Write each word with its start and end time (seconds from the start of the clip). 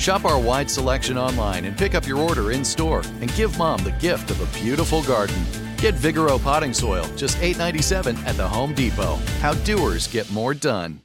Shop 0.00 0.24
our 0.24 0.40
wide 0.40 0.70
selection 0.70 1.18
online 1.18 1.66
and 1.66 1.76
pick 1.76 1.94
up 1.94 2.06
your 2.06 2.16
order 2.20 2.52
in 2.52 2.64
store 2.64 3.02
and 3.20 3.30
give 3.34 3.58
mom 3.58 3.84
the 3.84 3.92
gift 3.92 4.30
of 4.30 4.40
a 4.40 4.58
beautiful 4.58 5.02
garden. 5.02 5.36
Get 5.76 5.94
Vigoro 5.94 6.42
potting 6.42 6.72
soil, 6.72 7.04
just 7.16 7.36
$8.97 7.36 8.16
at 8.24 8.34
the 8.38 8.48
Home 8.48 8.72
Depot. 8.72 9.16
How 9.40 9.52
doers 9.52 10.06
get 10.08 10.30
more 10.30 10.54
done. 10.54 11.02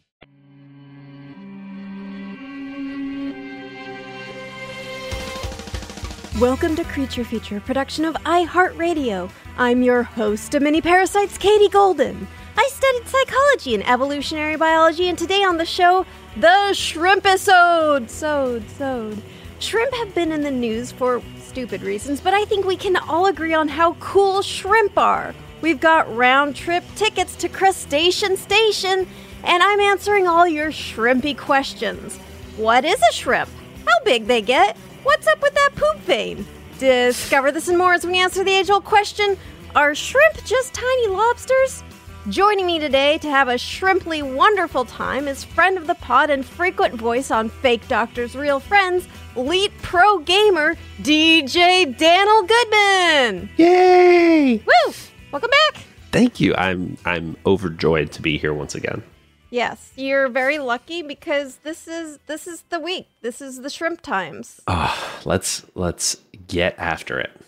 Welcome 6.39 6.77
to 6.77 6.85
Creature 6.85 7.25
Feature, 7.25 7.59
production 7.59 8.05
of 8.05 8.13
iHeartRadio. 8.23 9.29
I'm 9.57 9.83
your 9.83 10.03
host 10.03 10.57
Mini 10.57 10.79
Parasites, 10.79 11.37
Katie 11.37 11.67
Golden. 11.67 12.25
I 12.57 12.69
studied 12.71 13.07
psychology 13.07 13.75
and 13.75 13.87
evolutionary 13.87 14.55
biology, 14.55 15.09
and 15.09 15.17
today 15.17 15.43
on 15.43 15.57
the 15.57 15.65
show, 15.65 16.05
the 16.37 16.73
shrimp 16.73 17.23
shrimpisode. 17.23 18.09
Sode, 18.09 18.69
sode. 18.71 19.21
Shrimp 19.59 19.93
have 19.93 20.15
been 20.15 20.31
in 20.31 20.41
the 20.41 20.51
news 20.51 20.91
for 20.91 21.21
stupid 21.39 21.81
reasons, 21.81 22.21
but 22.21 22.33
I 22.33 22.45
think 22.45 22.65
we 22.65 22.77
can 22.77 22.95
all 22.95 23.25
agree 23.25 23.53
on 23.53 23.67
how 23.67 23.93
cool 23.95 24.41
shrimp 24.41 24.97
are. 24.97 25.33
We've 25.61 25.79
got 25.79 26.13
round 26.15 26.55
trip 26.55 26.83
tickets 26.95 27.35
to 27.37 27.49
Crustacean 27.49 28.37
Station, 28.37 29.07
and 29.43 29.63
I'm 29.63 29.79
answering 29.79 30.27
all 30.27 30.47
your 30.47 30.71
shrimpy 30.71 31.37
questions. 31.37 32.17
What 32.57 32.85
is 32.85 33.01
a 33.01 33.13
shrimp? 33.13 33.49
How 33.85 34.03
big 34.05 34.27
they 34.27 34.41
get? 34.41 34.77
What's 35.03 35.27
up 35.27 35.41
with 35.41 35.53
that 35.55 35.71
poop 35.75 35.97
vein? 36.01 36.45
Discover 36.79 37.51
this 37.51 37.67
and 37.67 37.77
more 37.77 37.93
as 37.93 38.05
we 38.05 38.19
answer 38.19 38.43
the 38.43 38.51
age 38.51 38.69
old 38.69 38.85
question 38.85 39.37
Are 39.75 39.93
shrimp 39.93 40.43
just 40.45 40.73
tiny 40.73 41.07
lobsters? 41.07 41.83
Joining 42.29 42.65
me 42.65 42.79
today 42.79 43.19
to 43.19 43.29
have 43.29 43.49
a 43.49 43.55
shrimply 43.55 44.23
wonderful 44.23 44.83
time 44.83 45.27
is 45.27 45.43
friend 45.43 45.77
of 45.77 45.85
the 45.85 45.93
pod 45.93 46.31
and 46.31 46.43
frequent 46.43 46.95
voice 46.95 47.29
on 47.29 47.49
Fake 47.49 47.87
Doctors 47.87 48.35
Real 48.35 48.59
Friends, 48.59 49.07
Elite 49.35 49.71
Pro 49.83 50.17
Gamer, 50.17 50.75
DJ 51.03 51.95
Daniel 51.95 52.41
Goodman. 52.41 53.47
Yay! 53.57 54.57
Woo! 54.57 54.93
Welcome 55.31 55.51
back. 55.51 55.83
Thank 56.11 56.39
you. 56.39 56.55
I'm 56.55 56.97
I'm 57.05 57.37
overjoyed 57.45 58.11
to 58.13 58.23
be 58.23 58.39
here 58.39 58.55
once 58.55 58.73
again. 58.73 59.03
Yes, 59.51 59.91
you're 59.95 60.27
very 60.27 60.57
lucky 60.57 61.03
because 61.03 61.57
this 61.57 61.87
is 61.87 62.17
this 62.25 62.47
is 62.47 62.63
the 62.71 62.79
week. 62.79 63.07
This 63.21 63.39
is 63.39 63.61
the 63.61 63.69
shrimp 63.69 64.01
times. 64.01 64.61
Oh, 64.65 65.19
let's 65.25 65.63
let's 65.75 66.17
get 66.47 66.73
after 66.79 67.19
it. 67.19 67.39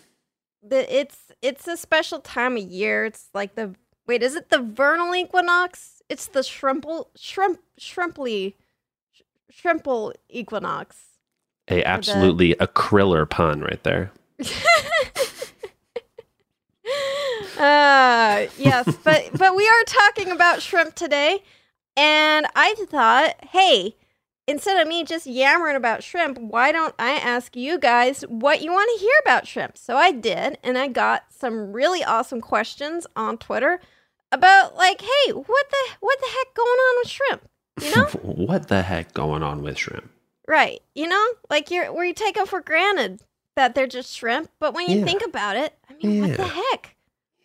The, 0.62 0.96
it's 0.96 1.16
it's 1.42 1.66
a 1.66 1.76
special 1.76 2.20
time 2.20 2.56
of 2.56 2.62
year. 2.62 3.06
It's 3.06 3.28
like 3.34 3.56
the 3.56 3.74
wait, 4.08 4.22
is 4.22 4.34
it 4.34 4.48
the 4.48 4.58
vernal 4.58 5.14
equinox? 5.14 6.02
It's 6.08 6.26
the 6.26 6.40
shrimple 6.40 7.08
shrimp 7.14 7.60
shrimply 7.78 8.54
sh- 9.12 9.22
shrimple 9.52 10.14
equinox. 10.28 11.04
A 11.70 11.84
absolutely 11.84 12.52
a 12.52 12.66
kriller 12.66 13.28
pun 13.28 13.60
right 13.60 13.82
there. 13.84 14.10
uh 17.58 18.46
yes, 18.56 18.96
but 19.04 19.30
but 19.34 19.54
we 19.54 19.68
are 19.68 19.84
talking 19.86 20.30
about 20.30 20.62
shrimp 20.62 20.94
today, 20.94 21.42
and 21.96 22.46
I 22.56 22.74
thought, 22.88 23.34
hey, 23.50 23.96
instead 24.46 24.80
of 24.80 24.88
me 24.88 25.04
just 25.04 25.26
yammering 25.26 25.76
about 25.76 26.02
shrimp, 26.02 26.38
why 26.38 26.72
don't 26.72 26.94
I 26.98 27.10
ask 27.10 27.54
you 27.54 27.78
guys 27.78 28.22
what 28.22 28.62
you 28.62 28.72
want 28.72 28.90
to 28.94 29.04
hear 29.04 29.14
about 29.20 29.46
shrimp? 29.46 29.76
So 29.76 29.98
I 29.98 30.10
did, 30.10 30.56
and 30.64 30.78
I 30.78 30.88
got 30.88 31.24
some 31.28 31.74
really 31.74 32.02
awesome 32.02 32.40
questions 32.40 33.06
on 33.14 33.36
Twitter 33.36 33.78
about 34.32 34.76
like, 34.76 35.00
hey, 35.00 35.32
what 35.32 35.46
the 35.70 35.96
what 36.00 36.18
the 36.20 36.26
heck 36.26 36.54
going 36.54 36.68
on 36.68 36.98
with 37.00 37.08
shrimp? 37.10 37.48
You 37.80 37.96
know? 37.96 38.04
what 38.46 38.68
the 38.68 38.82
heck 38.82 39.12
going 39.14 39.42
on 39.42 39.62
with 39.62 39.78
shrimp? 39.78 40.10
right. 40.46 40.80
You 40.94 41.06
know, 41.08 41.26
like 41.50 41.70
you're 41.70 41.92
where 41.92 42.04
you 42.06 42.14
take 42.14 42.34
them 42.36 42.46
for 42.46 42.60
granted 42.60 43.20
that 43.56 43.74
they're 43.74 43.86
just 43.86 44.16
shrimp, 44.16 44.50
but 44.60 44.72
when 44.74 44.88
you 44.88 44.98
Yeah. 44.98 45.04
think 45.04 45.22
about 45.24 45.56
it, 45.56 45.74
I 45.90 45.94
mean, 45.94 46.20
what 46.22 46.36
the 46.36 46.46
heck? 46.46 46.96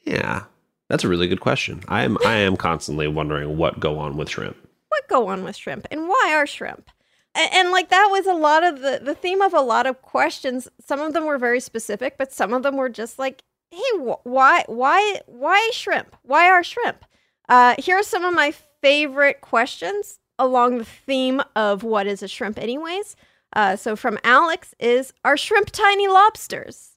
Yeah. 0.03 0.44
That's 0.89 1.03
a 1.03 1.07
really 1.09 1.27
good 1.27 1.39
question. 1.39 1.81
I 1.88 2.03
am 2.03 2.17
I 2.25 2.35
am 2.38 2.55
constantly 2.55 3.07
wondering 3.07 3.57
what 3.57 3.79
go 3.79 3.97
on 4.00 4.15
with 4.17 4.29
shrimp. 4.29 4.57
what 4.89 5.07
go 5.09 5.27
on 5.27 5.44
with 5.44 5.55
shrimp 5.55 5.88
and 5.91 6.07
why 6.07 6.31
are 6.35 6.45
shrimp 6.45 6.89
and, 7.33 7.50
and 7.51 7.71
like 7.71 7.89
that 7.89 8.07
was 8.11 8.27
a 8.27 8.33
lot 8.33 8.63
of 8.63 8.81
the 8.81 9.00
the 9.03 9.15
theme 9.15 9.41
of 9.41 9.53
a 9.53 9.59
lot 9.61 9.88
of 9.88 10.01
questions 10.03 10.67
some 10.79 11.00
of 11.01 11.13
them 11.13 11.25
were 11.25 11.39
very 11.39 11.59
specific 11.59 12.15
but 12.17 12.31
some 12.31 12.53
of 12.53 12.61
them 12.61 12.75
were 12.77 12.89
just 12.89 13.17
like 13.17 13.44
hey 13.73 13.97
wh- 14.00 14.25
why 14.25 14.63
why 14.67 15.19
why 15.25 15.69
shrimp 15.73 16.16
why 16.23 16.50
are 16.50 16.63
shrimp 16.63 17.03
uh 17.50 17.75
here 17.78 17.97
are 17.97 18.03
some 18.03 18.23
of 18.23 18.34
my 18.34 18.53
favorite 18.81 19.41
questions 19.41 20.19
along 20.39 20.78
the 20.78 20.85
theme 20.85 21.41
of 21.56 21.83
what 21.83 22.06
is 22.07 22.22
a 22.23 22.28
shrimp 22.28 22.57
anyways 22.59 23.16
uh 23.56 23.75
so 23.75 23.95
from 23.95 24.17
alex 24.23 24.73
is 24.79 25.12
are 25.25 25.38
shrimp 25.38 25.69
tiny 25.72 26.07
lobsters 26.07 26.95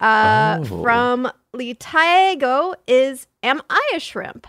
uh 0.00 0.58
Oh. 0.60 0.82
from 0.82 1.30
Litiago 1.54 2.74
is 2.86 3.26
am 3.42 3.60
i 3.70 3.92
a 3.94 4.00
shrimp 4.00 4.46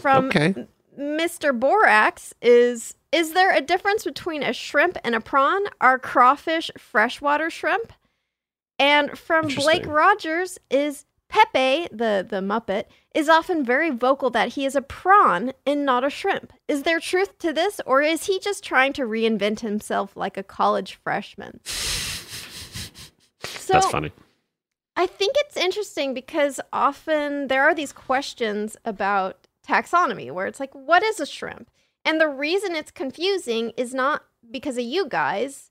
from 0.00 0.26
Okay. 0.26 0.66
Mr. 0.98 1.58
Borax 1.58 2.34
is 2.42 2.94
Is 3.10 3.32
there 3.32 3.52
a 3.52 3.60
difference 3.60 4.04
between 4.04 4.42
a 4.44 4.52
shrimp 4.52 4.96
and 5.04 5.14
a 5.14 5.20
prawn? 5.20 5.62
Are 5.80 5.98
crawfish 5.98 6.70
freshwater 6.78 7.50
shrimp? 7.50 7.92
And 8.78 9.16
from 9.18 9.48
Blake 9.48 9.86
Rogers 9.86 10.58
is 10.70 11.04
Pepe, 11.28 11.88
the, 11.90 12.26
the 12.28 12.40
Muppet, 12.40 12.84
is 13.14 13.28
often 13.28 13.64
very 13.64 13.90
vocal 13.90 14.30
that 14.30 14.50
he 14.50 14.64
is 14.64 14.76
a 14.76 14.82
prawn 14.82 15.52
and 15.66 15.84
not 15.84 16.04
a 16.04 16.10
shrimp. 16.10 16.52
Is 16.68 16.82
there 16.82 17.00
truth 17.00 17.38
to 17.38 17.52
this, 17.52 17.80
or 17.86 18.02
is 18.02 18.26
he 18.26 18.38
just 18.38 18.64
trying 18.64 18.92
to 18.94 19.02
reinvent 19.02 19.60
himself 19.60 20.16
like 20.16 20.36
a 20.36 20.42
college 20.42 20.98
freshman? 21.02 21.60
So 23.64 23.72
That's 23.72 23.90
funny. 23.90 24.12
I 24.94 25.06
think 25.06 25.34
it's 25.38 25.56
interesting 25.56 26.12
because 26.12 26.60
often 26.70 27.48
there 27.48 27.62
are 27.62 27.74
these 27.74 27.92
questions 27.92 28.76
about 28.84 29.48
taxonomy 29.66 30.30
where 30.30 30.46
it's 30.46 30.60
like, 30.60 30.74
what 30.74 31.02
is 31.02 31.18
a 31.18 31.24
shrimp? 31.24 31.70
And 32.04 32.20
the 32.20 32.28
reason 32.28 32.74
it's 32.76 32.90
confusing 32.90 33.72
is 33.78 33.94
not 33.94 34.22
because 34.50 34.76
of 34.76 34.84
you 34.84 35.08
guys, 35.08 35.70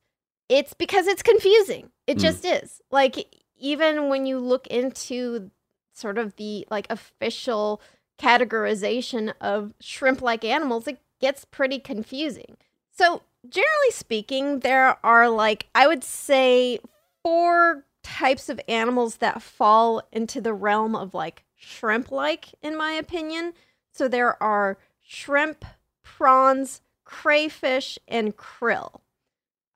it's 0.50 0.74
because 0.74 1.08
it's 1.08 1.24
confusing. 1.24 1.92
It 2.08 2.18
Mm. 2.18 2.22
just 2.22 2.46
is. 2.46 2.82
Like, 2.92 3.28
even 3.58 4.10
when 4.10 4.26
you 4.26 4.40
look 4.40 4.68
into 4.68 5.52
sort 5.94 6.18
of 6.18 6.36
the 6.36 6.68
like 6.70 6.88
official 6.90 7.82
categorization 8.20 9.34
of 9.42 9.74
shrimp 9.80 10.22
like 10.22 10.44
animals, 10.44 10.88
it 10.88 11.00
gets 11.20 11.46
pretty 11.46 11.80
confusing. 11.80 12.58
So, 12.92 13.22
generally 13.48 13.92
speaking, 13.92 14.60
there 14.60 14.98
are 15.06 15.30
like, 15.30 15.68
I 15.74 15.88
would 15.88 16.04
say, 16.04 16.80
four 17.24 17.86
types 18.04 18.50
of 18.50 18.60
animals 18.68 19.18
that 19.18 19.42
fall 19.42 20.02
into 20.12 20.42
the 20.42 20.54
realm 20.54 20.96
of 20.96 21.14
like 21.14 21.44
shrimp 21.56 22.12
like, 22.12 22.54
in 22.62 22.76
my 22.78 22.92
opinion. 22.92 23.54
So 23.92 24.08
there 24.08 24.42
are 24.44 24.78
shrimp, 25.02 25.64
prawns, 26.04 26.82
crayfish, 27.06 27.98
and 28.08 28.36
krill. 28.36 29.00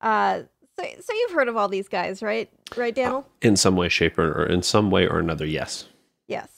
Uh, 0.01 0.43
so, 0.77 0.85
so 1.01 1.13
you've 1.13 1.31
heard 1.31 1.47
of 1.47 1.57
all 1.57 1.67
these 1.67 1.87
guys, 1.87 2.21
right? 2.21 2.49
Right, 2.75 2.93
Daniel? 2.93 3.27
In 3.41 3.55
some 3.55 3.75
way, 3.75 3.89
shape, 3.89 4.17
or, 4.17 4.43
or 4.43 4.45
in 4.45 4.63
some 4.63 4.91
way 4.91 5.07
or 5.07 5.19
another, 5.19 5.45
yes. 5.45 5.85
Yes. 6.27 6.49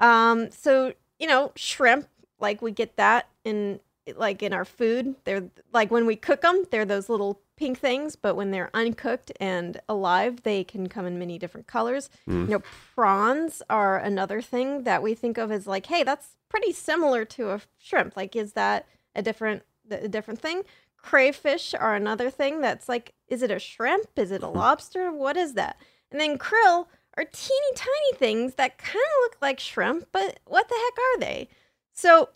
Um, 0.00 0.50
so 0.50 0.94
you 1.20 1.26
know, 1.26 1.52
shrimp, 1.54 2.08
like 2.40 2.60
we 2.62 2.72
get 2.72 2.96
that 2.96 3.28
in 3.44 3.78
like 4.16 4.42
in 4.42 4.52
our 4.52 4.64
food. 4.64 5.14
They're 5.24 5.48
like 5.72 5.90
when 5.90 6.06
we 6.06 6.16
cook 6.16 6.40
them, 6.40 6.64
they're 6.70 6.86
those 6.86 7.08
little 7.08 7.40
pink 7.56 7.78
things, 7.78 8.16
but 8.16 8.34
when 8.34 8.50
they're 8.50 8.70
uncooked 8.72 9.30
and 9.38 9.78
alive, 9.88 10.42
they 10.42 10.64
can 10.64 10.88
come 10.88 11.06
in 11.06 11.18
many 11.18 11.38
different 11.38 11.66
colors. 11.66 12.08
Mm. 12.28 12.44
You 12.44 12.50
know, 12.52 12.62
prawns 12.94 13.62
are 13.68 13.98
another 13.98 14.40
thing 14.40 14.84
that 14.84 15.02
we 15.02 15.14
think 15.14 15.36
of 15.36 15.52
as 15.52 15.66
like, 15.66 15.86
hey, 15.86 16.02
that's 16.02 16.36
pretty 16.48 16.72
similar 16.72 17.24
to 17.26 17.50
a 17.50 17.60
shrimp. 17.78 18.16
Like, 18.16 18.34
is 18.34 18.54
that 18.54 18.86
a 19.14 19.22
different 19.22 19.62
a 19.90 20.08
different 20.08 20.40
thing? 20.40 20.62
Crayfish 21.02 21.74
are 21.74 21.94
another 21.94 22.30
thing 22.30 22.60
that's 22.60 22.88
like, 22.88 23.14
is 23.28 23.42
it 23.42 23.50
a 23.50 23.58
shrimp? 23.58 24.10
Is 24.16 24.30
it 24.30 24.42
a 24.42 24.46
mm-hmm. 24.46 24.58
lobster? 24.58 25.12
What 25.12 25.36
is 25.36 25.54
that? 25.54 25.76
And 26.10 26.20
then 26.20 26.38
krill 26.38 26.86
are 27.16 27.24
teeny 27.24 27.74
tiny 27.74 28.16
things 28.16 28.54
that 28.54 28.78
kind 28.78 28.96
of 28.96 29.22
look 29.22 29.36
like 29.40 29.60
shrimp, 29.60 30.06
but 30.12 30.40
what 30.46 30.68
the 30.68 30.74
heck 30.74 30.98
are 30.98 31.20
they? 31.20 31.48
So 31.92 32.30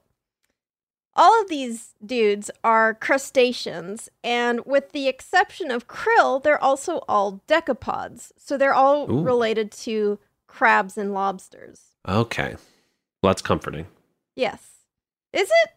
all 1.17 1.41
of 1.41 1.49
these 1.49 1.95
dudes 2.05 2.51
are 2.65 2.95
crustaceans, 2.95 4.09
and 4.25 4.65
with 4.67 4.91
the 4.91 5.07
exception 5.07 5.71
of 5.71 5.87
krill, 5.87 6.43
they're 6.43 6.63
also 6.63 7.05
all 7.09 7.41
decapods. 7.47 8.33
So 8.37 8.57
they're 8.57 8.75
all 8.75 9.11
Ooh. 9.11 9.23
related 9.23 9.71
to 9.73 10.19
crabs 10.49 10.99
and 10.99 11.15
lobsters. 11.15 11.95
Okay. 12.09 12.57
Well, 13.23 13.31
that's 13.31 13.43
comforting. 13.43 13.87
Yes. 14.35 14.71
Is 15.33 15.49
it? 15.49 15.71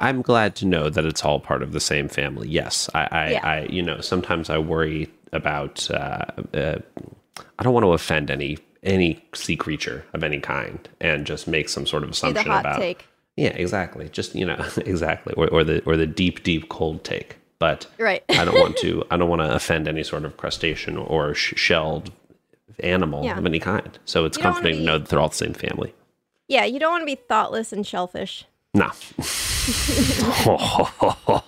I'm 0.00 0.22
glad 0.22 0.56
to 0.56 0.66
know 0.66 0.88
that 0.90 1.04
it's 1.04 1.24
all 1.24 1.38
part 1.38 1.62
of 1.62 1.72
the 1.72 1.80
same 1.80 2.08
family. 2.08 2.48
Yes, 2.48 2.90
I, 2.94 3.08
I, 3.12 3.30
Yeah. 3.30 3.46
I 3.46 3.60
you 3.66 3.82
know, 3.82 4.00
sometimes 4.00 4.50
I 4.50 4.58
worry 4.58 5.08
about. 5.32 5.88
Uh, 5.90 6.24
uh, 6.54 6.78
I 7.58 7.62
don't 7.62 7.74
want 7.74 7.84
to 7.84 7.92
offend 7.92 8.30
any 8.30 8.58
any 8.82 9.22
sea 9.34 9.56
creature 9.56 10.04
of 10.14 10.24
any 10.24 10.40
kind, 10.40 10.88
and 11.00 11.26
just 11.26 11.46
make 11.46 11.68
some 11.68 11.86
sort 11.86 12.02
of 12.02 12.08
Do 12.08 12.12
the 12.12 12.16
assumption 12.16 12.50
hot 12.50 12.60
about. 12.60 12.78
take. 12.78 13.06
Yeah, 13.36 13.48
exactly. 13.50 14.08
Just 14.08 14.34
you 14.34 14.44
know, 14.46 14.56
exactly, 14.78 15.34
or, 15.36 15.48
or 15.48 15.62
the 15.64 15.82
or 15.84 15.96
the 15.96 16.06
deep, 16.06 16.42
deep 16.42 16.68
cold 16.70 17.04
take. 17.04 17.36
But 17.58 17.86
Right. 17.98 18.24
I 18.30 18.44
don't 18.46 18.58
want 18.58 18.78
to. 18.78 19.04
I 19.10 19.18
don't 19.18 19.28
want 19.28 19.42
to 19.42 19.54
offend 19.54 19.86
any 19.86 20.02
sort 20.02 20.24
of 20.24 20.36
crustacean 20.38 20.96
or 20.96 21.34
sh- 21.34 21.52
shelled 21.56 22.10
animal 22.80 23.22
Yeah. 23.24 23.36
of 23.38 23.44
any 23.44 23.58
kind. 23.60 23.98
So 24.06 24.24
it's 24.24 24.38
You 24.38 24.42
comforting 24.44 24.72
to 24.76 24.78
be- 24.80 24.86
know 24.86 24.96
that 24.98 25.08
they're 25.08 25.20
all 25.20 25.28
the 25.28 25.34
same 25.34 25.52
family. 25.52 25.92
Yeah, 26.48 26.64
you 26.64 26.80
don't 26.80 26.90
want 26.90 27.02
to 27.02 27.06
be 27.06 27.16
thoughtless 27.16 27.70
and 27.72 27.86
shellfish. 27.86 28.46
No. 28.72 28.90
Uh, 31.30 31.40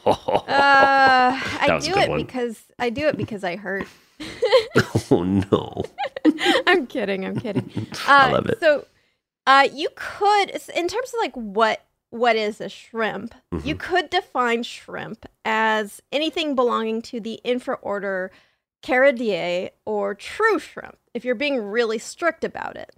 I 0.49 1.67
was 1.71 1.85
a 1.87 1.89
do 1.89 1.95
good 1.95 2.03
it 2.05 2.11
one. 2.11 2.19
because 2.23 2.63
I 2.79 2.91
do 2.91 3.07
it 3.09 3.17
because 3.17 3.45
I 3.45 3.57
hurt. 3.57 3.87
oh 5.11 5.23
no. 5.25 5.83
I'm 6.67 6.87
kidding. 6.87 7.25
I'm 7.25 7.39
kidding. 7.39 7.71
Uh, 8.07 8.11
I 8.11 8.33
love 8.33 8.47
it. 8.47 8.61
So, 8.61 8.87
uh, 9.47 9.69
you 9.73 9.89
could, 9.97 10.51
in 10.75 10.89
terms 10.89 11.09
of 11.09 11.15
like 11.21 11.35
what 11.35 11.85
what 12.11 12.37
is 12.37 12.61
a 12.61 12.69
shrimp, 12.69 13.35
Mm-hmm. 13.53 13.67
you 13.67 13.75
could 13.75 14.11
define 14.11 14.63
shrimp 14.63 15.27
as 15.45 16.01
anything 16.13 16.55
belonging 16.55 17.03
to 17.03 17.21
the 17.21 17.41
infraorder 17.45 18.29
Caridea 18.85 19.71
or 19.87 20.15
true 20.15 20.59
shrimp. 20.59 20.99
If 21.15 21.25
you're 21.25 21.35
being 21.35 21.59
really 21.59 21.99
strict 21.99 22.45
about 22.45 22.77
it. 22.77 22.95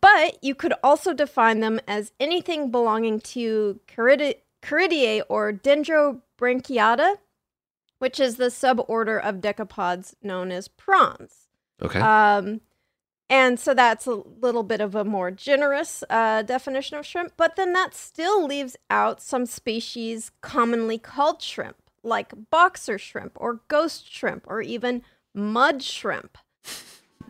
But 0.00 0.42
you 0.42 0.54
could 0.54 0.74
also 0.82 1.12
define 1.12 1.60
them 1.60 1.80
as 1.86 2.12
anything 2.18 2.70
belonging 2.70 3.20
to 3.20 3.80
Caridea, 3.86 4.36
Caridea 4.62 5.22
or 5.28 5.52
Dendrobranchiata, 5.52 7.16
which 7.98 8.18
is 8.18 8.36
the 8.36 8.46
suborder 8.46 9.22
of 9.22 9.36
decapods 9.36 10.14
known 10.22 10.50
as 10.50 10.66
prawns. 10.66 11.48
Okay. 11.80 12.00
Um, 12.00 12.62
and 13.28 13.60
so 13.60 13.74
that's 13.74 14.06
a 14.06 14.22
little 14.40 14.62
bit 14.62 14.80
of 14.80 14.94
a 14.94 15.04
more 15.04 15.30
generous 15.30 16.02
uh, 16.10 16.42
definition 16.42 16.96
of 16.98 17.06
shrimp, 17.06 17.32
but 17.36 17.56
then 17.56 17.72
that 17.72 17.94
still 17.94 18.44
leaves 18.44 18.76
out 18.88 19.20
some 19.20 19.46
species 19.46 20.30
commonly 20.40 20.98
called 20.98 21.42
shrimp, 21.42 21.76
like 22.02 22.32
boxer 22.50 22.98
shrimp 22.98 23.36
or 23.36 23.60
ghost 23.68 24.12
shrimp 24.12 24.44
or 24.46 24.62
even 24.62 25.02
mud 25.34 25.82
shrimp. 25.82 26.38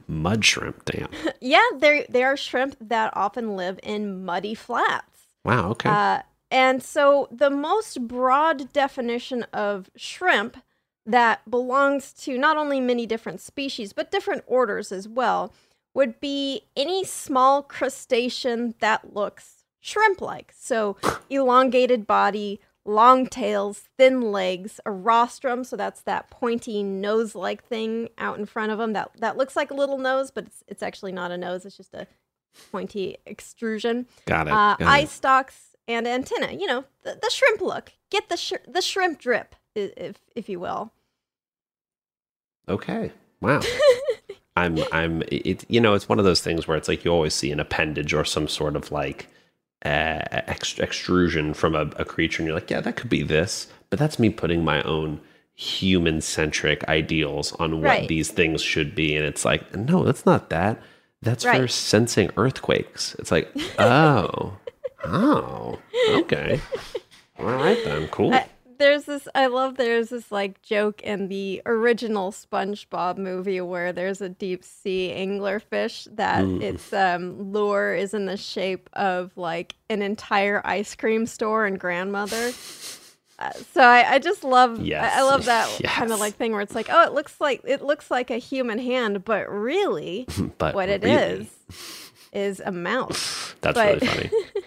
Mud 0.06 0.44
shrimp. 0.44 0.84
Damn. 0.84 1.08
Yeah, 1.40 1.66
they 1.76 2.06
they 2.08 2.24
are 2.24 2.36
shrimp 2.36 2.76
that 2.80 3.12
often 3.16 3.56
live 3.56 3.78
in 3.82 4.24
muddy 4.24 4.54
flats. 4.54 5.28
Wow. 5.44 5.70
Okay. 5.70 5.88
Uh, 5.88 6.22
and 6.50 6.82
so 6.82 7.28
the 7.30 7.50
most 7.50 8.06
broad 8.06 8.72
definition 8.72 9.44
of 9.52 9.90
shrimp 9.96 10.56
that 11.04 11.48
belongs 11.48 12.12
to 12.12 12.36
not 12.36 12.56
only 12.56 12.80
many 12.80 13.06
different 13.06 13.40
species, 13.40 13.92
but 13.92 14.10
different 14.10 14.42
orders 14.46 14.90
as 14.90 15.06
well, 15.08 15.52
would 15.94 16.20
be 16.20 16.62
any 16.76 17.04
small 17.04 17.62
crustacean 17.62 18.74
that 18.80 19.14
looks 19.14 19.64
shrimp 19.80 20.20
like. 20.20 20.52
So 20.56 20.96
elongated 21.30 22.06
body, 22.06 22.60
long 22.86 23.26
tails, 23.26 23.88
thin 23.98 24.20
legs, 24.32 24.80
a 24.86 24.90
rostrum, 24.90 25.64
so 25.64 25.76
that's 25.76 26.02
that 26.02 26.30
pointy 26.30 26.82
nose 26.82 27.34
like 27.34 27.64
thing 27.64 28.08
out 28.18 28.38
in 28.38 28.46
front 28.46 28.72
of 28.72 28.78
them 28.78 28.92
that, 28.92 29.10
that 29.18 29.36
looks 29.36 29.56
like 29.56 29.70
a 29.70 29.74
little 29.74 29.98
nose, 29.98 30.30
but 30.30 30.46
it's, 30.46 30.64
it's 30.68 30.82
actually 30.82 31.12
not 31.12 31.30
a 31.30 31.38
nose, 31.38 31.64
it's 31.64 31.76
just 31.76 31.94
a 31.94 32.06
pointy 32.70 33.16
extrusion 33.26 34.06
got 34.24 34.46
it. 34.46 34.52
uh, 34.52 34.76
got 34.76 34.80
it. 34.80 34.86
eye 34.86 35.04
stalks 35.04 35.76
and 35.88 36.06
antenna. 36.06 36.52
You 36.52 36.66
know, 36.66 36.84
the, 37.02 37.18
the 37.20 37.30
shrimp 37.30 37.60
look. 37.60 37.92
Get 38.10 38.28
the 38.28 38.36
sh- 38.36 38.52
the 38.66 38.82
shrimp 38.82 39.18
drip, 39.18 39.54
if 39.74 40.16
if 40.34 40.48
you 40.48 40.60
will. 40.60 40.92
Okay. 42.68 43.12
Wow. 43.40 43.60
I'm 44.56 44.78
I'm 44.92 45.22
it 45.30 45.64
you 45.68 45.80
know 45.80 45.94
it's 45.94 46.08
one 46.08 46.18
of 46.18 46.24
those 46.24 46.40
things 46.40 46.66
where 46.66 46.76
it's 46.76 46.88
like 46.88 47.04
you 47.04 47.10
always 47.10 47.34
see 47.34 47.52
an 47.52 47.60
appendage 47.60 48.14
or 48.14 48.24
some 48.24 48.48
sort 48.48 48.74
of 48.74 48.90
like 48.90 49.28
uh, 49.84 50.24
ex- 50.30 50.78
extrusion 50.78 51.54
from 51.54 51.74
a, 51.74 51.82
a 51.96 52.04
creature 52.04 52.42
and 52.42 52.46
you're 52.48 52.54
like 52.56 52.70
yeah 52.70 52.80
that 52.80 52.96
could 52.96 53.10
be 53.10 53.22
this 53.22 53.68
but 53.90 53.98
that's 53.98 54.18
me 54.18 54.30
putting 54.30 54.64
my 54.64 54.82
own 54.82 55.20
human 55.54 56.20
centric 56.20 56.82
ideals 56.88 57.52
on 57.54 57.80
what 57.80 57.88
Right. 57.88 58.08
these 58.08 58.30
things 58.30 58.62
should 58.62 58.94
be 58.94 59.14
and 59.16 59.24
it's 59.24 59.44
like 59.44 59.74
no 59.76 60.02
that's 60.04 60.26
not 60.26 60.50
that. 60.50 60.80
That's 61.22 61.44
for 61.44 61.66
sensing 61.66 62.30
earthquakes. 62.36 63.14
It's 63.18 63.30
like 63.30 63.50
oh 63.78 64.56
oh 65.04 65.78
okay. 66.08 66.60
All 67.38 67.46
right 67.46 67.78
then 67.84 68.08
cool. 68.08 68.34
I, 68.34 68.46
there's 68.78 69.04
this. 69.04 69.28
I 69.34 69.46
love. 69.46 69.76
There's 69.76 70.10
this 70.10 70.30
like 70.32 70.62
joke 70.62 71.02
in 71.02 71.28
the 71.28 71.62
original 71.66 72.32
SpongeBob 72.32 73.18
movie 73.18 73.60
where 73.60 73.92
there's 73.92 74.20
a 74.20 74.28
deep 74.28 74.64
sea 74.64 75.14
anglerfish 75.16 76.08
that 76.16 76.44
its 76.62 76.92
um, 76.92 77.52
lure 77.52 77.94
is 77.94 78.14
in 78.14 78.26
the 78.26 78.36
shape 78.36 78.88
of 78.92 79.36
like 79.36 79.74
an 79.88 80.02
entire 80.02 80.60
ice 80.64 80.94
cream 80.94 81.26
store 81.26 81.66
and 81.66 81.78
grandmother. 81.78 82.52
Uh, 83.38 83.52
so 83.72 83.82
I, 83.82 84.14
I 84.14 84.18
just 84.18 84.44
love 84.44 84.80
Yes. 84.80 85.12
I, 85.14 85.20
I 85.20 85.22
love 85.24 85.44
that 85.44 85.68
kind 85.84 86.10
of 86.10 86.18
like 86.20 86.36
thing 86.36 86.52
where 86.52 86.62
it's 86.62 86.74
like 86.74 86.88
oh 86.90 87.02
it 87.02 87.12
looks 87.12 87.38
like 87.38 87.60
it 87.64 87.82
looks 87.82 88.10
like 88.10 88.30
a 88.30 88.38
human 88.38 88.78
hand 88.78 89.26
but 89.26 89.46
really 89.50 90.26
but 90.58 90.74
what 90.74 90.88
it 90.88 91.02
really, 91.02 91.42
is 91.42 91.48
is 92.32 92.60
a 92.64 92.72
mouse. 92.72 93.54
that's 93.60 93.74
but- 93.74 94.00
really 94.00 94.06
funny 94.28 94.30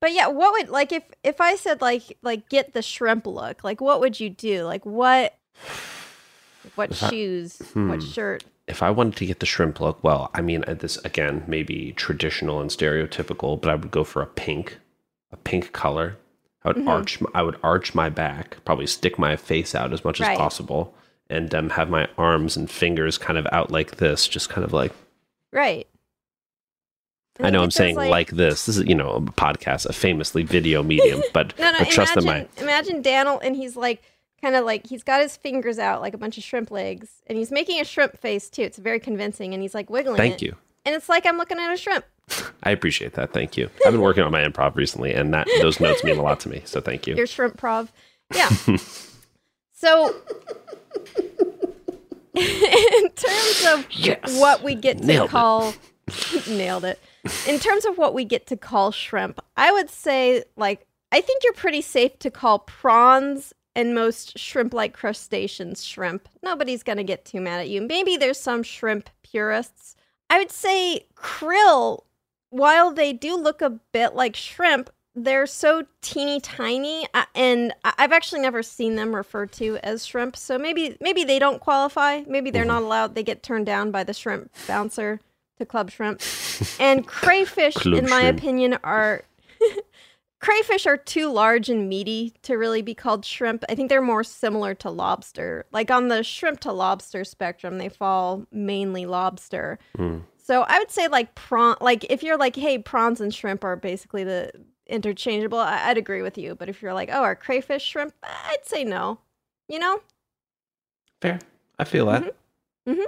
But 0.00 0.12
yeah, 0.12 0.28
what 0.28 0.52
would 0.52 0.68
like 0.68 0.92
if 0.92 1.02
if 1.24 1.40
I 1.40 1.56
said 1.56 1.80
like 1.80 2.18
like 2.22 2.48
get 2.48 2.72
the 2.74 2.82
shrimp 2.82 3.26
look, 3.26 3.64
like 3.64 3.80
what 3.80 4.00
would 4.00 4.20
you 4.20 4.30
do? 4.30 4.64
Like 4.64 4.84
what 4.84 5.34
what 6.74 6.90
If 6.90 7.02
I- 7.02 7.10
shoes, 7.10 7.58
what 7.74 8.00
hmm. 8.02 8.08
shirt? 8.08 8.44
if 8.66 8.82
I 8.82 8.90
wanted 8.90 9.14
to 9.16 9.26
get 9.26 9.38
the 9.40 9.46
shrimp 9.46 9.80
look, 9.80 10.02
well, 10.02 10.28
I 10.34 10.40
mean, 10.42 10.64
uh, 10.66 10.74
this 10.74 10.96
again 11.04 11.44
maybe 11.46 11.92
traditional 11.96 12.60
and 12.60 12.68
stereotypical, 12.70 13.60
but 13.60 13.70
I 13.70 13.74
would 13.76 13.90
go 13.92 14.02
for 14.04 14.20
a 14.22 14.26
pink, 14.26 14.78
a 15.32 15.36
pink 15.36 15.72
color. 15.72 16.16
I 16.64 16.68
would 16.70 16.76
Mhm. 16.78 16.88
arch, 16.88 17.18
I 17.32 17.42
would 17.42 17.58
arch 17.62 17.94
my 17.94 18.08
back, 18.08 18.56
probably 18.64 18.88
stick 18.88 19.18
my 19.20 19.36
face 19.36 19.72
out 19.74 19.92
as 19.92 20.04
much 20.04 20.18
Right. 20.18 20.32
as 20.32 20.36
possible, 20.38 20.94
and 21.30 21.54
um, 21.54 21.70
have 21.70 21.88
my 21.88 22.08
arms 22.18 22.56
and 22.56 22.68
fingers 22.68 23.18
kind 23.18 23.38
of 23.38 23.46
out 23.52 23.70
like 23.70 23.96
this, 23.98 24.26
just 24.26 24.48
kind 24.50 24.64
of 24.64 24.72
like. 24.72 24.92
Right. 25.52 25.86
I 27.40 27.50
know 27.50 27.62
I'm 27.62 27.70
saying 27.70 27.96
like, 27.96 28.30
this. 28.30 28.66
This 28.66 28.76
is 28.78 28.86
you 28.86 28.94
know 28.94 29.10
a 29.10 29.20
podcast, 29.20 29.86
a 29.86 29.92
famously 29.92 30.42
video 30.42 30.82
medium, 30.82 31.22
but 31.32 31.58
no, 31.58 31.70
no. 31.72 31.78
I 31.80 31.84
trust 31.84 32.16
Imagine, 32.16 32.48
my 32.56 32.62
imagine 32.62 33.02
Daniel, 33.02 33.38
and 33.40 33.54
he's 33.56 33.76
like 33.76 34.02
kind 34.42 34.56
of 34.56 34.64
like 34.64 34.86
he's 34.86 35.02
got 35.02 35.20
his 35.22 35.36
fingers 35.36 35.78
out 35.78 36.00
like 36.00 36.14
a 36.14 36.18
bunch 36.18 36.38
of 36.38 36.44
shrimp 36.44 36.70
legs, 36.70 37.08
and 37.26 37.36
he's 37.38 37.50
making 37.50 37.80
a 37.80 37.84
shrimp 37.84 38.18
face 38.18 38.48
too. 38.50 38.62
It's 38.62 38.78
very 38.78 39.00
convincing, 39.00 39.52
and 39.54 39.62
he's 39.62 39.74
like 39.74 39.90
wiggling 39.90 40.16
thank 40.16 40.36
it, 40.42 40.46
you. 40.46 40.56
and 40.84 40.94
it's 40.94 41.08
like 41.08 41.26
I'm 41.26 41.36
looking 41.38 41.58
at 41.58 41.72
a 41.72 41.76
shrimp. 41.76 42.04
I 42.62 42.70
appreciate 42.70 43.14
that. 43.14 43.32
Thank 43.32 43.56
you. 43.56 43.70
I've 43.86 43.92
been 43.92 44.00
working 44.00 44.24
on 44.24 44.32
my 44.32 44.42
improv 44.44 44.74
recently, 44.74 45.12
and 45.14 45.32
that 45.34 45.46
those 45.60 45.78
notes 45.80 46.02
mean 46.04 46.18
a 46.18 46.22
lot 46.22 46.40
to 46.40 46.48
me. 46.48 46.62
So 46.64 46.80
thank 46.80 47.06
you. 47.06 47.14
Your 47.14 47.26
shrimp 47.26 47.56
prov, 47.56 47.92
yeah. 48.34 48.48
so 49.72 50.14
in 52.34 53.10
terms 53.14 53.66
of 53.68 53.86
Yes. 53.90 54.38
what 54.38 54.62
we 54.62 54.74
get 54.74 54.98
to 54.98 55.04
Nailed 55.06 55.28
it. 55.28 55.30
call 55.30 55.74
nailed 56.48 56.84
it. 56.84 56.98
In 57.46 57.58
terms 57.58 57.84
of 57.84 57.98
what 57.98 58.14
we 58.14 58.24
get 58.24 58.46
to 58.48 58.56
call 58.56 58.90
shrimp, 58.90 59.40
I 59.56 59.72
would 59.72 59.90
say 59.90 60.44
like 60.56 60.86
I 61.12 61.20
think 61.20 61.44
you're 61.44 61.52
pretty 61.52 61.82
safe 61.82 62.18
to 62.20 62.30
call 62.30 62.60
prawns 62.60 63.52
and 63.74 63.94
most 63.94 64.38
shrimp-like 64.38 64.94
crustaceans 64.94 65.84
shrimp. 65.84 66.28
Nobody's 66.42 66.82
going 66.82 66.96
to 66.96 67.04
get 67.04 67.24
too 67.24 67.40
mad 67.40 67.60
at 67.60 67.68
you. 67.68 67.82
Maybe 67.82 68.16
there's 68.16 68.40
some 68.40 68.62
shrimp 68.62 69.10
purists. 69.22 69.94
I 70.30 70.38
would 70.38 70.50
say 70.50 71.06
krill 71.14 72.04
while 72.50 72.92
they 72.92 73.12
do 73.12 73.36
look 73.36 73.60
a 73.60 73.70
bit 73.70 74.14
like 74.14 74.34
shrimp, 74.34 74.90
they're 75.14 75.46
so 75.46 75.84
teeny 76.02 76.40
tiny, 76.40 77.06
uh, 77.14 77.24
and 77.34 77.72
I've 77.84 78.12
actually 78.12 78.42
never 78.42 78.62
seen 78.62 78.96
them 78.96 79.14
referred 79.14 79.52
to 79.52 79.78
as 79.82 80.04
shrimp. 80.06 80.36
So 80.36 80.58
maybe 80.58 80.96
maybe 81.00 81.24
they 81.24 81.38
don't 81.38 81.60
qualify. 81.60 82.22
Maybe 82.26 82.50
they're 82.50 82.64
not 82.64 82.82
allowed. 82.82 83.14
They 83.14 83.22
get 83.22 83.42
turned 83.42 83.66
down 83.66 83.90
by 83.90 84.04
the 84.04 84.12
shrimp 84.12 84.50
bouncer 84.66 85.20
to 85.58 85.66
club 85.66 85.90
shrimp. 85.90 86.20
And 86.80 87.06
crayfish, 87.06 87.74
Club 87.74 87.98
in 87.98 88.08
my 88.08 88.20
shrimp. 88.22 88.38
opinion, 88.38 88.78
are 88.82 89.24
crayfish 90.40 90.86
are 90.86 90.96
too 90.96 91.30
large 91.30 91.68
and 91.68 91.88
meaty 91.88 92.32
to 92.42 92.54
really 92.54 92.80
be 92.82 92.94
called 92.94 93.24
shrimp. 93.24 93.62
I 93.68 93.74
think 93.74 93.88
they're 93.90 94.00
more 94.02 94.24
similar 94.24 94.74
to 94.76 94.90
lobster. 94.90 95.66
Like 95.72 95.90
on 95.90 96.08
the 96.08 96.22
shrimp 96.22 96.60
to 96.60 96.72
lobster 96.72 97.24
spectrum, 97.24 97.76
they 97.78 97.88
fall 97.90 98.46
mainly 98.50 99.04
lobster. 99.06 99.78
Hmm. 99.96 100.18
So 100.38 100.62
I 100.62 100.78
would 100.78 100.90
say 100.90 101.08
like 101.08 101.34
prawn, 101.34 101.76
like 101.80 102.04
if 102.10 102.22
you're 102.22 102.38
like, 102.38 102.56
hey, 102.56 102.78
prawns 102.78 103.20
and 103.20 103.34
shrimp 103.34 103.64
are 103.64 103.76
basically 103.76 104.24
the 104.24 104.50
interchangeable, 104.86 105.58
I- 105.58 105.88
I'd 105.90 105.98
agree 105.98 106.22
with 106.22 106.38
you. 106.38 106.54
But 106.54 106.68
if 106.68 106.80
you're 106.80 106.94
like, 106.94 107.10
oh, 107.12 107.22
are 107.22 107.34
crayfish 107.36 107.84
shrimp? 107.84 108.14
I'd 108.22 108.64
say 108.64 108.84
no. 108.84 109.18
You 109.68 109.78
know, 109.80 110.00
Fair. 111.20 111.40
I 111.78 111.84
feel 111.84 112.06
that. 112.06 112.22
Mm-hmm. 112.22 112.92
Mm-hmm. 112.92 113.02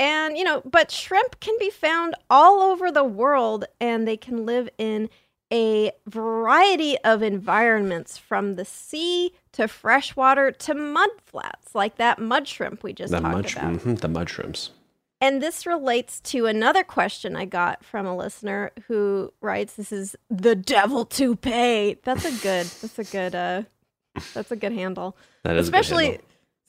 And 0.00 0.36
you 0.36 0.42
know, 0.42 0.62
but 0.64 0.90
shrimp 0.90 1.38
can 1.38 1.54
be 1.60 1.70
found 1.70 2.16
all 2.28 2.60
over 2.62 2.90
the 2.90 3.04
world, 3.04 3.66
and 3.80 4.08
they 4.08 4.16
can 4.16 4.44
live 4.44 4.68
in 4.78 5.08
a 5.52 5.90
variety 6.06 6.96
of 6.98 7.22
environments, 7.22 8.16
from 8.16 8.54
the 8.54 8.64
sea 8.64 9.32
to 9.52 9.66
freshwater 9.68 10.52
to 10.52 10.74
mud 10.74 11.10
flats, 11.26 11.74
like 11.74 11.96
that 11.96 12.18
mud 12.20 12.46
shrimp 12.48 12.82
we 12.84 12.92
just 12.92 13.10
The 13.12 13.20
talked 13.20 13.32
mud, 13.34 13.52
about. 13.52 13.72
mhm, 13.84 14.00
the 14.00 14.08
mushrooms. 14.08 14.70
And 15.20 15.42
this 15.42 15.66
relates 15.66 16.18
to 16.32 16.46
another 16.46 16.82
question 16.82 17.36
I 17.36 17.44
got 17.44 17.84
from 17.84 18.06
a 18.06 18.16
listener 18.16 18.70
who 18.86 19.32
writes, 19.42 19.74
"This 19.74 19.92
is 19.92 20.16
the 20.30 20.54
devil 20.54 21.04
to 21.06 21.36
pay." 21.36 21.98
That's 22.04 22.24
a 22.24 22.30
good. 22.42 22.66
That's 22.66 22.98
a 22.98 23.04
good. 23.04 23.34
Uh, 23.34 23.62
that's 24.32 24.50
a 24.50 24.56
good 24.56 24.72
handle. 24.72 25.16
That 25.42 25.56
is 25.56 25.68
a 25.68 25.70
good 25.72 25.80
especially. 25.80 26.20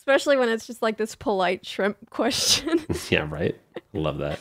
Especially 0.01 0.35
when 0.35 0.49
it's 0.49 0.65
just 0.65 0.81
like 0.81 0.97
this 0.97 1.13
polite 1.15 1.63
shrimp 1.63 1.97
question. 2.09 2.79
Yeah, 3.11 3.27
right. 3.29 3.55
Love 3.93 4.17
that. 4.17 4.39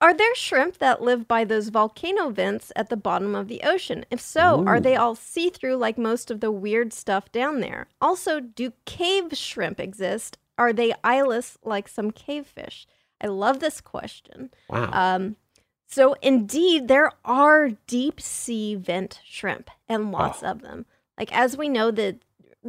are 0.00 0.14
there 0.14 0.34
shrimp 0.34 0.78
that 0.78 1.02
live 1.02 1.28
by 1.28 1.44
those 1.44 1.68
volcano 1.68 2.30
vents 2.30 2.72
at 2.74 2.88
the 2.88 2.96
bottom 2.96 3.34
of 3.34 3.48
the 3.48 3.60
ocean? 3.64 4.06
If 4.10 4.20
so, 4.20 4.64
are 4.66 4.80
they 4.80 4.96
all 4.96 5.14
see-through 5.14 5.76
like 5.76 5.98
most 5.98 6.30
of 6.30 6.40
the 6.40 6.50
weird 6.50 6.92
stuff 6.94 7.30
down 7.32 7.60
there? 7.60 7.88
Also, 8.00 8.40
do 8.40 8.72
cave 8.86 9.36
shrimp 9.36 9.78
exist? 9.78 10.38
Are 10.56 10.72
they 10.72 10.94
eyeless 11.04 11.58
like 11.62 11.86
some 11.88 12.10
cave 12.12 12.46
fish? 12.46 12.86
I 13.20 13.26
love 13.26 13.60
this 13.60 13.80
question. 13.80 14.50
Wow. 14.70 14.90
Um, 14.92 15.36
so 15.86 16.14
indeed, 16.22 16.88
there 16.88 17.10
are 17.24 17.70
deep 17.86 18.20
sea 18.20 18.74
vent 18.74 19.20
shrimp 19.24 19.70
and 19.88 20.12
lots 20.12 20.42
of 20.42 20.62
them. 20.62 20.86
Like 21.18 21.32
as 21.36 21.56
we 21.56 21.68
know 21.68 21.90
that 21.90 22.16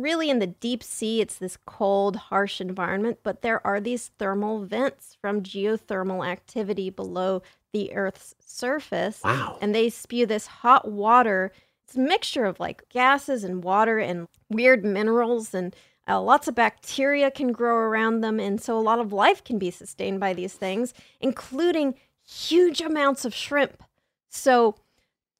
really 0.01 0.29
in 0.29 0.39
the 0.39 0.47
deep 0.47 0.83
sea, 0.83 1.21
it's 1.21 1.37
this 1.37 1.57
cold, 1.65 2.15
harsh 2.15 2.59
environment, 2.61 3.19
but 3.23 3.41
there 3.41 3.65
are 3.65 3.79
these 3.79 4.11
thermal 4.19 4.65
vents 4.65 5.17
from 5.21 5.41
geothermal 5.41 6.27
activity 6.27 6.89
below 6.89 7.41
the 7.73 7.93
Earth's 7.93 8.35
surface. 8.39 9.21
Wow. 9.23 9.57
And 9.61 9.73
they 9.73 9.89
spew 9.89 10.25
this 10.25 10.47
hot 10.47 10.89
water. 10.89 11.51
It's 11.85 11.95
a 11.95 11.99
mixture 11.99 12.45
of 12.45 12.59
like 12.59 12.87
gases 12.89 13.43
and 13.43 13.63
water 13.63 13.99
and 13.99 14.27
weird 14.49 14.83
minerals 14.83 15.53
and 15.53 15.75
uh, 16.09 16.19
lots 16.19 16.47
of 16.47 16.55
bacteria 16.55 17.29
can 17.29 17.51
grow 17.51 17.75
around 17.75 18.21
them, 18.21 18.39
and 18.39 18.59
so 18.59 18.75
a 18.77 18.81
lot 18.81 18.97
of 18.97 19.13
life 19.13 19.43
can 19.43 19.59
be 19.59 19.69
sustained 19.69 20.19
by 20.19 20.33
these 20.33 20.53
things, 20.53 20.91
including 21.19 21.93
huge 22.27 22.81
amounts 22.81 23.25
of 23.25 23.33
shrimp. 23.35 23.83
So 24.29 24.75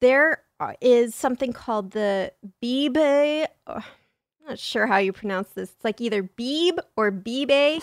there 0.00 0.44
is 0.80 1.14
something 1.14 1.52
called 1.52 1.90
the 1.90 2.32
Bibe. 2.62 3.46
uh, 3.66 3.80
I'm 3.80 3.82
not 4.46 4.58
sure 4.58 4.86
how 4.86 4.98
you 4.98 5.12
pronounce 5.12 5.50
this. 5.50 5.70
It's 5.70 5.84
like 5.84 6.00
either 6.00 6.22
Beeb 6.22 6.78
or 6.96 7.10
Bibe 7.12 7.76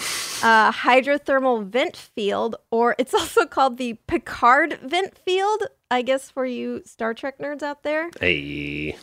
uh, 0.43 0.71
hydrothermal 0.71 1.65
vent 1.65 1.95
field, 1.95 2.55
or 2.71 2.95
it's 2.97 3.13
also 3.13 3.45
called 3.45 3.77
the 3.77 3.93
Picard 4.07 4.79
vent 4.83 5.17
field. 5.17 5.63
I 5.89 6.01
guess 6.01 6.29
for 6.29 6.45
you 6.45 6.81
Star 6.85 7.13
Trek 7.13 7.39
nerds 7.39 7.63
out 7.63 7.83
there. 7.83 8.09
Hey. 8.19 8.97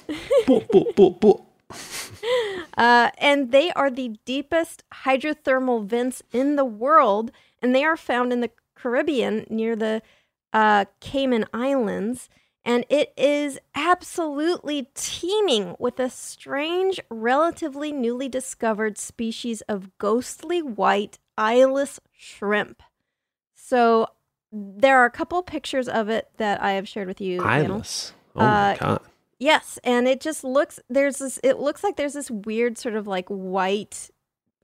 Bo- 0.46 0.64
bo- 0.70 0.92
bo- 0.94 1.10
bo. 1.10 1.46
Uh, 2.76 3.10
and 3.18 3.50
they 3.52 3.70
are 3.72 3.90
the 3.90 4.16
deepest 4.24 4.84
hydrothermal 5.04 5.86
vents 5.86 6.22
in 6.32 6.56
the 6.56 6.64
world, 6.64 7.30
and 7.62 7.74
they 7.74 7.84
are 7.84 7.96
found 7.96 8.32
in 8.32 8.40
the 8.40 8.50
Caribbean 8.74 9.46
near 9.48 9.74
the 9.74 10.02
uh, 10.52 10.84
Cayman 11.00 11.46
Islands. 11.52 12.28
And 12.64 12.86
it 12.88 13.12
is 13.16 13.58
absolutely 13.74 14.88
teeming 14.94 15.76
with 15.78 16.00
a 16.00 16.08
strange, 16.08 16.98
relatively 17.10 17.92
newly 17.92 18.28
discovered 18.28 18.96
species 18.96 19.60
of 19.62 19.96
ghostly 19.98 20.62
white 20.62 21.18
eyeless 21.36 22.00
shrimp. 22.16 22.82
So 23.54 24.06
there 24.50 24.98
are 24.98 25.04
a 25.04 25.10
couple 25.10 25.42
pictures 25.42 25.88
of 25.88 26.08
it 26.08 26.30
that 26.38 26.62
I 26.62 26.72
have 26.72 26.88
shared 26.88 27.08
with 27.08 27.20
you. 27.20 27.40
Daniel. 27.42 27.74
Eyeless. 27.76 28.12
Oh 28.36 28.40
my 28.40 28.72
Uh, 28.72 28.76
god. 28.76 29.00
Yes, 29.38 29.78
and 29.84 30.08
it 30.08 30.20
just 30.20 30.42
looks 30.44 30.78
there's 30.88 31.18
this 31.18 31.38
it 31.42 31.58
looks 31.58 31.84
like 31.84 31.96
there's 31.96 32.14
this 32.14 32.30
weird 32.30 32.78
sort 32.78 32.94
of 32.94 33.06
like 33.06 33.26
white 33.28 34.10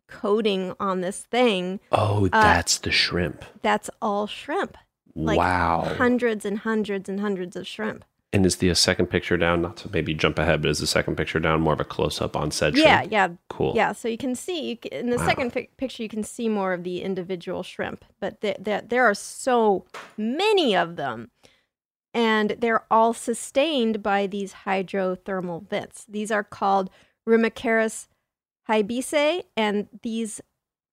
coating 0.07 0.75
on 0.81 1.01
this 1.03 1.21
thing. 1.21 1.81
Oh, 1.93 2.27
uh, 2.33 2.43
that's 2.43 2.79
the 2.79 2.91
shrimp. 2.93 3.45
That's 3.63 3.91
all 4.01 4.27
shrimp. 4.27 4.77
Like 5.15 5.39
wow. 5.39 5.85
Hundreds 5.97 6.45
and 6.45 6.59
hundreds 6.61 7.09
and 7.09 7.21
hundreds 7.21 7.57
of 7.57 7.67
shrimp. 7.67 8.05
and 8.33 8.47
is 8.47 8.57
the 8.57 8.71
uh, 8.71 8.75
second 8.75 9.07
picture 9.09 9.37
down? 9.37 9.61
Not 9.63 9.77
to 9.79 9.91
maybe 9.93 10.15
jump 10.15 10.39
ahead, 10.39 10.63
but 10.63 10.71
is 10.71 10.79
the 10.79 10.87
second 10.87 11.17
picture 11.17 11.41
down 11.41 11.61
more 11.61 11.73
of 11.73 11.81
a 11.81 11.85
close 11.85 12.21
up 12.21 12.37
on 12.37 12.51
said 12.51 12.77
Yeah, 12.77 12.99
shrimp? 13.01 13.13
yeah. 13.13 13.27
Yeah. 13.29 13.35
Cool. 13.49 13.73
Yeah, 13.75 13.93
so 13.93 14.07
you 14.09 14.17
can 14.19 14.35
see 14.35 14.79
in 14.93 15.11
the 15.11 15.17
Wow. 15.19 15.27
second 15.27 15.53
pic- 15.53 15.77
picture 15.77 16.03
you 16.03 16.09
can 16.09 16.23
see 16.23 16.49
more 16.49 16.73
of 16.73 16.85
the 16.85 17.03
individual 17.03 17.63
shrimp, 17.63 18.05
but 18.21 18.41
there 18.41 18.57
there 18.59 18.83
there 18.83 19.05
are 19.05 19.15
so 19.15 19.85
many 20.17 20.77
of 20.77 20.97
them. 20.97 21.31
And 22.13 22.57
they're 22.59 22.85
all 22.91 23.13
sustained 23.15 24.03
by 24.03 24.27
these 24.27 24.53
hydrothermal 24.67 25.69
vents. 25.69 26.05
These 26.09 26.33
are 26.33 26.43
called 26.43 26.91
Rimicaris 27.29 28.09
hybisae, 28.69 29.43
and 29.57 29.89
these 30.03 30.41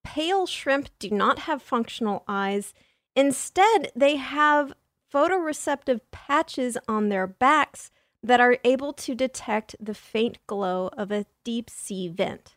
pale 0.04 0.46
shrimp 0.46 0.90
do 1.00 1.10
not 1.10 1.40
have 1.40 1.62
functional 1.62 2.24
eyes. 2.28 2.74
Instead, 3.18 3.92
they 3.96 4.16
have 4.18 4.74
photoreceptive 5.14 6.00
patches 6.12 6.78
on 6.88 7.10
their 7.10 7.26
backs 7.28 7.90
that 8.22 8.40
are 8.40 8.58
able 8.64 8.94
to 8.94 9.16
detect 9.16 9.76
the 9.80 9.94
faint 9.96 10.38
glow 10.46 10.90
of 10.96 11.12
a 11.12 11.26
deep 11.44 11.70
sea 11.70 12.08
vent. 12.08 12.56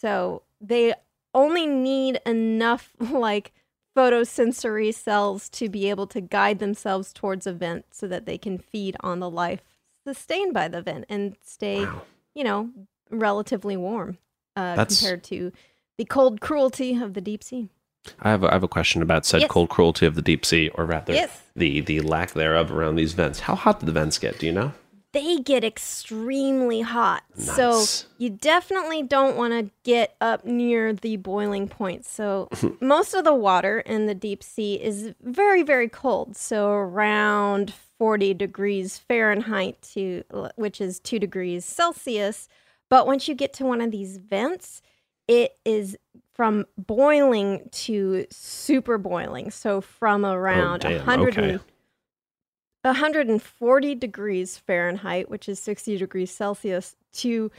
So 0.00 0.42
they 0.60 0.94
only 1.32 1.66
need 1.66 2.20
enough 2.26 2.92
like 3.00 3.52
photosensory 3.96 4.92
cells 4.92 5.48
to 5.48 5.68
be 5.70 5.88
able 5.88 6.06
to 6.08 6.20
guide 6.20 6.58
themselves 6.58 7.12
towards 7.12 7.46
a 7.46 7.52
vent 7.52 7.86
so 7.90 8.06
that 8.06 8.26
they 8.26 8.36
can 8.36 8.58
feed 8.58 8.96
on 9.00 9.20
the 9.20 9.30
life 9.30 9.62
sustained 10.06 10.52
by 10.52 10.68
the 10.68 10.82
vent 10.82 11.06
and 11.08 11.36
stay, 11.42 11.86
Wow. 11.86 12.02
you 12.34 12.44
know, 12.44 12.70
relatively 13.10 13.76
warm 13.78 14.18
uh, 14.56 14.84
compared 14.84 15.22
to 15.24 15.52
the 15.96 16.04
cold 16.04 16.40
cruelty 16.42 17.00
of 17.00 17.14
the 17.14 17.20
deep 17.22 17.42
sea. 17.42 17.70
I 18.20 18.30
have 18.30 18.44
a, 18.44 18.48
I 18.48 18.52
have 18.52 18.62
a 18.62 18.68
question 18.68 19.02
about 19.02 19.24
said 19.26 19.40
Yes. 19.42 19.50
cold 19.50 19.68
cruelty 19.70 20.06
of 20.06 20.14
the 20.14 20.22
deep 20.22 20.44
sea, 20.44 20.68
or 20.74 20.84
rather, 20.84 21.14
Yes. 21.14 21.42
the 21.56 21.80
the 21.80 22.00
lack 22.00 22.32
thereof 22.32 22.70
around 22.72 22.96
these 22.96 23.12
vents. 23.14 23.40
How 23.40 23.54
hot 23.54 23.80
do 23.80 23.86
the 23.86 23.92
vents 23.92 24.18
get? 24.18 24.38
Do 24.38 24.46
you 24.46 24.52
know? 24.52 24.72
they 25.12 25.36
get 25.38 25.62
extremely 25.62 26.80
hot. 26.80 27.22
So 27.36 27.84
you 28.18 28.30
definitely 28.30 29.04
don't 29.04 29.36
want 29.36 29.52
to 29.52 29.70
get 29.84 30.16
up 30.20 30.44
near 30.44 30.92
the 30.92 31.16
boiling 31.18 31.68
point. 31.68 32.04
So 32.04 32.48
most 32.80 33.14
of 33.14 33.22
the 33.22 33.32
water 33.32 33.78
in 33.78 34.06
the 34.06 34.14
deep 34.16 34.42
sea 34.42 34.74
is 34.74 35.14
very, 35.22 35.62
very 35.62 35.88
cold. 35.88 36.36
So 36.36 36.68
around 36.68 37.72
40 37.96 38.34
degrees 38.34 38.98
Fahrenheit 38.98 39.80
to 39.94 40.24
which 40.56 40.80
is 40.80 40.98
2 40.98 41.20
degrees 41.20 41.64
Celsius. 41.64 42.48
But 42.90 43.06
once 43.06 43.28
you 43.28 43.36
get 43.36 43.52
to 43.54 43.64
one 43.64 43.80
of 43.80 43.92
these 43.92 44.16
vents, 44.16 44.82
it 45.28 45.52
is 45.64 45.96
from 46.34 46.66
boiling 46.76 47.68
to 47.70 48.26
super 48.30 48.98
boiling. 48.98 49.50
So 49.50 49.80
from 49.80 50.26
around 50.26 50.84
Oh, 50.84 50.88
damn, 50.90 50.98
100 50.98 51.38
okay. 51.38 51.58
140 52.82 53.94
degrees 53.94 54.58
Fahrenheit, 54.58 55.30
which 55.30 55.48
is 55.48 55.58
60 55.60 55.96
degrees 55.96 56.30
Celsius, 56.30 56.96
to 57.14 57.50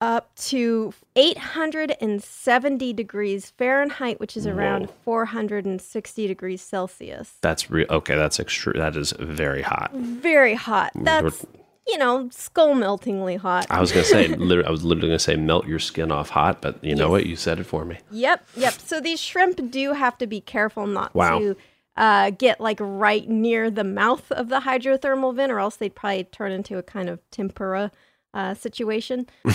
up 0.00 0.34
to 0.34 0.92
870 1.14 2.92
degrees 2.92 3.50
Fahrenheit, 3.50 4.18
which 4.18 4.36
is 4.36 4.46
around 4.46 4.86
Whoa. 4.86 4.94
460 5.04 6.26
degrees 6.26 6.60
Celsius. 6.60 7.34
That's 7.40 7.70
real. 7.70 7.86
Okay, 7.88 8.16
that's 8.16 8.40
extreme. 8.40 8.78
That 8.78 8.96
is 8.96 9.12
very 9.18 9.62
hot. 9.62 9.92
Very 9.94 10.54
hot. 10.54 10.90
That's, 10.96 11.46
you 11.86 11.98
know, 11.98 12.28
skull 12.30 12.74
meltingly 12.74 13.36
hot. 13.36 13.66
I 13.70 13.80
was 13.80 13.90
gonna 13.92 14.04
say, 14.04 14.28
literally, 14.36 14.66
I 14.68 14.70
was 14.70 14.84
literally 14.84 15.08
gonna 15.08 15.18
say, 15.18 15.36
melt 15.36 15.66
your 15.66 15.78
skin 15.78 16.12
off 16.12 16.30
hot, 16.30 16.62
but 16.62 16.82
you 16.84 16.94
know 16.94 17.10
what? 17.10 17.26
You 17.26 17.36
said 17.36 17.58
it 17.58 17.64
for 17.64 17.84
me. 17.84 17.98
Yep, 18.10 18.46
yep. 18.56 18.72
So 18.74 19.00
these 19.00 19.20
shrimp 19.20 19.70
do 19.70 19.92
have 19.92 20.16
to 20.18 20.26
be 20.26 20.40
careful 20.40 20.86
not 20.86 21.14
Wow. 21.14 21.38
to 21.38 21.56
uh, 21.96 22.30
get 22.30 22.60
like 22.60 22.78
right 22.80 23.28
near 23.28 23.70
the 23.70 23.84
mouth 23.84 24.30
of 24.32 24.48
the 24.48 24.60
hydrothermal 24.60 25.34
vent, 25.34 25.50
or 25.52 25.58
else 25.58 25.76
they'd 25.76 25.94
probably 25.94 26.24
turn 26.24 26.52
into 26.52 26.78
a 26.78 26.82
kind 26.82 27.08
of 27.08 27.18
tempura 27.30 27.90
uh, 28.32 28.54
situation. 28.54 29.26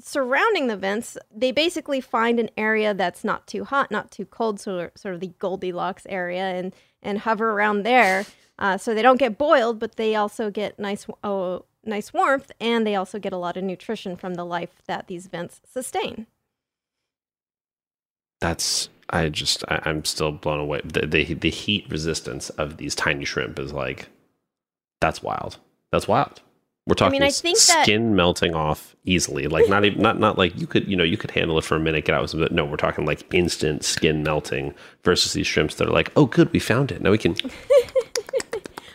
Surrounding 0.00 0.68
the 0.68 0.76
vents, 0.76 1.18
they 1.34 1.50
basically 1.50 2.00
find 2.00 2.38
an 2.38 2.50
area 2.56 2.94
that's 2.94 3.24
not 3.24 3.46
too 3.46 3.64
hot, 3.64 3.90
not 3.90 4.10
too 4.10 4.24
cold, 4.24 4.60
so 4.60 4.90
sort 4.94 5.14
of 5.14 5.20
the 5.20 5.32
Goldilocks 5.38 6.06
area, 6.08 6.44
and 6.44 6.74
and 7.02 7.18
hover 7.18 7.50
around 7.50 7.82
there, 7.84 8.24
uh, 8.58 8.76
so 8.76 8.94
they 8.94 9.02
don't 9.02 9.18
get 9.18 9.38
boiled, 9.38 9.78
but 9.78 9.96
they 9.96 10.16
also 10.16 10.50
get 10.50 10.78
nice, 10.78 11.06
oh, 11.22 11.64
nice 11.84 12.12
warmth, 12.12 12.50
and 12.60 12.86
they 12.86 12.96
also 12.96 13.18
get 13.18 13.32
a 13.32 13.36
lot 13.36 13.56
of 13.56 13.64
nutrition 13.64 14.16
from 14.16 14.34
the 14.34 14.44
life 14.44 14.82
that 14.86 15.06
these 15.06 15.26
vents 15.26 15.60
sustain. 15.64 16.26
That's 18.40 18.88
I 19.10 19.28
just 19.28 19.64
I, 19.68 19.80
I'm 19.84 20.04
still 20.04 20.32
blown 20.32 20.60
away. 20.60 20.80
The, 20.84 21.06
the 21.06 21.34
the 21.34 21.50
heat 21.50 21.86
resistance 21.88 22.50
of 22.50 22.76
these 22.76 22.94
tiny 22.94 23.24
shrimp 23.24 23.58
is 23.58 23.72
like 23.72 24.08
that's 25.00 25.22
wild. 25.22 25.58
That's 25.90 26.06
wild. 26.06 26.40
We're 26.88 26.94
talking 26.94 27.20
mean, 27.20 27.22
I 27.22 27.30
think 27.30 27.58
that- 27.58 27.84
skin 27.84 28.16
melting 28.16 28.54
off 28.54 28.96
easily. 29.04 29.46
Like 29.46 29.68
not 29.68 29.84
even 29.84 30.00
not 30.02 30.18
not 30.18 30.38
like 30.38 30.58
you 30.58 30.66
could 30.66 30.88
you 30.88 30.96
know 30.96 31.04
you 31.04 31.16
could 31.18 31.30
handle 31.30 31.58
it 31.58 31.64
for 31.64 31.76
a 31.76 31.80
minute, 31.80 32.04
get 32.06 32.14
out 32.14 32.22
with 32.22 32.30
some. 32.30 32.46
No, 32.50 32.64
we're 32.64 32.76
talking 32.76 33.04
like 33.04 33.22
instant 33.32 33.84
skin 33.84 34.22
melting 34.22 34.74
versus 35.04 35.34
these 35.34 35.46
shrimps 35.46 35.74
that 35.76 35.86
are 35.88 35.92
like, 35.92 36.10
oh, 36.16 36.26
good, 36.26 36.50
we 36.52 36.58
found 36.58 36.90
it. 36.90 37.00
Now 37.02 37.10
we 37.10 37.18
can. 37.18 37.36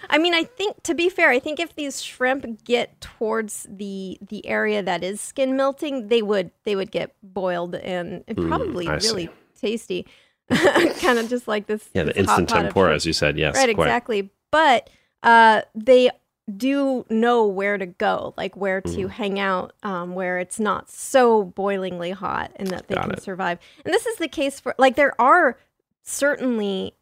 I 0.10 0.20
mean, 0.20 0.34
I 0.36 0.44
think 0.44 0.82
to 0.84 0.94
be 0.94 1.10
fair, 1.10 1.30
I 1.32 1.40
think 1.40 1.60
if 1.60 1.76
these 1.76 2.02
shrimp 2.04 2.64
get 2.66 3.00
towards 3.02 3.66
the 3.70 4.18
the 4.28 4.46
area 4.46 4.84
that 4.84 5.04
is 5.04 5.20
skin 5.22 5.56
melting, 5.56 6.08
they 6.08 6.22
would 6.22 6.52
they 6.66 6.76
would 6.76 6.92
get 6.92 7.16
boiled 7.24 7.74
and, 7.76 8.24
and 8.28 8.38
probably 8.38 8.86
Mm, 8.86 9.02
really 9.04 9.26
see. 9.26 9.32
tasty, 9.60 10.08
kind 11.00 11.18
of 11.18 11.30
just 11.30 11.48
like 11.48 11.66
this. 11.66 11.90
Yeah, 11.96 12.04
the 12.04 12.14
this 12.14 12.18
instant 12.18 12.50
tempura, 12.50 12.94
as 12.94 13.06
you 13.08 13.14
said. 13.14 13.40
Yes, 13.40 13.56
right, 13.56 13.74
quite. 13.74 13.86
exactly. 13.88 14.30
But 14.52 14.88
uh, 15.24 15.62
they 15.74 16.12
do 16.58 17.06
know 17.10 17.46
where 17.48 17.78
to 17.78 17.86
go, 17.86 18.34
like 18.38 18.56
where 18.58 18.82
Mm. 18.82 18.96
to 18.96 19.08
hang 19.08 19.40
out, 19.40 19.74
um, 19.84 20.14
where 20.14 20.40
it's 20.40 20.60
not 20.60 20.90
so 20.90 21.44
boilingly 21.44 22.12
hot, 22.12 22.52
and 22.58 22.68
that 22.70 22.88
they 22.88 22.96
Got 22.96 23.06
can 23.06 23.14
it. 23.14 23.24
survive. 23.24 23.60
And 23.86 23.94
this 23.94 24.06
is 24.06 24.18
the 24.18 24.28
case 24.28 24.60
for 24.60 24.76
like 24.78 24.96
there 24.96 25.20
are 25.22 25.58
certainly 26.02 26.96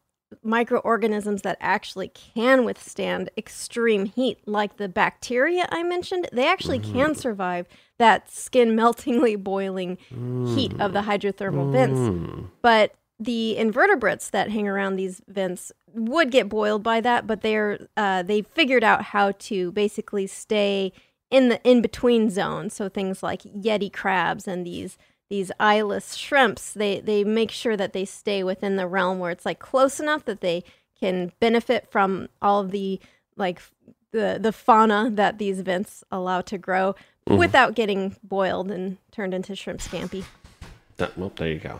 microorganisms 0.44 1.42
that 1.42 1.58
actually 1.60 2.08
can 2.10 2.64
withstand 2.64 3.30
extreme 3.38 4.06
heat, 4.06 4.40
like 4.48 4.78
the 4.78 4.88
bacteria 4.88 5.68
I 5.72 5.84
mentioned. 5.84 6.30
They 6.32 6.48
actually 6.48 6.80
Mm. 6.80 6.94
can 6.94 7.16
survive 7.16 7.68
that 7.98 8.30
skin 8.32 8.76
meltingly 8.76 9.36
boiling 9.36 9.98
heat 10.56 10.74
of 10.80 10.94
the 10.94 11.02
hydrothermal 11.02 11.72
vents 11.72 12.00
Mm. 12.00 12.48
but 12.62 12.94
the 13.22 13.56
invertebrates 13.56 14.32
that 14.32 14.50
hang 14.50 14.68
around 14.68 14.96
these 14.96 15.22
vents 15.28 15.72
would 15.94 16.32
get 16.32 16.50
boiled 16.50 16.82
by 16.82 17.00
that 17.00 17.28
but 17.28 17.42
they're 17.42 17.88
uh, 17.96 18.24
they 18.24 18.42
figured 18.42 18.84
out 18.84 19.04
how 19.04 19.32
to 19.34 19.72
basically 19.74 20.26
stay 20.26 20.92
in 21.30 21.50
the 21.50 21.62
in 21.64 21.82
between 21.82 22.30
zone 22.30 22.70
so 22.70 22.90
things 22.90 23.22
like 23.22 23.44
yeti 23.44 23.92
crabs 23.94 24.48
and 24.48 24.66
these 24.66 24.98
these 25.30 25.52
eyeless 25.60 26.16
shrimps 26.16 26.74
they 26.74 27.00
they 27.00 27.24
make 27.24 27.52
sure 27.52 27.78
that 27.78 27.94
they 27.94 28.06
stay 28.06 28.44
within 28.44 28.76
the 28.76 28.88
realm 28.88 29.20
where 29.20 29.32
it's 29.32 29.46
like 29.46 29.60
close 29.60 30.00
enough 30.00 30.26
that 30.26 30.42
they 30.42 30.64
can 31.00 31.32
benefit 31.40 31.88
from 31.92 32.28
all 32.42 32.60
of 32.62 32.72
the 32.72 33.00
like 33.38 33.62
the 34.12 34.40
the 34.42 34.52
fauna 34.52 35.10
that 35.14 35.38
these 35.38 35.62
vents 35.62 36.04
allow 36.12 36.42
to 36.42 36.58
grow 36.58 36.96
without 37.28 37.76
getting 37.76 38.16
boiled 38.24 38.72
and 38.72 38.98
turned 39.12 39.34
into 39.34 39.56
shrimp 39.56 39.80
scampi 39.80 40.24
That- 40.98 41.16
well, 41.18 41.32
there 41.36 41.50
you 41.50 41.60
go. 41.60 41.80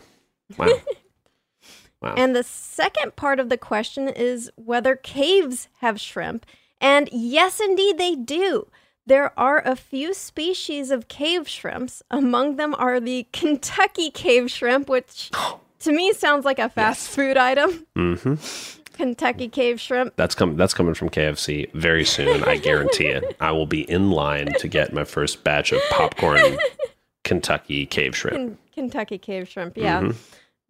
Wow. 0.58 0.68
wow. 2.02 2.14
And 2.18 2.36
the 2.36 2.44
second 2.44 3.16
part 3.16 3.40
of 3.40 3.50
the 3.50 3.58
question 3.58 4.08
is 4.08 4.52
whether 4.56 4.96
caves 4.96 5.68
have 5.80 6.00
shrimp. 6.00 6.46
And 6.80 7.10
yes, 7.12 7.60
indeed, 7.60 7.98
they 7.98 8.16
do. 8.16 8.68
There 9.06 9.38
are 9.40 9.62
a 9.66 9.76
few 9.76 10.14
species 10.14 10.92
of 10.92 11.08
cave 11.08 11.48
shrimps. 11.48 12.02
Among 12.12 12.56
them 12.56 12.76
are 12.78 13.00
the 13.00 13.28
Kentucky 13.34 14.10
cave 14.12 14.50
shrimp, 14.52 14.90
which 14.90 15.32
to 15.80 15.92
me 15.92 16.14
sounds 16.14 16.46
like 16.46 16.60
a 16.60 16.70
fast 16.70 17.10
food 17.10 17.38
item. 17.38 17.86
hmm 17.96 18.36
Kentucky 18.94 19.48
cave 19.48 19.80
shrimp. 19.80 20.16
That's 20.16 20.36
coming. 20.36 20.58
That's 20.58 20.74
coming 20.76 20.94
from 20.94 21.10
KFC 21.10 21.72
very 21.74 22.06
soon. 22.06 22.44
I 22.44 22.58
guarantee 22.58 23.08
it. 23.08 23.36
I 23.40 23.52
will 23.52 23.66
be 23.66 23.90
in 23.90 24.12
line 24.12 24.54
to 24.60 24.68
get 24.68 24.94
my 24.94 25.06
first 25.06 25.44
batch 25.44 25.72
of 25.72 25.82
popcorn 25.90 26.58
Kentucky 27.24 27.86
cave 27.86 28.16
shrimp. 28.16 28.36
Ken- 28.36 28.58
Kentucky 28.74 29.18
cave 29.18 29.48
shrimp, 29.48 29.78
yeah. 29.78 30.02
Mhm. 30.02 30.16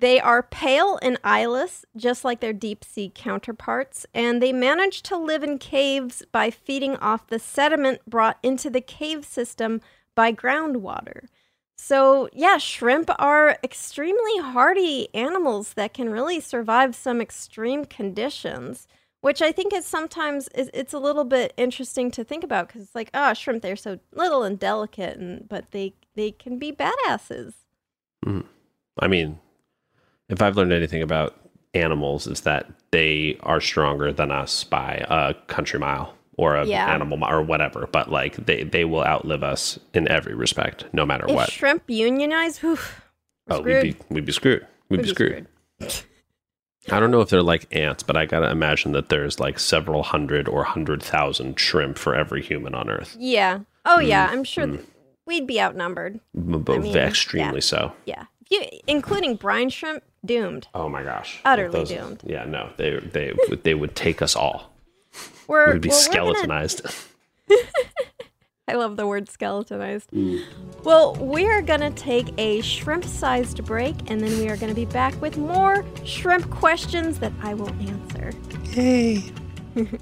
They 0.02 0.20
are 0.20 0.42
pale 0.42 0.98
and 1.04 1.20
eyeless, 1.24 1.86
just 1.96 2.26
like 2.26 2.40
their 2.40 2.54
deep 2.54 2.84
sea 2.84 3.12
counterparts, 3.14 4.08
and 4.16 4.42
they 4.42 4.52
manage 4.52 5.04
to 5.04 5.16
live 5.16 5.44
in 5.44 5.60
caves 5.60 6.24
by 6.32 6.50
feeding 6.50 6.96
off 6.96 7.28
the 7.28 7.38
sediment 7.38 8.02
brought 8.08 8.40
into 8.42 8.72
the 8.72 8.82
cave 8.82 9.24
system 9.24 9.80
by 10.16 10.34
groundwater. 10.34 11.28
So, 11.76 12.30
yeah, 12.34 12.58
shrimp 12.58 13.12
are 13.20 13.60
extremely 13.64 14.40
hardy 14.40 15.14
animals 15.14 15.74
that 15.76 15.94
can 15.94 16.10
really 16.10 16.40
survive 16.40 16.96
some 16.96 17.22
extreme 17.22 17.86
conditions, 17.86 18.88
which 19.20 19.40
I 19.40 19.52
think 19.52 19.72
is 19.72 19.86
sometimes 19.86 20.48
is, 20.56 20.72
it's 20.74 20.94
a 20.94 21.00
little 21.00 21.26
bit 21.26 21.54
interesting 21.58 22.10
to 22.12 22.24
think 22.24 22.44
about 22.44 22.70
because 22.70 22.82
it's 22.82 22.96
like, 22.96 23.12
oh, 23.14 23.36
shrimp, 23.36 23.62
they're 23.62 23.76
so 23.76 24.00
little 24.12 24.42
and 24.42 24.58
delicate, 24.58 25.20
and 25.20 25.48
but 25.48 25.70
they 25.70 25.94
they 26.16 26.32
can 26.32 26.58
be 26.58 26.72
badasses. 26.72 27.54
Mm-hmm. 28.26 28.48
I 29.00 29.08
mean, 29.08 29.40
if 30.32 30.42
I've 30.42 30.58
learned 30.58 30.74
anything 30.74 31.02
about 31.04 31.36
animals, 31.76 32.26
is 32.28 32.42
that 32.42 32.68
they 32.92 33.38
are 33.44 33.62
stronger 33.62 34.12
than 34.12 34.32
us 34.32 34.64
by 34.64 35.06
a 35.08 35.34
country 35.48 35.80
mile 35.80 36.16
or 36.38 36.56
a 36.56 36.66
Yeah. 36.66 36.92
animal 36.94 37.24
or 37.24 37.42
whatever. 37.44 37.88
But 37.92 38.10
like 38.10 38.36
they 38.46 38.64
they 38.64 38.84
will 38.86 39.04
outlive 39.04 39.44
us 39.44 39.78
in 39.94 40.08
every 40.08 40.34
respect, 40.34 40.86
no 40.94 41.06
matter 41.06 41.26
If 41.30 41.36
what. 41.36 41.52
shrimp 41.52 41.84
unionize, 41.88 42.58
whew, 42.60 42.78
oh, 43.50 43.60
screwed. 43.60 43.84
we'd 43.84 43.98
be 44.00 44.06
we'd 44.16 44.26
be 44.26 44.32
screwed. 44.32 44.66
We'd, 44.90 44.98
We'd 44.98 45.04
be 45.04 45.10
be 45.10 45.10
screwed. 45.14 45.48
I 46.92 47.00
don't 47.00 47.12
know 47.12 47.22
if 47.22 47.30
they're 47.30 47.44
like 47.44 47.68
ants, 47.76 48.02
but 48.04 48.18
I 48.18 48.26
gotta 48.26 48.50
imagine 48.50 48.92
that 48.94 49.10
there's 49.10 49.40
like 49.40 49.60
several 49.60 50.02
hundred 50.04 50.48
or 50.48 50.64
hundred 50.64 51.04
thousand 51.04 51.60
shrimp 51.60 51.98
for 51.98 52.16
every 52.16 52.42
human 52.42 52.74
on 52.74 52.90
Earth. 52.90 53.16
Yeah. 53.20 53.60
Oh 53.86 54.00
yeah, 54.00 54.28
Mm, 54.28 54.32
I'm 54.32 54.44
sure 54.44 54.66
th- 54.68 54.80
we'd 55.28 55.46
be 55.48 55.62
outnumbered. 55.62 56.20
M- 56.36 56.64
Both 56.64 56.82
mean, 56.84 56.98
extremely 56.98 57.56
yeah. 57.56 57.60
so. 57.62 57.94
Yeah. 58.06 58.24
If 58.52 58.72
you, 58.74 58.80
including 58.88 59.36
brine 59.38 59.70
shrimp, 59.70 60.04
doomed. 60.26 60.68
Oh 60.76 60.90
my 60.90 61.04
gosh, 61.04 61.40
Utterly 61.46 61.86
doomed. 61.86 62.22
Yeah, 62.26 62.44
no, 62.46 62.70
they 62.78 63.00
they 63.00 63.34
would- 63.50 63.64
they 63.64 63.74
would 63.74 63.96
take 63.96 64.22
us 64.22 64.36
all. 64.36 64.72
We're, 65.48 65.74
We'd 65.74 65.82
be 65.82 65.90
well, 65.90 65.98
we're 66.08 66.14
gonna- 66.14 66.36
skeletonized. 66.36 66.82
I 68.68 68.76
love 68.76 68.96
the 68.96 69.06
word 69.08 69.28
skeletonized. 69.30 70.12
Mm. 70.12 70.46
Well, 70.86 71.16
we 71.16 71.46
are 71.46 71.62
going 71.62 71.82
to 71.82 71.90
take 71.90 72.28
a 72.38 72.62
shrimp 72.62 73.04
sized 73.04 73.66
break 73.66 73.96
and 74.10 74.22
then 74.22 74.38
we 74.40 74.48
are 74.48 74.56
going 74.56 74.70
to 74.70 74.76
be 74.76 74.86
back 74.86 75.20
with 75.22 75.36
more 75.38 75.84
shrimp 76.06 76.50
questions 76.50 77.20
that 77.20 77.34
I 77.42 77.54
will 77.54 77.74
answer. 77.82 78.32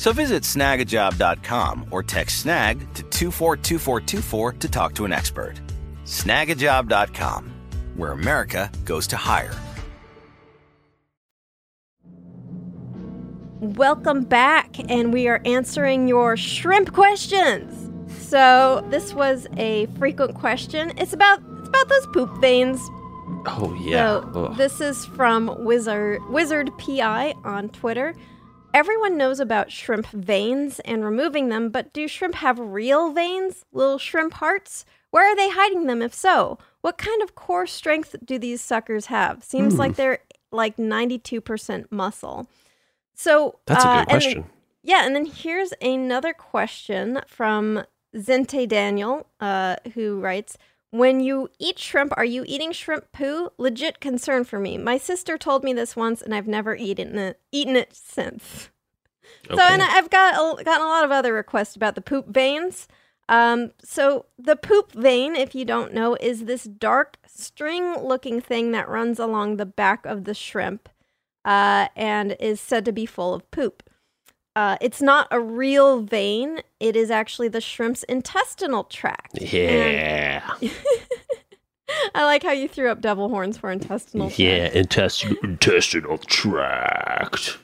So 0.00 0.14
visit 0.14 0.44
snagajob.com 0.44 1.88
or 1.90 2.02
text 2.02 2.38
snag 2.38 2.78
to 2.94 3.02
242424 3.02 4.52
to 4.52 4.68
talk 4.70 4.94
to 4.94 5.04
an 5.04 5.12
expert. 5.12 5.60
Snagajob.com, 6.06 7.52
where 7.96 8.12
America 8.12 8.72
goes 8.86 9.06
to 9.08 9.18
hire. 9.18 9.52
Welcome 13.60 14.24
back, 14.24 14.76
and 14.90 15.12
we 15.12 15.28
are 15.28 15.42
answering 15.44 16.08
your 16.08 16.34
shrimp 16.34 16.94
questions. 16.94 17.90
So 18.26 18.82
this 18.88 19.12
was 19.12 19.48
a 19.58 19.84
frequent 19.98 20.34
question. 20.34 20.94
It's 20.96 21.12
about 21.12 21.42
it's 21.58 21.68
about 21.68 21.88
those 21.90 22.06
poop 22.06 22.40
veins. 22.40 22.80
Oh 23.44 23.78
yeah. 23.82 24.22
So 24.32 24.54
this 24.56 24.80
is 24.80 25.04
from 25.04 25.62
Wizard 25.62 26.22
Wizard 26.30 26.70
PI 26.78 27.34
on 27.44 27.68
Twitter. 27.68 28.14
Everyone 28.72 29.16
knows 29.16 29.40
about 29.40 29.72
shrimp 29.72 30.06
veins 30.08 30.78
and 30.80 31.04
removing 31.04 31.48
them, 31.48 31.70
but 31.70 31.92
do 31.92 32.06
shrimp 32.06 32.36
have 32.36 32.58
real 32.58 33.12
veins? 33.12 33.64
Little 33.72 33.98
shrimp 33.98 34.34
hearts? 34.34 34.84
Where 35.10 35.30
are 35.30 35.34
they 35.36 35.50
hiding 35.50 35.86
them 35.86 36.00
if 36.02 36.14
so? 36.14 36.56
What 36.80 36.96
kind 36.96 37.20
of 37.20 37.34
core 37.34 37.66
strength 37.66 38.14
do 38.24 38.38
these 38.38 38.60
suckers 38.60 39.06
have? 39.06 39.42
Seems 39.42 39.74
Hmm. 39.74 39.78
like 39.80 39.96
they're 39.96 40.20
like 40.52 40.76
92% 40.76 41.90
muscle. 41.90 42.48
So 43.14 43.58
That's 43.66 43.84
a 43.84 43.88
uh, 43.88 43.92
good 43.92 43.98
and 43.98 44.08
then- 44.08 44.20
question. 44.20 44.50
yeah, 44.84 45.04
and 45.04 45.16
then 45.16 45.26
here's 45.26 45.72
another 45.82 46.32
question 46.32 47.20
from 47.26 47.84
Zente 48.14 48.68
Daniel, 48.68 49.26
uh, 49.40 49.76
who 49.94 50.20
writes 50.20 50.56
When 50.90 51.20
you 51.20 51.48
eat 51.58 51.78
shrimp, 51.78 52.12
are 52.16 52.24
you 52.24 52.44
eating 52.46 52.72
shrimp 52.72 53.12
poo? 53.12 53.50
Legit 53.58 54.00
concern 54.00 54.44
for 54.44 54.58
me. 54.58 54.76
My 54.76 54.98
sister 54.98 55.38
told 55.38 55.62
me 55.62 55.72
this 55.72 55.94
once, 55.94 56.20
and 56.20 56.34
I've 56.34 56.48
never 56.48 56.74
eaten 56.74 57.16
it, 57.16 57.40
eaten 57.52 57.76
it 57.76 57.94
since. 57.94 58.70
So, 59.48 59.60
and 59.60 59.82
I've 59.82 60.10
got 60.10 60.34
a, 60.34 60.64
gotten 60.64 60.86
a 60.86 60.88
lot 60.88 61.04
of 61.04 61.12
other 61.12 61.32
requests 61.32 61.76
about 61.76 61.94
the 61.94 62.00
poop 62.00 62.28
veins. 62.28 62.88
Um, 63.28 63.70
so 63.82 64.26
the 64.36 64.56
poop 64.56 64.92
vein, 64.92 65.36
if 65.36 65.54
you 65.54 65.64
don't 65.64 65.94
know, 65.94 66.16
is 66.20 66.44
this 66.44 66.64
dark 66.64 67.16
string-looking 67.24 68.40
thing 68.40 68.72
that 68.72 68.88
runs 68.88 69.20
along 69.20 69.56
the 69.56 69.66
back 69.66 70.04
of 70.04 70.24
the 70.24 70.34
shrimp, 70.34 70.88
uh, 71.44 71.86
and 71.94 72.36
is 72.40 72.60
said 72.60 72.84
to 72.84 72.92
be 72.92 73.06
full 73.06 73.32
of 73.32 73.48
poop. 73.52 73.84
Uh, 74.56 74.76
it's 74.80 75.00
not 75.00 75.28
a 75.30 75.40
real 75.40 76.02
vein. 76.02 76.60
It 76.80 76.96
is 76.96 77.10
actually 77.10 77.48
the 77.48 77.60
shrimp's 77.60 78.02
intestinal 78.04 78.84
tract. 78.84 79.38
And 79.38 79.48
Yeah. 79.48 80.42
I 82.14 82.24
like 82.24 82.42
how 82.42 82.52
you 82.52 82.68
threw 82.68 82.88
up 82.88 83.00
devil 83.00 83.28
horns 83.28 83.58
for 83.58 83.70
intestinal 83.70 84.28
tract. 84.28 84.38
Yeah, 84.38 84.68
intestinal 84.72 85.36
intestinal 85.42 86.18
tract. 86.18 87.58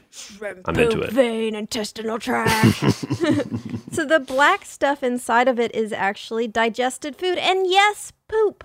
I'm 0.65 0.79
into 0.79 1.03
it. 1.03 1.13
vein, 1.13 1.55
intestinal 1.55 2.19
tract. 2.19 2.77
so 3.93 4.05
the 4.05 4.23
black 4.27 4.65
stuff 4.65 5.03
inside 5.03 5.47
of 5.47 5.61
it 5.61 5.75
is 5.75 5.93
actually 5.93 6.49
digested 6.49 7.17
food, 7.17 7.39
and 7.39 7.67
yes, 7.69 8.13
poop. 8.29 8.65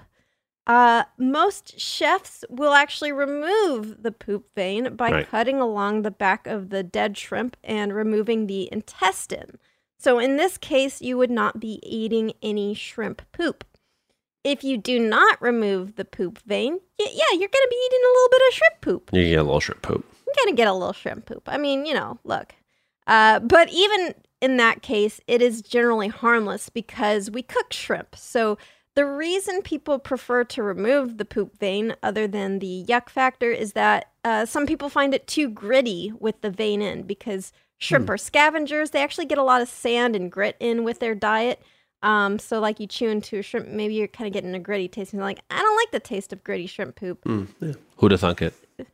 Uh, 0.68 1.04
most 1.18 1.80
chefs 1.80 2.44
will 2.50 2.74
actually 2.74 3.12
remove 3.12 4.04
the 4.04 4.12
poop 4.12 4.48
vein 4.56 4.96
by 4.96 5.12
Right. 5.12 5.28
cutting 5.28 5.60
along 5.60 6.02
the 6.04 6.12
back 6.12 6.46
of 6.48 6.70
the 6.70 6.84
dead 6.84 7.18
shrimp 7.18 7.58
and 7.64 7.94
removing 7.96 8.48
the 8.48 8.70
intestine. 8.72 9.58
So 9.98 10.20
in 10.20 10.38
this 10.38 10.58
case, 10.58 11.02
you 11.02 11.18
would 11.18 11.32
not 11.32 11.60
be 11.60 11.80
eating 11.84 12.34
any 12.42 12.74
shrimp 12.74 13.22
poop. 13.32 13.64
If 14.44 14.64
you 14.64 14.78
do 14.78 14.98
not 15.00 15.40
remove 15.42 15.96
the 15.96 16.06
poop 16.06 16.40
vein, 16.40 16.74
y- 17.00 17.08
yeah, 17.12 17.32
you're 17.32 17.38
going 17.40 17.52
to 17.52 17.68
be 17.70 17.86
eating 17.88 18.02
a 18.04 18.14
little 18.14 18.30
bit 18.30 18.42
of 18.48 18.54
shrimp 18.54 18.82
poop 18.82 19.10
You 19.14 19.24
get 19.30 19.40
a 19.40 19.44
little 19.44 19.60
shrimp 19.60 19.82
poop. 19.82 20.06
I'm 20.28 20.46
gonna 20.46 20.56
get 20.56 20.68
a 20.68 20.74
little 20.74 20.94
shrimp 20.94 21.26
poop. 21.26 21.44
I 21.48 21.58
mean, 21.58 21.86
you 21.86 21.94
know, 21.94 22.18
look. 22.24 22.56
Uh, 23.06 23.40
but 23.40 23.70
even 23.70 24.14
in 24.42 24.56
that 24.58 24.82
case, 24.82 25.20
it 25.28 25.42
is 25.42 25.62
generally 25.62 26.08
harmless 26.08 26.70
because 26.70 27.30
we 27.30 27.42
cook 27.44 27.74
shrimp. 27.74 28.16
So 28.16 28.58
the 28.96 29.06
reason 29.06 29.62
people 29.62 30.00
prefer 30.00 30.44
to 30.46 30.64
remove 30.64 31.18
the 31.18 31.26
poop 31.26 31.58
vein, 31.58 31.96
other 32.04 32.28
than 32.28 32.60
the 32.60 32.86
yuck 32.88 33.10
factor, 33.10 33.52
is 33.52 33.74
that 33.74 34.12
uh, 34.24 34.46
some 34.46 34.66
people 34.66 34.90
find 34.90 35.14
it 35.14 35.28
too 35.28 35.50
gritty 35.50 36.12
with 36.20 36.42
the 36.42 36.50
vein 36.50 36.82
in 36.82 37.04
because 37.04 37.54
shrimp 37.78 38.10
are 38.10 38.18
scavengers. 38.18 38.92
They 38.92 39.02
actually 39.02 39.26
get 39.26 39.38
a 39.38 39.44
lot 39.44 39.62
of 39.62 39.70
sand 39.70 40.16
and 40.16 40.32
grit 40.32 40.58
in 40.60 40.84
with 40.84 41.00
their 41.00 41.16
diet. 41.16 41.62
Um, 42.04 42.40
so 42.40 42.60
like 42.60 42.80
you 42.80 42.88
chew 42.88 43.10
into 43.10 43.40
a 43.40 43.42
shrimp, 43.42 43.68
maybe 43.68 43.94
you're 43.94 44.08
kind 44.08 44.28
of 44.28 44.34
getting 44.34 44.56
a 44.56 44.60
gritty 44.60 44.88
taste, 44.88 45.14
and 45.14 45.20
you're 45.20 45.28
like, 45.28 45.42
I 45.50 45.62
don't 45.62 45.76
like 45.76 45.92
the 45.92 46.00
taste 46.00 46.34
of 46.34 46.44
gritty 46.44 46.68
shrimp 46.68 46.96
poop 46.96 47.22
Who'da 47.98 48.18
thunk 48.18 48.42
it? 48.42 48.54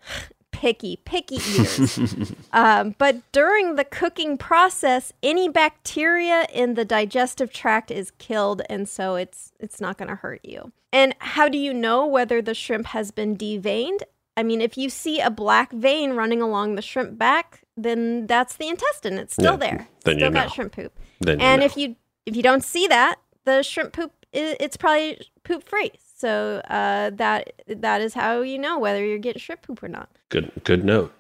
picky, 0.57 0.97
picky 1.05 1.35
eaters. 1.35 2.33
um, 2.53 2.95
but 2.97 3.17
during 3.31 3.75
the 3.75 3.83
cooking 3.85 4.37
process, 4.37 5.13
any 5.21 5.47
bacteria 5.47 6.47
in 6.53 6.73
the 6.73 6.83
digestive 6.83 7.53
tract 7.53 7.91
is 7.91 8.11
killed, 8.17 8.63
and 8.69 8.89
so 8.89 9.15
it's 9.15 9.51
it's 9.59 9.79
not 9.79 9.97
going 9.97 10.09
to 10.09 10.15
hurt 10.15 10.41
you. 10.43 10.71
And 10.91 11.13
how 11.19 11.47
do 11.47 11.57
you 11.59 11.73
know 11.73 12.07
whether 12.07 12.41
the 12.41 12.55
shrimp 12.55 12.87
has 12.87 13.11
been 13.11 13.37
deveined? 13.37 14.01
I 14.35 14.43
mean, 14.43 14.61
if 14.61 14.77
you 14.77 14.89
see 14.89 15.19
a 15.19 15.29
black 15.29 15.71
vein 15.71 16.13
running 16.13 16.41
along 16.41 16.75
the 16.75 16.81
shrimp 16.81 17.17
back, 17.17 17.61
then 17.75 18.25
that's 18.27 18.55
the 18.55 18.67
intestine. 18.67 19.17
It's 19.19 19.33
still 19.33 19.53
Yeah, 19.53 19.57
there. 19.57 19.87
then 20.05 20.15
you 20.15 20.21
still 20.21 20.31
got 20.31 20.47
know. 20.47 20.53
shrimp 20.53 20.73
poop. 20.73 20.93
Then 21.21 21.39
you 21.39 21.45
and 21.45 21.59
know. 21.59 21.65
if 21.65 21.77
you 21.77 21.95
if 22.25 22.35
you 22.35 22.41
don't 22.43 22.63
see 22.63 22.87
that, 22.87 23.19
the 23.45 23.61
shrimp 23.61 23.93
poop 23.93 24.11
it's 24.33 24.75
probably 24.77 25.19
poop 25.43 25.63
free. 25.67 25.91
So 26.17 26.61
uh, 26.67 27.11
that 27.11 27.53
that 27.67 28.01
is 28.01 28.15
how 28.15 28.41
you 28.41 28.57
know 28.57 28.79
whether 28.79 29.05
you're 29.05 29.19
getting 29.19 29.39
shrimp 29.39 29.61
poop 29.61 29.83
or 29.83 29.87
not 29.87 30.09
Good 30.29 30.51
good 30.63 30.83
note. 30.83 31.13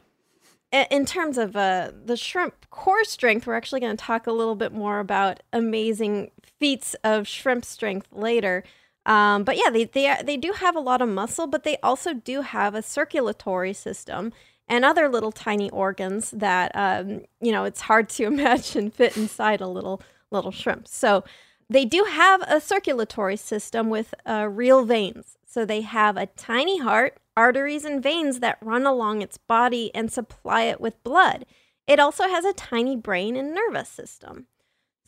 in 0.71 1.05
terms 1.05 1.37
of 1.37 1.55
uh, 1.55 1.91
the 2.03 2.17
shrimp 2.17 2.69
core 2.71 3.03
strength, 3.03 3.45
we're 3.45 3.55
actually 3.55 3.79
going 3.79 3.95
to 3.95 4.03
talk 4.03 4.25
a 4.25 4.31
little 4.31 4.55
bit 4.55 4.73
more 4.73 4.99
about 4.99 5.41
amazing 5.53 6.31
feats 6.59 6.95
of 7.03 7.27
shrimp 7.27 7.63
strength 7.63 8.07
later. 8.11 8.63
Um, 9.05 9.43
but 9.43 9.55
yeah, 9.55 9.69
they, 9.69 9.85
they 9.85 10.17
they 10.25 10.35
do 10.35 10.51
have 10.53 10.75
a 10.75 10.81
lot 10.81 11.01
of 11.01 11.09
muscle, 11.09 11.45
but 11.45 11.63
they 11.63 11.77
also 11.83 12.13
do 12.13 12.41
have 12.41 12.73
a 12.73 12.81
circulatory 12.81 13.73
system 13.73 14.33
and 14.67 14.83
other 14.83 15.07
little 15.07 15.31
tiny 15.31 15.69
organs 15.69 16.31
that 16.31 16.71
um, 16.73 17.21
you 17.39 17.51
know 17.51 17.63
it's 17.65 17.81
hard 17.81 18.09
to 18.09 18.25
imagine 18.33 18.89
fit 18.89 19.15
inside 19.15 19.61
a 19.61 19.67
little 19.67 20.01
little 20.31 20.51
shrimp. 20.51 20.87
So 20.87 21.23
they 21.69 21.85
do 21.85 22.05
have 22.05 22.41
a 22.47 22.61
circulatory 22.61 23.37
system 23.37 23.89
with 23.89 24.13
uh, 24.25 24.47
real 24.49 24.85
veins. 24.85 25.37
So 25.45 25.65
they 25.65 25.81
have 25.81 26.17
a 26.17 26.27
tiny 26.27 26.79
heart, 26.79 27.17
arteries, 27.35 27.85
and 27.85 28.01
veins 28.01 28.39
that 28.39 28.57
run 28.61 28.85
along 28.85 29.21
its 29.21 29.37
body 29.37 29.91
and 29.95 30.11
supply 30.11 30.63
it 30.63 30.79
with 30.79 31.01
blood. 31.03 31.45
It 31.87 31.99
also 31.99 32.27
has 32.27 32.45
a 32.45 32.53
tiny 32.53 32.95
brain 32.95 33.35
and 33.35 33.53
nervous 33.55 33.89
system. 33.89 34.47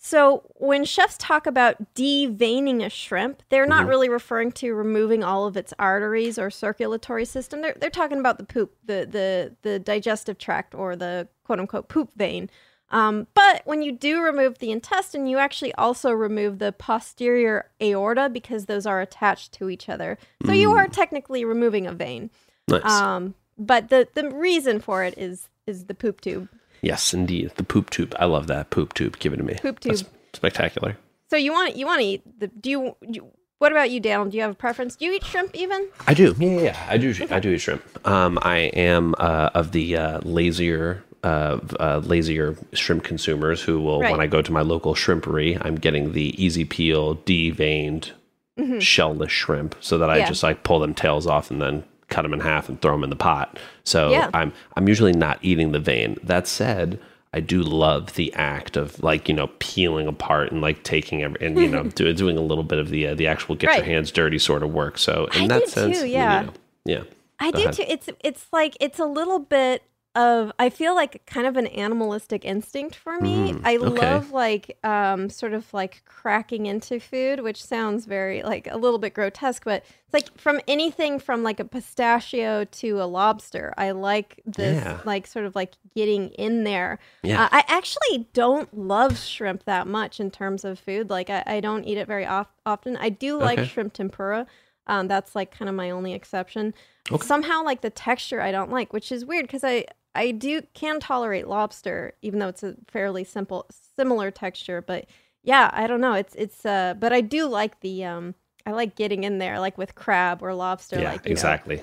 So 0.02 0.44
when 0.56 0.86
chefs 0.86 1.18
talk 1.18 1.46
about 1.46 1.94
deveining 1.94 2.84
a 2.86 2.90
shrimp, 2.90 3.44
they're 3.50 3.66
not 3.66 3.82
Mm-hmm. 3.82 3.90
really 3.90 4.10
referring 4.10 4.54
to 4.54 4.74
removing 4.74 5.24
all 5.26 5.46
of 5.46 5.58
its 5.58 5.74
arteries 5.78 6.40
or 6.40 6.50
circulatory 6.50 7.26
system. 7.26 7.62
They're 7.62 7.76
they're 7.78 7.90
talking 7.90 8.18
about 8.20 8.38
the 8.38 8.46
poop, 8.46 8.76
the 8.86 9.06
the 9.10 9.56
the 9.62 9.78
digestive 9.78 10.38
tract 10.38 10.74
or 10.74 10.96
the 10.96 11.28
quote 11.44 11.60
unquote 11.60 11.90
poop 11.90 12.12
vein. 12.16 12.50
Um, 12.92 13.28
but 13.36 13.62
when 13.66 13.82
you 13.82 13.92
do 13.92 14.22
remove 14.22 14.58
the 14.60 14.72
intestine, 14.72 15.28
you 15.28 15.38
actually 15.38 15.74
also 15.76 16.12
remove 16.12 16.60
the 16.60 16.72
posterior 16.72 17.70
aorta 17.82 18.30
because 18.30 18.66
those 18.66 18.86
are 18.86 19.00
attached 19.00 19.52
to 19.54 19.70
each 19.70 19.90
other. 19.90 20.18
So 20.46 20.54
you 20.54 20.72
are 20.72 20.88
technically 20.88 21.46
removing 21.46 21.86
a 21.86 21.94
vein. 21.94 22.32
Nice. 22.68 22.84
Um, 22.86 23.36
but 23.58 23.90
the 23.90 24.08
the 24.14 24.30
reason 24.32 24.80
for 24.80 25.04
it 25.04 25.14
is 25.18 25.50
is 25.68 25.86
the 25.86 25.94
poop 25.94 26.22
tube. 26.22 26.48
yes, 26.82 27.14
indeed. 27.14 27.52
The 27.58 27.64
poop 27.64 27.90
tube. 27.90 28.16
I 28.20 28.26
love 28.26 28.48
that 28.48 28.70
poop 28.72 28.94
tube. 28.94 29.20
Give 29.20 29.34
it 29.34 29.38
to 29.38 29.44
me. 29.44 29.56
Poop 29.62 29.80
That's 29.82 30.02
tube. 30.02 30.12
spectacular. 30.34 30.98
So 31.30 31.36
you 31.38 31.52
want 31.52 31.76
you 31.76 31.86
want 31.86 32.02
to 32.02 32.08
eat 32.08 32.40
the? 32.40 32.48
Do 32.48 32.70
you, 32.72 32.96
you? 33.08 33.28
What 33.60 33.72
about 33.74 33.92
you, 33.92 34.00
Daniel? 34.00 34.30
Do 34.30 34.38
you 34.38 34.42
have 34.44 34.52
a 34.52 34.56
preference? 34.56 34.96
Do 34.96 35.06
you 35.06 35.14
eat 35.14 35.26
shrimp 35.26 35.54
even? 35.54 35.90
I 36.08 36.14
do. 36.14 36.34
Yeah, 36.40 36.50
yeah, 36.50 36.62
yeah. 36.62 36.86
I 36.88 36.98
do. 36.98 37.14
I 37.30 37.40
do 37.40 37.50
eat 37.52 37.60
shrimp. 37.60 38.08
Um, 38.08 38.40
I 38.42 38.58
am 38.74 39.14
uh, 39.20 39.50
of 39.54 39.74
the 39.74 39.98
uh, 39.98 40.22
lazier, 40.24 41.04
uh, 41.24 41.60
uh, 41.80 42.02
lazier 42.06 42.56
shrimp 42.74 43.04
consumers 43.04 43.62
who 43.62 43.80
will, 43.82 44.02
Right. 44.02 44.12
when 44.12 44.22
I 44.22 44.28
go 44.28 44.42
to 44.42 44.52
my 44.52 44.62
local 44.62 44.96
shrimpery, 44.96 45.58
I'm 45.60 45.76
getting 45.76 46.14
the 46.14 46.42
easy 46.44 46.66
peel, 46.66 47.16
deveined, 47.18 48.12
shellless 48.58 49.30
shrimp, 49.30 49.76
so 49.80 49.98
that 49.98 50.10
I 50.10 50.14
Mm-hmm. 50.16 50.20
Yeah. 50.22 50.28
just 50.28 50.44
like 50.44 50.64
pull 50.64 50.80
them 50.80 50.94
tails 50.94 51.26
off 51.28 51.50
and 51.52 51.62
then 51.62 51.84
cut 52.10 52.24
them 52.24 52.34
in 52.34 52.40
half 52.42 52.68
and 52.70 52.82
throw 52.82 52.92
them 52.94 53.04
in 53.04 53.10
the 53.10 53.16
pot. 53.16 53.58
So 53.84 54.12
Yeah. 54.12 54.30
I'm 54.34 54.52
I'm 54.76 54.88
usually 54.88 55.14
not 55.14 55.40
eating 55.42 55.72
the 55.72 55.80
vein. 55.80 56.18
That 56.24 56.48
said. 56.48 57.00
I 57.32 57.42
do 57.42 57.62
love 57.62 58.16
the 58.16 58.34
act 58.34 58.76
of 58.76 59.04
like 59.04 59.30
you 59.30 59.36
know 59.36 59.52
peeling 59.60 60.08
apart 60.08 60.52
and 60.52 60.62
like 60.64 60.82
taking 60.84 61.22
every 61.22 61.46
and 61.46 61.60
you 61.60 61.68
know 61.68 61.84
do, 61.96 62.12
doing 62.12 62.38
a 62.38 62.42
little 62.42 62.64
bit 62.64 62.80
of 62.80 62.90
the 62.90 63.06
uh, 63.06 63.14
the 63.14 63.28
actual 63.28 63.54
get 63.54 63.76
your 63.76 63.86
hands 63.86 64.10
dirty 64.12 64.40
sort 64.40 64.64
of 64.64 64.74
work. 64.74 64.98
So 64.98 65.28
in 65.36 65.44
I 65.44 65.60
that 65.60 65.70
sense, 65.70 66.00
too, 66.00 66.08
you 66.08 66.14
yeah. 66.14 66.42
know, 66.42 66.54
yeah. 66.86 67.04
I 67.40 67.52
do 67.52 67.72
too. 67.72 67.84
It's 67.88 68.10
it's 68.24 68.48
like 68.52 68.76
it's 68.80 68.98
a 68.98 69.06
little 69.06 69.38
bit 69.38 69.84
of 70.16 70.52
I 70.58 70.70
feel 70.70 70.96
like 70.96 71.24
kind 71.28 71.46
of 71.46 71.56
an 71.56 71.68
animalistic 71.68 72.44
instinct 72.44 72.96
for 72.96 73.20
me. 73.20 73.54
Mhm, 73.54 73.62
I 73.64 73.78
okay. 73.78 73.88
love 73.88 74.32
like 74.32 74.78
um 74.84 75.30
sort 75.30 75.54
of 75.54 75.72
like 75.74 76.02
cracking 76.06 76.66
into 76.66 77.00
food, 77.00 77.42
which 77.42 77.64
sounds 77.64 78.06
very 78.06 78.42
like 78.42 78.68
a 78.70 78.78
little 78.78 78.98
bit 78.98 79.14
grotesque, 79.14 79.64
but 79.64 79.84
it's 79.86 80.14
like 80.14 80.36
from 80.38 80.60
anything 80.68 81.20
from 81.20 81.44
like 81.44 81.60
a 81.60 81.66
pistachio 81.66 82.66
to 82.66 83.02
a 83.02 83.06
lobster. 83.06 83.74
I 83.78 83.92
like 83.92 84.42
this 84.46 84.84
Yeah. 84.84 85.00
like 85.06 85.28
sort 85.28 85.46
of 85.46 85.56
like 85.56 85.74
getting 85.96 86.30
in 86.32 86.64
there. 86.64 86.98
Yeah. 87.22 87.44
Uh, 87.44 87.50
I 87.52 87.64
actually 87.68 88.28
don't 88.34 88.76
love 88.76 89.18
shrimp 89.18 89.66
that 89.66 89.86
much 89.88 90.20
in 90.20 90.32
terms 90.32 90.66
of 90.66 90.80
food. 90.80 91.10
Like 91.12 91.30
I, 91.30 91.44
I 91.46 91.60
don't 91.60 91.84
eat 91.86 91.98
it 92.00 92.08
very 92.08 92.26
off- 92.26 92.52
often. 92.66 92.98
I 92.98 93.10
do 93.10 93.38
like 93.38 93.60
Okay. 93.60 93.68
shrimp 93.68 93.94
tempura. 93.94 94.48
Um, 94.90 95.08
that's 95.08 95.36
like 95.36 95.52
kind 95.52 95.70
of 95.70 95.76
my 95.76 95.92
only 95.92 96.14
exception. 96.14 96.74
Okay. 97.12 97.26
Somehow, 97.26 97.64
like 97.64 97.82
the 97.82 97.92
texture, 97.92 98.42
I 98.42 98.52
don't 98.52 98.72
like, 98.72 98.92
which 98.92 99.12
is 99.12 99.24
weird 99.24 99.46
because 99.46 99.64
I 99.64 99.86
I 100.16 100.32
do 100.32 100.64
can 100.74 101.00
tolerate 101.00 101.48
lobster, 101.48 102.14
even 102.24 102.40
though 102.40 102.48
it's 102.48 102.64
a 102.64 102.76
fairly 102.88 103.24
simple 103.24 103.68
similar 103.96 104.32
texture. 104.32 104.82
But 104.82 105.06
yeah, 105.44 105.70
I 105.72 105.86
don't 105.86 106.02
know. 106.02 106.14
It's 106.14 106.34
it's 106.36 106.66
uh, 106.66 106.96
but 107.00 107.14
I 107.14 107.22
do 107.22 107.46
like 107.46 107.80
the 107.82 108.04
um, 108.04 108.34
I 108.66 108.72
like 108.72 108.96
getting 108.96 109.24
in 109.24 109.38
there, 109.38 109.60
like 109.60 109.78
with 109.78 109.94
crab 109.94 110.42
or 110.42 110.56
lobster. 110.56 111.00
yeah, 111.00 111.12
like 111.12 111.26
you 111.26 111.30
know. 111.30 111.34
exactly. 111.34 111.82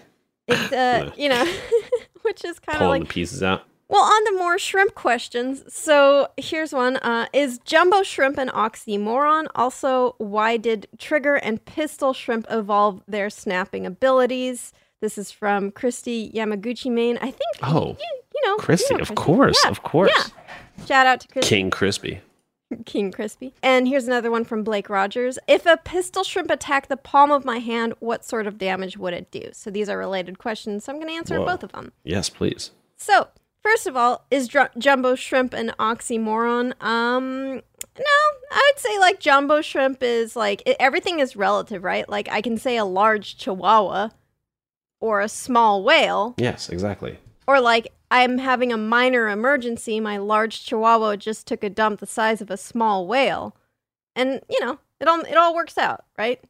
It's 0.49 0.73
uh, 0.73 1.12
you 1.16 1.29
know, 1.29 1.45
which 2.23 2.45
is 2.45 2.59
kind 2.59 2.77
of 2.77 2.81
Pulling 2.81 3.03
like 3.03 3.09
the 3.09 3.14
pieces 3.14 3.42
out. 3.45 3.62
Well, 3.88 4.03
on 4.03 4.25
to 4.27 4.38
more 4.38 4.59
shrimp 4.59 4.94
questions. 4.94 5.62
So 5.72 6.29
here's 6.37 6.72
one: 6.72 6.96
uh, 6.99 7.27
Is 7.33 7.59
jumbo 7.64 8.03
shrimp 8.03 8.38
an 8.38 8.49
oxymoron? 8.49 9.46
Also, 9.55 10.14
why 10.18 10.57
did 10.57 10.87
trigger 10.99 11.37
and 11.37 11.64
pistol 11.64 12.12
shrimp 12.12 12.46
evolve 12.51 13.03
their 13.07 13.31
snapping 13.31 13.87
abilities? 13.87 14.72
This 15.01 15.18
is 15.18 15.31
from 15.31 15.70
Christy 15.70 16.31
Yamaguchi, 16.33 16.90
Maine. 16.90 17.18
I 17.18 17.31
think. 17.31 17.57
Oh, 17.62 17.96
you, 18.01 18.22
you 18.35 18.46
know, 18.46 18.53
you 18.53 18.59
Christy, 18.59 18.94
know 18.94 19.01
of 19.01 19.14
course, 19.14 19.61
Yeah, 19.64 19.70
of 19.70 19.83
course. 19.83 20.11
Yeah. 20.16 20.85
Shout 20.87 21.07
out 21.07 21.20
to 21.20 21.29
Christy. 21.29 21.49
King 21.49 21.70
Crispy. 21.70 22.20
King 22.87 23.12
Crispy. 23.12 23.55
And 23.62 23.87
here's 23.87 24.07
another 24.07 24.31
one 24.31 24.44
from 24.44 24.64
Blake 24.64 24.88
Rogers. 24.90 25.38
If 25.46 25.66
a 25.66 25.77
pistol 25.77 26.25
shrimp 26.25 26.51
attacked 26.51 26.88
the 26.88 26.96
palm 26.96 27.31
of 27.31 27.44
my 27.44 27.59
hand, 27.59 27.94
what 28.01 28.25
sort 28.25 28.46
of 28.46 28.59
damage 28.59 28.96
would 28.96 29.14
it 29.14 29.31
do? 29.31 29.51
So 29.53 29.70
these 29.70 29.88
are 29.88 29.96
related 29.99 30.38
questions. 30.38 30.85
So 30.85 30.92
I'm 30.92 30.99
going 30.99 31.09
to 31.09 31.14
answer 31.16 31.38
Whoa. 31.38 31.46
both 31.46 31.62
of 31.62 31.72
them. 31.72 31.92
Yes, 32.05 32.29
please. 32.29 32.72
So, 32.96 33.29
first 33.66 33.87
of 33.88 33.96
all, 33.96 34.24
is 34.31 34.46
dr- 34.46 34.70
jumbo 34.79 35.16
shrimp 35.16 35.52
an 35.52 35.72
oxymoron? 35.81 36.72
Um, 36.81 37.55
no, 37.57 38.16
I 38.52 38.70
would 38.72 38.79
say 38.79 38.96
like 39.00 39.18
jumbo 39.18 39.61
shrimp 39.61 40.02
is 40.02 40.37
like 40.37 40.62
it, 40.66 40.76
everything 40.79 41.18
is 41.18 41.35
relative, 41.35 41.83
right? 41.83 42.09
Like 42.09 42.29
I 42.31 42.40
can 42.40 42.59
say 42.59 42.76
a 42.76 42.85
large 42.85 43.37
chihuahua 43.38 44.11
or 45.00 45.20
a 45.20 45.29
small 45.29 45.83
whale, 45.83 46.35
Yes, 46.38 46.68
exactly. 46.68 47.18
or 47.48 47.61
like 47.61 47.92
I'm 48.11 48.38
having 48.38 48.72
a 48.72 48.76
minor 48.76 49.29
emergency. 49.29 49.98
My 49.98 50.16
large 50.16 50.64
chihuahua 50.64 51.16
just 51.16 51.46
took 51.48 51.64
a 51.64 51.70
dump 51.70 51.98
the 51.98 52.07
size 52.07 52.40
of 52.40 52.50
a 52.50 52.57
small 52.57 53.09
whale, 53.09 53.57
and 54.14 54.40
you 54.48 54.61
know 54.64 54.79
it 55.00 55.09
all 55.09 55.20
it 55.20 55.37
all 55.37 55.55
works 55.55 55.76
out, 55.76 56.05
right? 56.16 56.40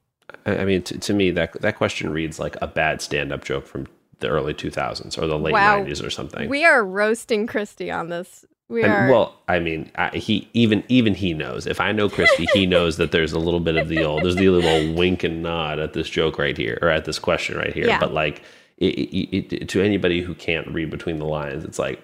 I, 0.44 0.58
I 0.58 0.64
mean, 0.66 0.82
to, 0.82 0.98
to 0.98 1.14
me, 1.14 1.30
that 1.30 1.60
that 1.62 1.76
question 1.76 2.10
reads 2.10 2.38
like 2.38 2.56
a 2.60 2.66
bad 2.66 3.00
stand-up 3.00 3.42
joke 3.42 3.66
from 3.66 3.86
the 4.20 4.28
early 4.28 4.54
2000s 4.54 5.18
or 5.20 5.26
the 5.26 5.38
late 5.38 5.52
Wow. 5.52 5.80
90s 5.84 6.04
or 6.04 6.10
something. 6.10 6.48
We 6.48 6.64
are 6.64 6.84
roasting 6.84 7.46
Christy 7.46 7.90
on 7.90 8.08
this. 8.08 8.44
We 8.68 8.82
And, 8.82 8.92
are. 8.92 9.10
well, 9.10 9.34
I 9.46 9.60
mean, 9.60 9.90
I, 9.94 10.08
he 10.16 10.48
even 10.52 10.82
even 10.88 11.14
he 11.14 11.34
knows. 11.34 11.66
If 11.68 11.80
I 11.80 11.92
know 11.92 12.08
Christy, 12.08 12.46
he 12.52 12.66
knows 12.74 12.96
that 12.96 13.12
there's 13.12 13.32
a 13.32 13.38
little 13.38 13.60
bit 13.60 13.76
of 13.76 13.88
the 13.88 14.04
old, 14.04 14.24
there's 14.24 14.34
the 14.36 14.48
little 14.48 14.92
wink 14.94 15.22
and 15.22 15.42
nod 15.42 15.78
at 15.78 15.92
this 15.92 16.08
joke 16.08 16.38
right 16.38 16.56
here, 16.56 16.78
or 16.82 16.88
at 16.88 17.04
this 17.04 17.18
question 17.20 17.56
right 17.56 17.72
here. 17.72 17.86
Yeah. 17.86 18.00
But 18.00 18.12
like, 18.12 18.42
it, 18.78 18.86
it, 18.94 19.52
it, 19.52 19.68
to 19.68 19.80
anybody 19.82 20.20
who 20.20 20.34
can't 20.34 20.66
read 20.68 20.90
between 20.90 21.18
the 21.20 21.26
lines, 21.26 21.64
it's 21.64 21.78
like, 21.78 22.02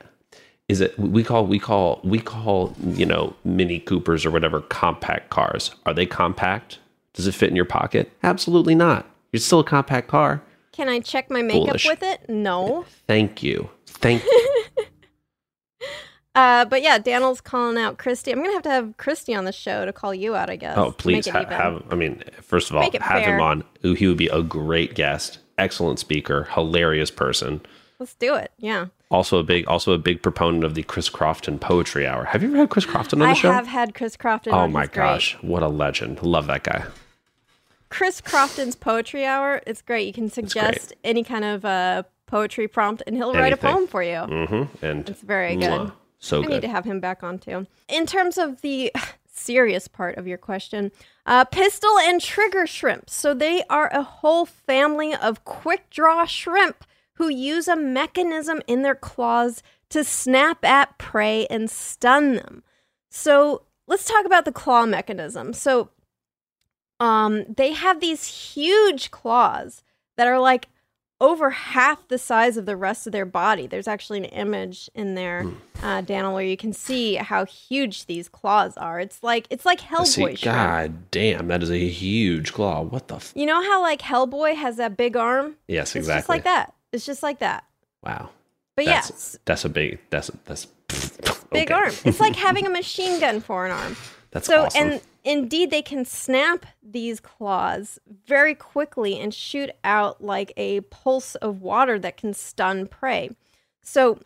is 0.68 0.80
it 0.80 0.96
we 0.98 1.24
call 1.24 1.46
we 1.46 1.58
call 1.58 2.00
we 2.04 2.20
call 2.20 2.74
you 2.86 3.06
know 3.06 3.34
Mini 3.44 3.80
Coopers 3.80 4.24
or 4.24 4.30
whatever 4.30 4.60
compact 4.60 5.30
cars? 5.30 5.74
Are 5.84 5.92
they 5.92 6.06
compact? 6.06 6.78
Does 7.14 7.26
it 7.26 7.34
fit 7.34 7.50
in 7.50 7.56
your 7.56 7.64
pocket? 7.64 8.10
Absolutely 8.22 8.74
not. 8.76 9.06
It's 9.32 9.44
still 9.44 9.60
a 9.60 9.64
compact 9.64 10.06
car. 10.08 10.42
Can 10.72 10.88
I 10.88 11.00
check 11.00 11.30
my 11.30 11.42
makeup 11.42 11.66
Foolish. 11.68 11.86
with 11.86 12.02
it? 12.02 12.28
No. 12.28 12.84
Thank 13.06 13.42
you. 13.42 13.68
Thank 13.86 14.24
you. 14.24 14.64
Uh, 16.34 16.64
but 16.64 16.80
yeah, 16.82 16.96
Daniel's 16.98 17.42
calling 17.42 17.76
out 17.76 17.98
Christy. 17.98 18.32
I'm 18.32 18.38
gonna 18.38 18.54
have 18.54 18.62
to 18.62 18.70
have 18.70 18.96
Christy 18.96 19.34
on 19.34 19.44
the 19.44 19.52
show 19.52 19.84
to 19.84 19.92
call 19.92 20.14
you 20.14 20.34
out, 20.34 20.48
I 20.48 20.56
guess. 20.56 20.78
Oh, 20.78 20.90
please 20.92 21.26
ha- 21.28 21.44
have. 21.44 21.82
I 21.90 21.94
mean, 21.94 22.22
first 22.40 22.70
of 22.70 22.76
all, 22.76 22.82
have 22.82 23.02
fair. 23.02 23.34
him 23.34 23.40
on. 23.42 23.64
He 23.82 24.06
would 24.06 24.16
be 24.16 24.28
a 24.28 24.42
great 24.42 24.94
guest, 24.94 25.40
excellent 25.58 25.98
speaker, 25.98 26.44
hilarious 26.44 27.10
person. 27.10 27.60
Let's 27.98 28.14
do 28.14 28.34
it. 28.34 28.50
Yeah, 28.56 28.86
Also 29.10 29.38
a 29.38 29.42
big, 29.42 29.66
also 29.68 29.92
a 29.92 29.98
big 29.98 30.22
proponent 30.22 30.64
of 30.64 30.74
the 30.74 30.82
Chris 30.82 31.10
Crofton 31.10 31.58
Poetry 31.58 32.06
Hour. 32.06 32.24
Have 32.24 32.42
you 32.42 32.48
ever 32.48 32.56
had 32.56 32.70
Chris 32.70 32.86
Crofton 32.86 33.20
on 33.20 33.28
the 33.28 33.30
I 33.32 33.34
show? 33.34 33.50
I 33.50 33.54
have 33.54 33.66
had 33.68 33.94
Chris 33.94 34.16
Crofton. 34.16 34.54
oh 34.54 34.66
my 34.66 34.80
He's 34.82 34.88
great. 34.88 34.94
gosh, 35.04 35.36
what 35.42 35.62
a 35.62 35.68
legend! 35.68 36.22
Love 36.22 36.46
that 36.46 36.64
guy. 36.64 36.84
Chris 37.92 38.22
Crofton's 38.22 38.74
poetry 38.74 39.26
hour. 39.26 39.60
It's 39.66 39.82
great. 39.82 40.06
You 40.06 40.14
can 40.14 40.30
suggest 40.30 40.94
any 41.04 41.22
kind 41.22 41.44
of 41.44 41.62
uh, 41.66 42.04
poetry 42.26 42.66
prompt, 42.66 43.02
and 43.06 43.14
he'll 43.14 43.34
write 43.34 43.52
a 43.52 43.56
poem 43.58 43.86
for 43.86 44.02
you. 44.02 44.14
Mm-hmm. 44.16 44.84
And 44.84 45.08
It's 45.10 45.20
very 45.20 45.56
good. 45.56 45.68
mwah, 45.68 45.92
so 46.18 46.42
I 46.42 46.46
need 46.46 46.62
to 46.62 46.68
have 46.68 46.86
him 46.86 47.00
back 47.00 47.22
on 47.22 47.38
too. 47.38 47.66
In 47.88 48.06
terms 48.06 48.38
of 48.38 48.62
the 48.62 48.90
serious 49.26 49.88
part 49.88 50.16
of 50.16 50.26
your 50.26 50.38
question, 50.38 50.90
uh, 51.26 51.44
pistol 51.44 51.98
and 51.98 52.18
trigger 52.18 52.66
shrimp. 52.66 53.10
So 53.10 53.34
they 53.34 53.62
are 53.68 53.92
a 53.92 54.02
whole 54.02 54.46
family 54.46 55.14
of 55.14 55.44
quick 55.44 55.90
draw 55.90 56.24
shrimp 56.24 56.86
who 57.16 57.28
use 57.28 57.68
a 57.68 57.76
mechanism 57.76 58.62
in 58.66 58.80
their 58.80 58.94
claws 58.94 59.62
to 59.90 60.02
snap 60.02 60.64
at 60.64 60.96
prey 60.96 61.46
and 61.50 61.70
stun 61.70 62.36
them. 62.36 62.62
So 63.10 63.64
let's 63.86 64.06
talk 64.06 64.24
about 64.24 64.46
the 64.46 64.52
claw 64.52 64.86
mechanism. 64.86 65.52
So 65.52 65.90
um, 67.02 67.44
they 67.48 67.72
have 67.72 68.00
these 68.00 68.26
huge 68.26 69.10
claws 69.10 69.82
that 70.16 70.26
are 70.26 70.38
like 70.38 70.68
over 71.20 71.50
half 71.50 72.08
the 72.08 72.18
size 72.18 72.56
of 72.56 72.66
the 72.66 72.76
rest 72.76 73.06
of 73.06 73.12
their 73.12 73.24
body. 73.24 73.66
There's 73.66 73.86
actually 73.86 74.18
an 74.18 74.24
image 74.26 74.90
in 74.94 75.14
there, 75.14 75.46
uh, 75.82 76.00
Daniel, 76.00 76.34
where 76.34 76.44
you 76.44 76.56
can 76.56 76.72
see 76.72 77.14
how 77.14 77.44
huge 77.44 78.06
these 78.06 78.28
claws 78.28 78.76
are. 78.76 78.98
It's 78.98 79.22
like 79.22 79.46
it's 79.50 79.64
like 79.64 79.80
Hellboy 79.80 80.06
See, 80.06 80.22
shrimp. 80.36 80.40
God 80.42 81.10
damn, 81.10 81.48
that 81.48 81.62
is 81.62 81.70
a 81.70 81.78
huge 81.88 82.52
claw. 82.52 82.82
What 82.82 83.08
the? 83.08 83.16
F- 83.16 83.32
You 83.36 83.46
know 83.46 83.62
how 83.62 83.80
like 83.82 84.00
Hellboy 84.02 84.54
has 84.56 84.76
that 84.76 84.96
big 84.96 85.16
arm? 85.16 85.56
yes, 85.68 85.90
It's 85.90 85.96
exactly. 85.96 86.18
It's 86.18 86.22
just 86.22 86.28
like 86.28 86.44
that. 86.44 86.74
It's 86.92 87.06
just 87.06 87.22
like 87.22 87.38
that. 87.40 87.64
Wow. 88.04 88.30
But 88.74 88.86
that's, 88.86 89.10
yes, 89.10 89.38
that's 89.44 89.64
a 89.64 89.68
big. 89.68 89.98
That's 90.10 90.30
that's 90.44 90.66
big 91.52 91.70
okay. 91.70 91.74
arm. 91.74 91.92
It's 92.04 92.20
like 92.20 92.34
having 92.48 92.66
a 92.66 92.70
machine 92.70 93.20
gun 93.20 93.40
for 93.40 93.64
an 93.66 93.72
arm. 93.72 93.96
That's 94.32 94.46
so 94.46 94.64
awesome. 94.64 94.82
and 94.92 95.00
indeed 95.24 95.70
they 95.70 95.82
can 95.82 96.04
snap 96.04 96.66
these 96.82 97.20
claws 97.20 97.98
very 98.26 98.54
quickly 98.54 99.18
and 99.18 99.32
shoot 99.32 99.70
out 99.84 100.22
like 100.22 100.52
a 100.56 100.80
pulse 100.82 101.34
of 101.36 101.60
water 101.60 101.98
that 101.98 102.16
can 102.16 102.34
stun 102.34 102.86
prey 102.86 103.30
so 103.82 104.18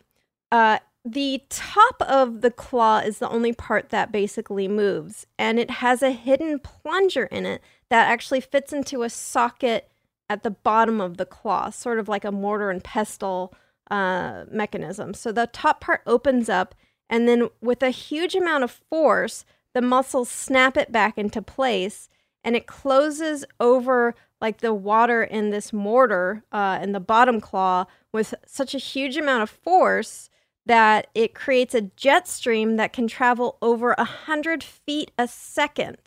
uh 0.51 0.77
the 1.11 1.41
top 1.49 2.01
of 2.01 2.41
the 2.41 2.51
claw 2.51 2.99
is 2.99 3.19
the 3.19 3.29
only 3.29 3.53
part 3.53 3.89
that 3.89 4.11
basically 4.11 4.67
moves, 4.67 5.25
and 5.39 5.57
it 5.57 5.69
has 5.69 6.01
a 6.01 6.11
hidden 6.11 6.59
plunger 6.59 7.23
in 7.25 7.45
it 7.45 7.61
that 7.89 8.09
actually 8.09 8.41
fits 8.41 8.73
into 8.73 9.03
a 9.03 9.09
socket 9.09 9.89
at 10.29 10.43
the 10.43 10.51
bottom 10.51 10.99
of 10.99 11.15
the 11.15 11.25
claw, 11.25 11.69
sort 11.69 11.99
of 11.99 12.09
like 12.09 12.25
a 12.25 12.31
mortar 12.31 12.69
and 12.69 12.83
pestle 12.83 13.53
uh, 13.89 14.43
mechanism. 14.51 15.13
So 15.13 15.31
the 15.31 15.47
top 15.47 15.79
part 15.79 16.01
opens 16.05 16.49
up, 16.49 16.75
and 17.09 17.27
then 17.27 17.47
with 17.61 17.81
a 17.81 17.89
huge 17.89 18.35
amount 18.35 18.65
of 18.65 18.71
force, 18.71 19.45
the 19.77 19.81
muscles 19.83 20.27
snap 20.27 20.75
it 20.75 20.91
back 20.91 21.19
into 21.19 21.39
place, 21.39 22.09
and 22.43 22.55
it 22.55 22.65
closes 22.65 23.45
over 23.59 24.15
like 24.41 24.57
the 24.57 24.73
water 24.73 25.21
in 25.21 25.51
this 25.51 25.71
mortar 25.71 26.43
uh, 26.51 26.79
in 26.81 26.93
the 26.93 26.99
bottom 26.99 27.39
claw 27.39 27.85
with 28.11 28.33
such 28.43 28.73
a 28.73 28.79
huge 28.79 29.17
amount 29.17 29.43
of 29.43 29.51
force 29.51 30.31
that 30.65 31.05
it 31.13 31.35
creates 31.35 31.75
a 31.75 31.91
jet 31.95 32.27
stream 32.27 32.75
that 32.77 32.91
can 32.91 33.07
travel 33.07 33.59
over 33.61 33.91
a 33.99 34.03
hundred 34.03 34.63
feet 34.63 35.11
a 35.15 35.27
second, 35.27 35.99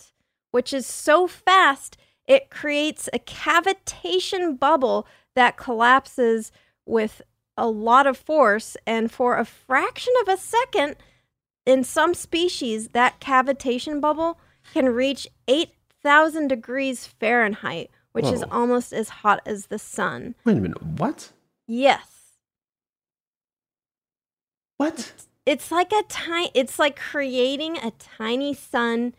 which 0.50 0.72
is 0.72 0.84
so 0.84 1.28
fast 1.28 1.96
it 2.26 2.50
creates 2.50 3.08
a 3.12 3.20
cavitation 3.20 4.58
bubble 4.58 5.06
that 5.36 5.56
collapses 5.56 6.50
with 6.86 7.22
a 7.56 7.68
lot 7.68 8.08
of 8.08 8.16
force, 8.16 8.76
and 8.84 9.12
for 9.12 9.36
a 9.36 9.44
fraction 9.44 10.12
of 10.22 10.28
a 10.28 10.36
second, 10.36 10.96
in 11.70 11.84
some 11.84 12.14
species, 12.14 12.88
that 12.88 13.20
cavitation 13.20 14.00
bubble 14.00 14.38
can 14.72 14.88
reach 14.88 15.28
8,000 15.46 16.48
degrees 16.48 17.06
Fahrenheit, 17.06 17.90
which 18.12 18.26
is 18.26 18.42
almost 18.50 18.92
as 18.92 19.08
hot 19.08 19.40
as 19.46 19.66
the 19.66 19.78
sun. 19.78 20.34
Wait 20.44 20.58
a 20.58 20.60
minute. 20.60 20.82
What? 20.82 21.30
Yes. 21.68 22.06
What? 24.78 25.12
It's 25.46 25.70
like 25.70 25.92
a 25.92 26.02
tiny, 26.08 26.50
it's 26.54 26.78
like 26.78 26.98
creating 26.98 27.76
a 27.78 27.92
tiny 27.92 28.52
sun 28.52 29.14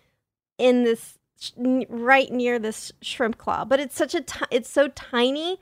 in 0.57 0.83
this, 0.83 1.19
sh- 1.39 1.51
right 1.57 2.31
near 2.31 2.59
this 2.59 2.91
shrimp 3.01 3.37
claw. 3.37 3.63
But 3.63 3.79
it's 3.79 3.95
such 3.95 4.13
a, 4.13 4.21
ti- 4.21 4.45
it's 4.51 4.69
so 4.69 4.89
tiny 4.89 5.57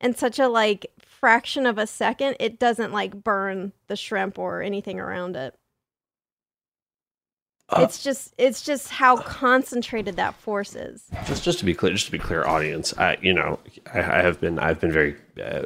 and 0.00 0.18
such 0.18 0.40
a 0.40 0.48
like 0.48 0.86
fraction 0.98 1.66
of 1.66 1.78
a 1.78 1.86
second, 1.86 2.34
it 2.40 2.58
doesn't 2.58 2.92
like 2.92 3.22
burn 3.22 3.72
the 3.86 3.94
shrimp 3.94 4.40
or 4.40 4.60
anything 4.60 4.98
around 4.98 5.36
it. 5.36 5.54
Uh, 7.72 7.82
it's 7.82 8.02
just 8.02 8.34
it's 8.38 8.62
just 8.62 8.88
how 8.88 9.16
concentrated 9.16 10.16
that 10.16 10.34
force 10.34 10.74
is. 10.74 11.08
just 11.26 11.42
just 11.44 11.58
to 11.58 11.64
be 11.64 11.74
clear, 11.74 11.92
just 11.92 12.06
to 12.06 12.12
be 12.12 12.18
clear, 12.18 12.44
audience, 12.46 12.92
I 12.98 13.16
you 13.22 13.32
know 13.32 13.58
I, 13.92 13.98
I 14.00 14.22
have 14.22 14.40
been 14.40 14.58
I've 14.58 14.80
been 14.80 14.92
very 14.92 15.16
uh, 15.42 15.62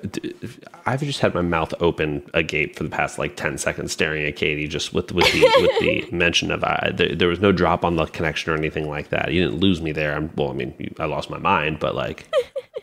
I've 0.86 1.00
just 1.02 1.20
had 1.20 1.34
my 1.34 1.42
mouth 1.42 1.74
open 1.80 2.28
agape 2.34 2.76
for 2.76 2.84
the 2.84 2.90
past 2.90 3.18
like 3.18 3.36
ten 3.36 3.58
seconds, 3.58 3.92
staring 3.92 4.24
at 4.24 4.36
Katie, 4.36 4.68
just 4.68 4.94
with 4.94 5.10
with 5.12 5.30
the 5.32 5.40
with 5.42 5.80
the 5.80 6.08
mention 6.16 6.50
of 6.50 6.62
uh, 6.62 6.90
there, 6.92 7.14
there 7.14 7.28
was 7.28 7.40
no 7.40 7.52
drop 7.52 7.84
on 7.84 7.96
the 7.96 8.06
connection 8.06 8.52
or 8.52 8.56
anything 8.56 8.88
like 8.88 9.08
that. 9.08 9.32
You 9.32 9.44
didn't 9.44 9.60
lose 9.60 9.80
me 9.82 9.92
there. 9.92 10.14
I'm 10.14 10.30
well, 10.36 10.50
I 10.50 10.54
mean 10.54 10.94
I 10.98 11.06
lost 11.06 11.30
my 11.30 11.38
mind, 11.38 11.80
but 11.80 11.94
like 11.94 12.28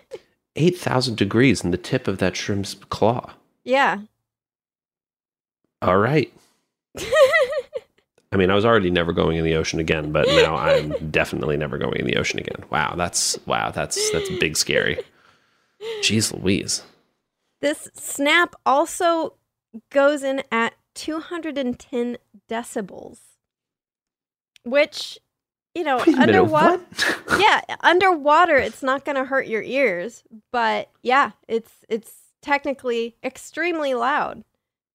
eight 0.55 0.77
thousand 0.77 1.17
degrees 1.17 1.63
in 1.63 1.71
the 1.71 1.77
tip 1.77 2.07
of 2.07 2.17
that 2.17 2.35
shrimp's 2.35 2.75
claw. 2.75 3.31
Yeah. 3.63 3.99
All 5.81 5.97
right. 5.97 6.33
I 8.33 8.35
mean, 8.35 8.49
I 8.49 8.55
was 8.55 8.65
already 8.65 8.89
never 8.89 9.13
going 9.13 9.37
in 9.37 9.45
the 9.45 9.55
ocean 9.55 9.79
again, 9.79 10.11
but 10.11 10.27
now 10.27 10.55
I'm 10.55 11.11
definitely 11.11 11.55
never 11.55 11.77
going 11.77 11.99
in 11.99 12.07
the 12.07 12.17
ocean 12.17 12.39
again. 12.39 12.65
Wow, 12.71 12.95
that's 12.97 13.37
wow, 13.45 13.69
that's 13.71 14.11
that's 14.11 14.29
big 14.39 14.57
scary. 14.57 14.99
Jeez 16.01 16.33
Louise. 16.33 16.83
This 17.61 17.89
snap 17.93 18.55
also 18.65 19.35
goes 19.89 20.23
in 20.23 20.43
at 20.51 20.73
210 20.95 22.17
decibels, 22.49 23.19
which, 24.65 25.19
you 25.73 25.83
know, 25.83 25.97
Wait 25.97 26.07
a 26.07 26.11
minute, 26.11 26.35
underwater. 26.35 26.77
what? 26.77 27.39
yeah, 27.39 27.61
underwater, 27.81 28.57
it's 28.57 28.83
not 28.83 29.05
going 29.05 29.15
to 29.15 29.25
hurt 29.25 29.47
your 29.47 29.63
ears, 29.63 30.23
but 30.51 30.89
yeah, 31.03 31.31
it's 31.47 31.71
it's 31.87 32.11
technically 32.41 33.15
extremely 33.23 33.93
loud. 33.93 34.43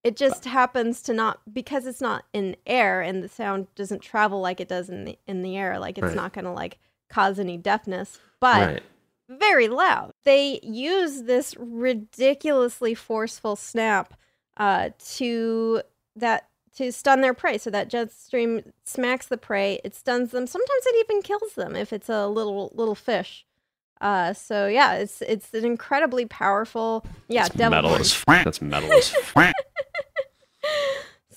It 0.09 0.17
just 0.17 0.47
happens 0.47 1.03
to 1.03 1.13
not 1.13 1.41
because 1.53 1.87
it's 1.87 2.01
not 2.01 2.25
in 2.33 2.57
air 2.67 3.03
and 3.03 3.23
the 3.23 3.29
sound 3.29 3.67
doesn't 3.75 4.01
travel 4.01 4.41
like 4.41 4.59
it 4.59 4.67
does 4.69 4.89
in 4.89 5.05
the 5.05 5.19
in 5.27 5.43
the 5.43 5.55
air. 5.55 5.79
Like 5.79 5.99
it's 5.99 6.07
Right. 6.07 6.17
not 6.17 6.33
going 6.33 6.47
to 6.47 6.51
like 6.51 6.79
cause 7.11 7.39
any 7.39 7.59
deafness, 7.59 8.19
but 8.41 8.67
right. 8.67 8.83
very 9.29 9.69
loud. 9.69 10.13
They 10.25 10.61
use 10.63 11.25
this 11.25 11.55
ridiculously 11.59 12.95
forceful 12.95 13.55
snap 13.55 14.15
uh, 14.57 14.91
to 15.17 15.83
that 16.17 16.49
to 16.77 16.91
stun 16.91 17.21
their 17.21 17.35
prey. 17.35 17.59
So 17.59 17.69
that 17.69 17.91
jet 17.91 18.11
stream 18.11 18.73
smacks 18.85 19.27
the 19.27 19.37
prey, 19.37 19.79
it 19.85 19.95
stuns 19.95 20.31
them. 20.31 20.47
Sometimes 20.47 20.87
it 20.87 21.07
even 21.07 21.21
kills 21.21 21.53
them 21.55 21.77
if 21.77 21.93
it's 21.93 22.09
a 22.09 22.29
little 22.29 22.73
little 22.75 22.95
fish. 22.95 23.45
Uh, 24.01 24.33
so 24.33 24.69
yeah, 24.69 24.95
it's 24.95 25.21
it's 25.23 25.53
an 25.53 25.67
incredibly 25.67 26.25
powerful 26.25 27.05
yeah 27.29 27.43
That's 27.43 27.55
devil 27.57 27.83
metal 27.83 27.95
as 27.97 28.25
that's 28.27 28.63
metal 28.63 28.91
as 28.93 29.11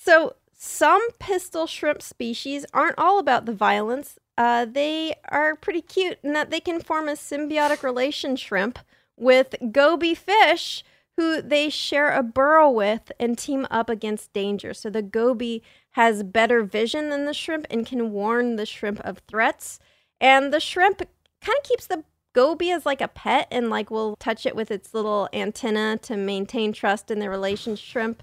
So 0.04 0.34
some 0.52 1.00
pistol 1.20 1.68
shrimp 1.68 2.02
species 2.02 2.66
aren't 2.74 2.98
all 2.98 3.20
about 3.20 3.46
the 3.46 3.54
violence. 3.54 4.18
Uh, 4.36 4.64
they 4.64 5.14
are 5.28 5.54
pretty 5.54 5.80
cute 5.80 6.18
in 6.24 6.32
that 6.32 6.50
they 6.50 6.58
can 6.58 6.80
form 6.80 7.08
a 7.08 7.12
symbiotic 7.12 7.84
relation 7.84 8.34
shrimp 8.34 8.80
with 9.16 9.54
goby 9.70 10.14
fish 10.14 10.82
who 11.16 11.40
they 11.40 11.68
share 11.68 12.10
a 12.10 12.22
burrow 12.24 12.68
with 12.68 13.12
and 13.20 13.38
team 13.38 13.64
up 13.70 13.88
against 13.88 14.32
danger. 14.32 14.74
So 14.74 14.90
the 14.90 15.02
goby 15.02 15.62
has 15.90 16.24
better 16.24 16.64
vision 16.64 17.10
than 17.10 17.26
the 17.26 17.34
shrimp 17.34 17.66
and 17.70 17.86
can 17.86 18.10
warn 18.10 18.56
the 18.56 18.66
shrimp 18.66 18.98
of 19.00 19.18
threats. 19.28 19.78
And 20.20 20.52
the 20.52 20.58
shrimp 20.58 20.98
kind 20.98 21.58
of 21.58 21.62
keeps 21.62 21.86
the 21.86 22.02
goby 22.32 22.72
as 22.72 22.84
like 22.86 23.00
a 23.00 23.08
pet 23.08 23.46
and 23.52 23.70
like 23.70 23.90
will 23.90 24.16
touch 24.16 24.46
it 24.46 24.56
with 24.56 24.72
its 24.72 24.94
little 24.94 25.28
antenna 25.32 25.98
to 25.98 26.16
maintain 26.16 26.72
trust 26.72 27.10
in 27.10 27.20
the 27.20 27.30
relation 27.30 27.76
shrimp. 27.76 28.20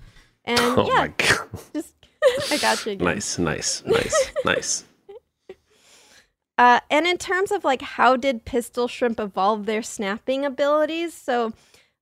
And 0.49 0.59
Oh 0.77 0.87
yeah, 0.87 0.95
my 0.95 1.07
god. 1.17 1.47
just 1.73 1.93
I 2.51 2.57
got 2.57 2.85
you 2.85 2.93
again. 2.93 3.05
Nice, 3.05 3.37
nice, 3.37 3.83
nice, 3.85 4.31
nice. 4.45 4.83
Uh, 6.57 6.79
and 6.89 7.07
in 7.07 7.17
terms 7.17 7.51
of 7.51 7.63
like 7.63 7.81
how 7.81 8.17
did 8.17 8.43
pistol 8.45 8.87
shrimp 8.87 9.19
evolve 9.19 9.65
their 9.65 9.81
snapping 9.83 10.43
abilities? 10.45 11.13
So 11.13 11.53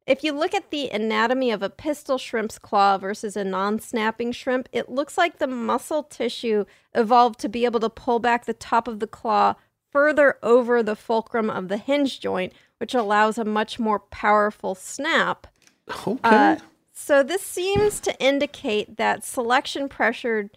if 0.07 0.23
you 0.23 0.31
look 0.31 0.55
at 0.55 0.71
the 0.71 0.89
anatomy 0.89 1.51
of 1.51 1.61
a 1.61 1.69
pistol 1.69 2.17
shrimp's 2.17 2.57
claw 2.57 2.97
versus 2.97 3.35
a 3.35 3.43
non-snapping 3.43 4.31
shrimp, 4.31 4.69
it 4.71 4.89
looks 4.89 5.17
like 5.17 5.37
the 5.37 5.47
muscle 5.47 6.01
tissue 6.03 6.63
evolved 6.95 7.39
to 7.41 7.49
be 7.49 7.65
able 7.65 7.81
to 7.81 7.89
pull 7.89 8.19
back 8.19 8.45
the 8.45 8.53
top 8.53 8.87
of 8.87 8.99
the 8.99 9.07
claw 9.07 9.55
further 9.91 10.37
over 10.41 10.81
the 10.81 10.95
fulcrum 10.95 11.49
of 11.49 11.67
the 11.67 11.77
hinge 11.77 12.21
joint, 12.21 12.53
which 12.77 12.95
allows 12.95 13.37
a 13.37 13.43
much 13.43 13.77
more 13.79 13.99
powerful 13.99 14.73
snap. 14.73 15.47
Okay. 16.07 16.19
Uh, 16.23 16.55
so 16.99 17.21
this 17.21 17.43
seems 17.43 17.99
to 17.99 18.19
indicate 18.19 18.97
that 18.97 19.23
selection 19.23 19.87
pressure 19.87 20.49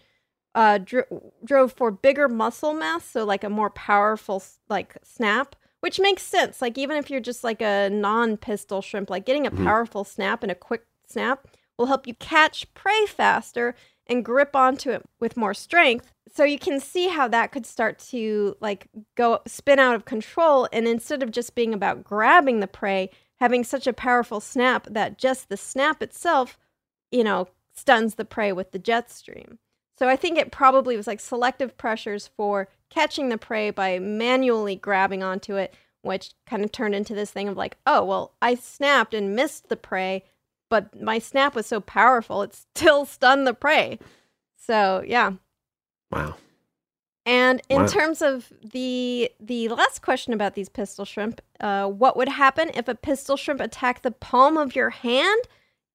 uh, 0.55 0.79
dro- 0.79 1.31
drove 1.45 1.71
for 1.71 1.91
bigger 1.91 2.27
muscle 2.27 2.73
mass, 2.73 3.05
so 3.05 3.23
like 3.23 3.43
a 3.43 3.49
more 3.49 3.69
powerful 3.69 4.41
like 4.67 4.97
snap, 5.03 5.55
which 5.81 5.99
makes 5.99 6.23
sense. 6.23 6.59
Like 6.59 6.79
even 6.79 6.97
if 6.97 7.11
you're 7.11 7.19
just 7.19 7.43
like 7.43 7.61
a 7.61 7.89
non-pistol 7.91 8.81
shrimp, 8.81 9.11
like 9.11 9.23
getting 9.23 9.45
a 9.45 9.51
powerful 9.51 10.03
snap 10.03 10.41
and 10.41 10.51
a 10.51 10.55
quick 10.55 10.87
snap 11.07 11.47
will 11.77 11.85
help 11.85 12.07
you 12.07 12.15
catch 12.15 12.73
prey 12.73 13.05
faster 13.05 13.75
and 14.07 14.25
grip 14.25 14.55
onto 14.55 14.89
it 14.89 15.03
with 15.19 15.37
more 15.37 15.53
strength. 15.53 16.11
So 16.33 16.43
you 16.43 16.57
can 16.57 16.79
see 16.79 17.09
how 17.09 17.27
that 17.27 17.51
could 17.51 17.67
start 17.67 17.99
to 18.09 18.57
like 18.59 18.87
go 19.15 19.41
spin 19.45 19.77
out 19.77 19.93
of 19.93 20.05
control 20.05 20.67
and 20.73 20.87
instead 20.87 21.21
of 21.21 21.29
just 21.29 21.53
being 21.53 21.73
about 21.73 22.03
grabbing 22.03 22.61
the 22.61 22.67
prey, 22.67 23.11
having 23.41 23.63
such 23.63 23.87
a 23.87 23.91
powerful 23.91 24.39
snap 24.39 24.85
that 24.91 25.17
just 25.17 25.49
the 25.49 25.57
snap 25.57 26.03
itself, 26.03 26.59
you 27.11 27.23
know, 27.23 27.47
stuns 27.73 28.13
the 28.13 28.23
prey 28.23 28.51
with 28.51 28.71
the 28.71 28.77
jet 28.77 29.09
stream. 29.09 29.57
So 29.97 30.07
I 30.07 30.15
think 30.15 30.37
it 30.37 30.51
probably 30.51 30.95
was 30.95 31.07
like 31.07 31.19
selective 31.19 31.75
pressures 31.75 32.29
for 32.37 32.69
catching 32.91 33.29
the 33.29 33.39
prey 33.39 33.71
by 33.71 33.97
manually 33.97 34.75
grabbing 34.75 35.23
onto 35.23 35.55
it, 35.55 35.73
which 36.03 36.33
kind 36.45 36.63
of 36.63 36.71
turned 36.71 36.93
into 36.93 37.15
this 37.15 37.31
thing 37.31 37.47
of 37.47 37.57
like, 37.57 37.77
oh, 37.87 38.05
well, 38.05 38.35
I 38.43 38.53
snapped 38.53 39.15
and 39.15 39.35
missed 39.35 39.69
the 39.69 39.75
prey, 39.75 40.23
but 40.69 41.01
my 41.01 41.17
snap 41.17 41.55
was 41.55 41.65
so 41.65 41.79
powerful, 41.79 42.43
it 42.43 42.53
still 42.53 43.05
stunned 43.07 43.47
the 43.47 43.55
prey. 43.55 43.97
So, 44.55 45.03
yeah. 45.05 45.31
wow. 46.11 46.35
And 47.31 47.61
in 47.69 47.83
Wow. 47.83 47.87
terms 47.87 48.21
of 48.21 48.51
the 48.61 49.31
the 49.39 49.69
last 49.69 50.01
question 50.01 50.33
about 50.33 50.53
these 50.53 50.67
pistol 50.67 51.05
shrimp, 51.05 51.39
uh, 51.61 51.87
what 51.87 52.17
would 52.17 52.27
happen 52.27 52.69
if 52.73 52.89
a 52.89 52.95
pistol 52.95 53.37
shrimp 53.37 53.61
attacked 53.61 54.03
the 54.03 54.11
palm 54.11 54.57
of 54.57 54.75
your 54.75 54.89
hand? 54.89 55.43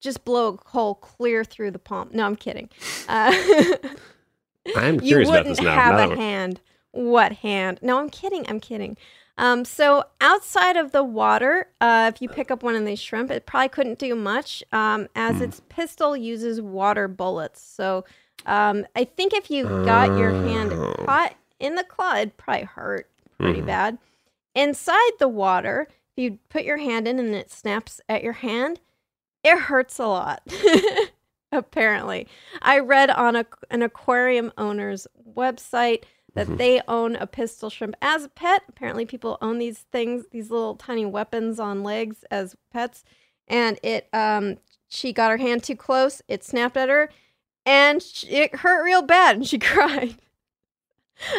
Just 0.01 0.25
blow 0.25 0.55
a 0.55 0.69
hole 0.71 0.95
clear 0.95 1.45
through 1.45 1.73
the 1.73 1.79
palm. 1.79 2.09
No, 2.13 2.25
I'm 2.25 2.37
kidding. 2.37 2.71
Uh, 3.07 3.35
I'm 4.77 4.99
curious 5.09 5.29
about 5.29 5.45
this 5.45 5.61
now. 5.61 5.75
have 5.75 6.11
a 6.13 6.17
hand. 6.17 6.61
What 6.93 7.33
hand? 7.33 7.81
No, 7.83 7.99
I'm 7.99 8.09
kidding. 8.09 8.47
I'm 8.49 8.61
kidding. 8.61 8.97
Um, 9.39 9.67
so 9.67 10.05
outside 10.23 10.79
of 10.79 10.93
the 10.93 11.05
water, 11.05 11.69
uh, 11.83 12.11
if 12.15 12.23
you 12.23 12.29
pick 12.31 12.51
up 12.51 12.63
one 12.63 12.75
of 12.75 12.87
these 12.87 12.99
shrimp, 12.99 13.31
it 13.31 13.45
probably 13.45 13.69
couldn't 13.69 13.99
do 13.99 14.15
much, 14.15 14.65
um, 14.73 15.09
as 15.15 15.43
its 15.43 15.61
pistol 15.69 16.17
uses 16.17 16.63
water 16.63 17.07
bullets. 17.07 17.61
So 17.61 18.07
um, 18.47 18.87
I 18.95 19.05
think 19.05 19.35
if 19.35 19.51
you 19.51 19.65
got 19.85 20.17
your 20.19 20.31
hand 20.31 20.71
caught 21.05 21.35
in 21.59 21.75
the 21.75 21.85
claw, 21.85 22.17
it'd 22.17 22.37
probably 22.37 22.65
hurt 22.65 23.11
pretty 23.39 23.61
bad. 23.61 23.99
Inside 24.55 25.13
the 25.19 25.29
water, 25.29 25.89
if 26.17 26.23
you 26.23 26.39
put 26.49 26.65
your 26.65 26.79
hand 26.79 27.07
in 27.07 27.19
and 27.19 27.35
it 27.35 27.51
snaps 27.51 28.01
at 28.09 28.23
your 28.23 28.33
hand, 28.33 28.81
it 29.45 29.59
hurts 29.59 29.99
a 29.99 30.07
lot. 30.07 30.43
Apparently, 31.53 32.27
I 32.63 32.79
read 32.79 33.11
on 33.11 33.37
a, 33.37 33.47
an 33.71 33.83
aquarium 33.83 34.53
owner's 34.57 35.07
website 35.37 36.05
that 36.35 36.59
they 36.59 36.83
own 36.87 37.17
a 37.17 37.27
pistol 37.27 37.71
shrimp 37.71 37.97
as 38.03 38.25
a 38.25 38.29
pet. 38.29 38.63
Apparently, 38.69 39.07
people 39.07 39.39
own 39.41 39.59
these 39.59 39.87
things, 39.91 40.27
these 40.31 40.51
little 40.51 40.75
tiny 40.75 41.07
weapons 41.07 41.59
on 41.59 41.83
legs 41.83 42.25
as 42.31 42.57
pets. 42.73 43.05
And 43.49 43.79
it, 43.83 44.09
um, 44.13 44.59
she 44.89 45.13
got 45.13 45.31
her 45.31 45.39
hand 45.39 45.63
too 45.63 45.77
close. 45.77 46.21
It 46.29 46.45
snapped 46.45 46.77
at 46.77 46.89
her, 46.89 47.11
and 47.67 48.03
sh- 48.03 48.25
it 48.29 48.55
hurt 48.57 48.83
real 48.85 49.03
bad, 49.03 49.37
and 49.37 49.47
she 49.47 49.59
cried. 49.75 50.15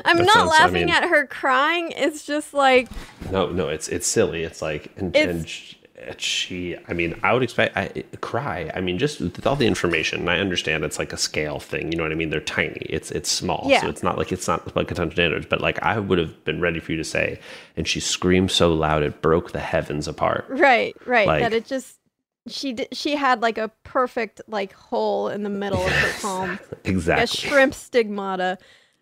I'm 0.05 0.17
That 0.17 0.25
not 0.25 0.33
sounds- 0.33 0.51
I 0.51 0.59
laughing 0.63 0.73
mean- 0.85 0.89
at 0.89 1.03
her 1.09 1.25
crying. 1.27 1.91
It's 1.95 2.25
just 2.25 2.53
like 2.53 2.87
No, 3.31 3.49
no, 3.49 3.69
it's 3.69 3.87
it's 3.87 4.07
silly. 4.07 4.43
It's 4.43 4.61
like 4.61 4.91
and, 4.97 5.15
It's- 5.15 5.35
and 5.35 5.47
sh- 5.47 5.73
she. 6.17 6.75
I 6.87 6.93
mean, 6.93 7.19
I 7.23 7.33
would 7.33 7.43
expect 7.43 7.75
I 7.77 7.91
eh, 7.95 8.01
cry. 8.21 8.71
I 8.73 8.81
mean, 8.81 8.97
just 8.97 9.19
with 9.19 9.45
all 9.45 9.55
the 9.55 9.65
information, 9.67 10.19
and 10.21 10.29
I 10.29 10.37
understand 10.39 10.83
it's 10.83 10.97
like 10.99 11.11
a 11.13 11.17
scale 11.17 11.59
thing. 11.59 11.91
You 11.91 11.97
know 11.97 12.03
what 12.03 12.11
I 12.11 12.15
mean? 12.15 12.29
They're 12.29 12.39
tiny. 12.39 12.85
It's 12.89 13.11
it's 13.11 13.29
small, 13.29 13.65
Yeah. 13.67 13.81
so 13.81 13.89
it's 13.89 14.03
not 14.03 14.17
like 14.17 14.31
it's 14.31 14.47
not 14.47 14.75
like 14.75 14.89
a 14.91 14.95
ton 14.95 15.07
of 15.07 15.13
standards. 15.13 15.45
But 15.47 15.59
like 15.61 15.81
I 15.83 15.99
would 15.99 16.17
have 16.17 16.43
been 16.45 16.59
ready 16.61 16.79
for 16.79 16.91
you 16.91 16.97
to 16.99 17.03
say, 17.03 17.39
and 17.75 17.87
she 17.87 17.99
screamed 17.99 18.51
so 18.51 18.73
loud 18.73 19.03
it 19.03 19.21
broke 19.21 19.51
the 19.51 19.59
heavens 19.59 20.07
apart. 20.07 20.45
Right, 20.49 20.95
right. 21.05 21.27
Like- 21.27 21.41
that 21.41 21.53
it 21.53 21.65
just 21.65 21.97
she 22.49 22.73
did, 22.73 22.87
she 22.91 23.15
had 23.15 23.41
like 23.41 23.57
a 23.57 23.69
perfect 23.83 24.41
like 24.47 24.73
hole 24.73 25.29
in 25.29 25.43
the 25.43 25.49
middle 25.49 25.81
of 25.85 25.91
her 25.91 26.21
palm, 26.21 26.59
like 26.85 27.07
a 27.23 27.27
shrimp 27.27 27.73
stigmata. 27.73 28.57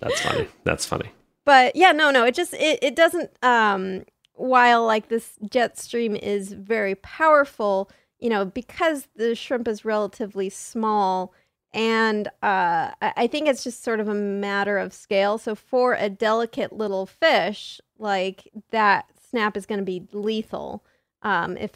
That's 0.00 0.20
funny. 0.20 0.48
That's 0.64 0.84
funny. 0.86 1.10
but 1.44 1.76
yeah, 1.76 1.92
no, 1.92 2.10
no, 2.10 2.24
it 2.24 2.34
just 2.34 2.54
it, 2.54 2.78
it 2.82 2.96
doesn't. 2.96 3.30
Um, 3.42 4.04
while 4.34 4.84
like 4.84 5.08
this 5.08 5.34
jet 5.50 5.78
stream 5.78 6.16
is 6.16 6.52
very 6.52 6.94
powerful, 6.96 7.90
you 8.18 8.28
know, 8.30 8.44
because 8.44 9.08
the 9.16 9.34
shrimp 9.34 9.68
is 9.68 9.84
relatively 9.84 10.48
small. 10.48 11.32
And 11.74 12.28
uh, 12.42 12.90
I 13.00 13.12
I 13.16 13.26
think 13.26 13.48
it's 13.48 13.64
just 13.64 13.82
sort 13.82 14.00
of 14.00 14.08
a 14.08 14.14
matter 14.14 14.78
of 14.78 14.92
scale. 14.92 15.38
So 15.38 15.54
for 15.54 15.94
a 15.94 16.08
delicate 16.08 16.72
little 16.72 17.06
fish, 17.06 17.80
like 17.98 18.48
that 18.70 19.06
snap 19.30 19.56
is 19.56 19.66
going 19.66 19.78
to 19.78 19.84
be 19.84 20.06
lethal, 20.12 20.84
um, 21.22 21.56
if 21.56 21.70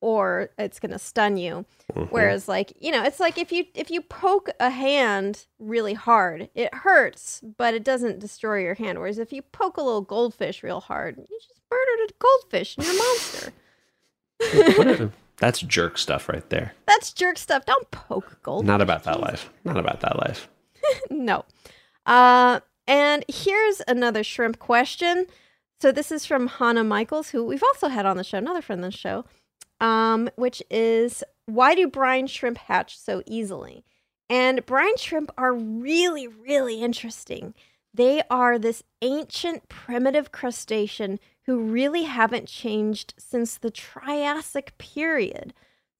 or 0.00 0.50
it's 0.58 0.80
going 0.80 0.90
to 0.90 0.98
stun 0.98 1.36
you. 1.36 1.64
Mhm. 1.94 2.08
Whereas, 2.10 2.48
like 2.48 2.72
you 2.80 2.90
know, 2.90 3.04
it's 3.04 3.20
like 3.20 3.38
if 3.38 3.52
you 3.52 3.64
if 3.74 3.90
you 3.90 4.00
poke 4.00 4.50
a 4.58 4.70
hand 4.70 5.46
really 5.58 5.94
hard, 5.94 6.48
it 6.54 6.74
hurts, 6.74 7.40
but 7.56 7.72
it 7.74 7.84
doesn't 7.84 8.18
destroy 8.18 8.60
your 8.62 8.74
hand. 8.74 8.98
Whereas 8.98 9.18
if 9.18 9.32
you 9.32 9.42
poke 9.42 9.76
a 9.76 9.82
little 9.82 10.00
goldfish 10.02 10.62
real 10.62 10.80
hard, 10.80 11.16
you 11.18 11.38
just 11.40 11.60
murdered 11.70 12.10
a 12.10 12.14
goldfish 12.18 12.76
and 12.76 12.86
you're 12.86 12.94
a 12.94 12.98
monster. 12.98 13.52
A- 15.04 15.10
that's 15.38 15.60
jerk 15.60 15.98
stuff 15.98 16.28
right 16.28 16.48
there. 16.50 16.74
That's 16.86 17.12
jerk 17.12 17.38
stuff. 17.38 17.64
Don't 17.64 17.90
poke 17.92 18.38
gold. 18.42 18.66
Not 18.66 18.80
about 18.82 19.04
that 19.04 19.20
life. 19.20 19.50
Not 19.64 19.76
about 19.76 20.00
that 20.00 20.18
life. 20.18 20.48
no. 21.10 21.44
Uh, 22.06 22.60
and 22.88 23.24
here's 23.28 23.80
another 23.86 24.24
shrimp 24.24 24.58
question. 24.58 25.26
So 25.82 25.90
this 25.90 26.12
is 26.12 26.24
from 26.24 26.46
Hannah 26.46 26.84
Michaels, 26.84 27.30
who 27.30 27.42
we've 27.42 27.64
also 27.64 27.88
had 27.88 28.06
on 28.06 28.16
the 28.16 28.22
show, 28.22 28.38
another 28.38 28.62
friend 28.62 28.84
of 28.84 28.92
the 28.92 28.96
show, 28.96 29.24
um, 29.80 30.30
which 30.36 30.62
is 30.70 31.24
why 31.46 31.74
do 31.74 31.88
brine 31.88 32.28
shrimp 32.28 32.56
hatch 32.56 32.96
so 32.96 33.20
easily? 33.26 33.84
And 34.30 34.64
brine 34.64 34.96
shrimp 34.96 35.32
are 35.36 35.52
really, 35.52 36.28
really 36.28 36.80
interesting. 36.80 37.52
They 37.92 38.22
are 38.30 38.60
this 38.60 38.84
ancient 39.02 39.68
primitive 39.68 40.30
crustacean 40.30 41.18
who 41.46 41.58
really 41.58 42.04
haven't 42.04 42.46
changed 42.46 43.14
since 43.18 43.58
the 43.58 43.72
Triassic 43.72 44.78
period. 44.78 45.52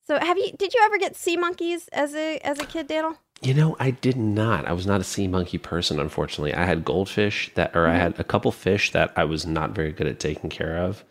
So 0.07 0.17
have 0.21 0.39
you 0.39 0.53
did 0.57 0.75
you 0.75 0.81
ever 0.85 0.97
get 0.97 1.17
sea 1.17 1.37
monkeys 1.37 1.89
as 1.89 2.15
a 2.15 2.39
as 2.45 2.61
a 2.61 2.67
kid, 2.67 2.87
Daniel? 2.87 3.17
You 3.43 3.55
know, 3.55 3.77
I 3.81 3.91
did 3.91 4.17
not. 4.17 4.67
I 4.67 4.73
was 4.73 4.87
not 4.87 5.01
a 5.01 5.05
sea 5.05 5.27
monkey 5.27 5.59
person, 5.59 5.99
unfortunately. 5.99 6.55
I 6.55 6.65
had 6.65 6.85
goldfish 6.85 7.51
that, 7.55 7.75
or 7.75 7.87
I 7.89 7.93
Mm-hmm. 7.93 8.01
had 8.01 8.21
a 8.21 8.25
couple 8.25 8.53
fish 8.53 8.93
that 8.93 9.13
I 9.17 9.25
was 9.25 9.45
not 9.47 9.73
very 9.73 9.91
good 9.93 10.07
at 10.07 10.21
taking 10.21 10.49
care 10.49 10.77
of. 10.79 11.05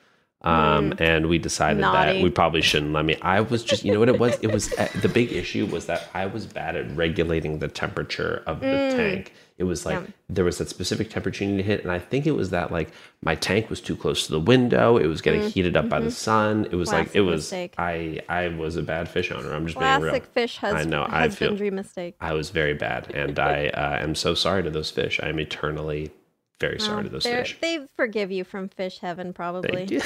Um, 0.43 0.93
and 0.97 1.27
we 1.27 1.37
decided 1.37 1.77
Mm. 1.77 1.81
Naughty. 1.93 2.13
that 2.17 2.23
we 2.23 2.31
probably 2.31 2.61
shouldn't 2.61 2.93
let 2.93 3.05
me. 3.05 3.15
I 3.21 3.41
was 3.41 3.63
just, 3.63 3.83
you 3.85 3.91
know 3.93 3.99
what 3.99 4.09
it 4.09 4.17
was? 4.17 4.39
It 4.41 4.51
was 4.51 4.73
uh, 4.73 4.87
the 5.01 5.09
big 5.09 5.31
issue 5.33 5.65
was 5.67 5.85
that 5.87 6.09
I 6.15 6.25
was 6.25 6.47
bad 6.47 6.75
at 6.75 6.89
regulating 6.95 7.59
the 7.59 7.67
temperature 7.67 8.41
of 8.47 8.59
the 8.61 8.65
tank. 8.95 9.33
It 9.61 9.65
was 9.65 9.85
like. 9.85 9.99
Yeah. 9.99 10.07
there 10.27 10.45
was 10.45 10.57
that 10.57 10.69
specific 10.69 11.09
temperature 11.09 11.43
you 11.43 11.51
need 11.51 11.57
to 11.57 11.63
hit, 11.63 11.81
and 11.83 11.91
I 11.91 11.99
think 11.99 12.25
it 12.25 12.31
was 12.31 12.49
that 12.49 12.71
like 12.71 12.89
my 13.21 13.35
tank 13.35 13.69
was 13.69 13.79
too 13.81 13.95
close 13.95 14.25
to 14.25 14.31
the 14.31 14.39
window. 14.39 14.97
It 14.97 15.07
was 15.07 15.21
getting 15.21 15.43
heated 15.43 15.77
up 15.77 15.87
by 15.87 15.99
the 15.99 16.09
sun. 16.11 16.65
It 16.71 16.75
was 16.75 16.91
like 16.91 17.09
Mm-hmm. 17.09 17.17
It 17.17 17.21
was. 17.21 17.41
mistake. 17.41 17.75
I 17.77 18.21
I 18.27 18.47
was 18.47 18.75
a 18.75 18.81
bad 18.81 19.07
fish 19.07 19.31
owner. 19.31 19.53
I'm 19.53 19.67
just 19.67 19.77
being 19.77 19.91
real. 20.01 20.11
Classic 20.11 20.25
fish 20.33 20.57
hus- 20.57 20.73
I 20.73 20.83
know, 20.83 21.03
I 21.07 21.29
feel- 21.29 21.49
husbandry 21.49 21.69
mistake. 21.71 22.15
I 22.19 22.33
was 22.33 22.49
very 22.49 22.73
bad, 22.73 23.13
and 23.13 23.37
I 23.37 23.67
uh, 23.83 24.03
am 24.03 24.15
so 24.15 24.33
sorry 24.33 24.63
to 24.63 24.69
those 24.71 24.89
fish. 24.89 25.19
I 25.21 25.27
am 25.29 25.39
eternally 25.39 26.11
very 26.59 26.79
sorry 26.79 27.03
to 27.03 27.09
those 27.09 27.23
fish. 27.23 27.57
They 27.61 27.85
forgive 27.95 28.31
you 28.31 28.43
from 28.43 28.69
fish 28.69 28.99
heaven, 28.99 29.33
probably. 29.33 29.83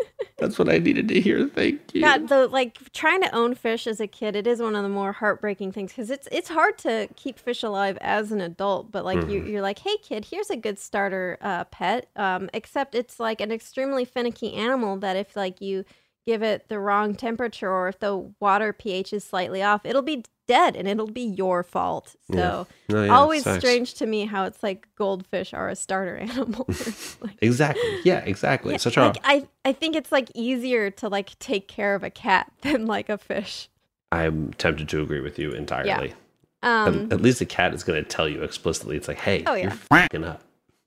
Thank 0.43 0.55
you. 0.55 0.57
That's 0.57 0.59
what 0.59 0.69
I 0.69 0.79
needed 0.79 1.09
to 1.09 1.21
hear. 1.21 1.49
Thank 1.49 1.95
you. 1.95 2.01
God, 2.01 2.29
the 2.29 2.49
like 2.49 2.79
trying 2.93 3.23
to 3.23 3.35
own 3.35 3.55
fish 3.55 3.87
as 3.87 4.01
a 4.01 4.07
kid, 4.09 4.37
it 4.37 4.47
is 4.47 4.61
one 4.61 4.77
of 4.77 4.83
the 4.83 4.89
more 4.89 5.13
heartbreaking 5.13 5.73
things 5.73 5.93
because 5.93 6.11
it's 6.11 6.29
it's 6.33 6.49
hard 6.51 6.79
to 6.79 7.09
keep 7.17 7.39
fish 7.39 7.63
alive 7.63 7.99
as 8.01 8.33
an 8.33 8.41
adult. 8.41 8.93
But 8.93 9.05
like 9.05 9.21
Mm-hmm. 9.21 9.31
you, 9.31 9.43
you're 9.45 9.63
like, 9.63 9.81
hey 9.81 9.97
kid, 10.03 10.27
here's 10.31 10.51
a 10.51 10.57
good 10.57 10.79
starter 10.79 11.39
uh, 11.43 11.65
pet. 11.65 12.11
Um, 12.17 12.51
except 12.55 12.95
it's 12.95 13.21
like 13.21 13.41
an 13.41 13.53
extremely 13.53 14.05
finicky 14.05 14.55
animal 14.55 14.97
that 14.99 15.17
if 15.17 15.37
like 15.37 15.61
you 15.61 15.85
give 16.27 16.43
it 16.43 16.69
the 16.69 16.79
wrong 16.81 17.15
temperature 17.15 17.71
or 17.71 17.89
if 17.89 17.99
the 18.01 18.33
water 18.41 18.73
pH 18.73 19.13
is 19.13 19.25
slightly 19.25 19.63
off, 19.63 19.87
it'll 19.87 20.03
be 20.03 20.25
dead 20.47 20.77
and 20.77 20.87
it'll 20.89 21.07
be 21.07 21.23
your 21.23 21.63
fault. 21.63 22.15
So 22.33 22.67
Oh, 22.93 23.03
yeah, 23.05 23.15
always 23.15 23.43
strange 23.43 23.95
to 23.95 24.07
me 24.07 24.27
how 24.27 24.45
it's 24.45 24.63
like 24.63 24.87
goldfish 24.97 25.55
are 25.55 25.69
a 25.69 25.77
starter 25.77 26.17
animal. 26.29 26.67
Like- 27.21 27.37
Exactly. 27.41 28.01
Yeah, 28.05 28.19
exactly. 28.19 28.73
Yeah, 28.73 28.79
Such 28.79 28.97
like, 28.97 29.17
I 29.25 29.47
I 29.65 29.73
think 29.73 29.97
it's 29.97 30.11
like 30.13 30.31
easier 30.35 30.91
to 30.91 31.09
like 31.09 31.39
take 31.39 31.69
care 31.69 31.95
of 31.95 32.03
a 32.03 32.11
cat 32.11 32.51
than 32.63 32.87
like 32.87 33.09
a 33.09 33.19
fish. 33.19 33.69
I'm 34.11 34.53
tempted 34.55 34.89
to 34.91 35.01
agree 35.03 35.21
with 35.21 35.39
you 35.39 35.53
entirely. 35.53 36.15
Um, 36.63 37.07
at, 37.07 37.13
at 37.15 37.21
least 37.23 37.41
a 37.41 37.47
cat 37.47 37.75
is 37.75 37.83
going 37.83 38.03
to 38.03 38.09
tell 38.09 38.29
you 38.29 38.43
explicitly. 38.43 38.97
It's 38.97 39.09
like, 39.09 39.19
hey, 39.19 39.43
Oh, 39.47 39.55
yeah. 39.55 39.63
you're 39.63 39.71
fucking 39.73 40.23
up. 40.25 40.43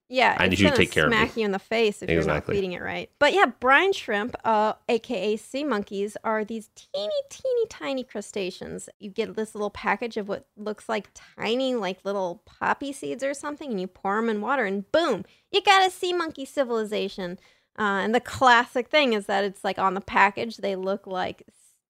Yeah, 0.07 0.35
I 0.39 0.47
need 0.47 0.59
you 0.59 0.69
to 0.69 0.75
take 0.75 0.91
care 0.91 1.05
of 1.05 1.11
me. 1.11 1.17
Smack 1.17 1.37
you 1.37 1.45
in 1.45 1.51
the 1.51 1.59
face 1.59 2.03
if 2.03 2.09
you're 2.09 2.19
not 2.19 2.37
Exactly. 2.37 2.55
feeding 2.55 2.73
it 2.73 2.81
right. 2.81 3.09
But 3.19 3.33
yeah, 3.33 3.45
brine 3.45 3.91
shrimp, 3.91 4.35
uh, 4.43 4.73
aka 4.87 5.35
sea 5.35 5.63
monkeys, 5.63 6.15
are 6.23 6.45
these 6.45 6.69
teeny, 6.75 7.09
teeny, 7.29 7.65
tiny 7.69 8.03
crustaceans. 8.03 8.87
You 8.99 9.09
get 9.09 9.35
this 9.35 9.55
little 9.55 9.71
package 9.71 10.17
of 10.17 10.27
what 10.27 10.47
looks 10.55 10.87
like 10.87 11.09
tiny, 11.13 11.73
like 11.75 12.05
little 12.05 12.43
poppy 12.45 12.93
seeds 12.93 13.23
or 13.23 13.33
something, 13.33 13.71
and 13.71 13.81
you 13.81 13.87
pour 13.87 14.17
them 14.17 14.29
in 14.29 14.41
water, 14.41 14.65
and 14.65 14.89
boom, 14.91 15.25
you 15.51 15.61
got 15.61 15.87
a 15.87 15.91
sea 15.91 16.13
monkey 16.13 16.45
civilization. 16.45 17.39
Uh, 17.77 17.99
and 18.03 18.15
the 18.15 18.21
classic 18.21 18.89
thing 18.89 19.13
is 19.13 19.25
that 19.25 19.43
it's 19.43 19.63
like 19.63 19.79
on 19.79 19.95
the 19.95 20.01
package, 20.01 20.57
they 20.57 20.75
look 20.75 21.07
like 21.07 21.43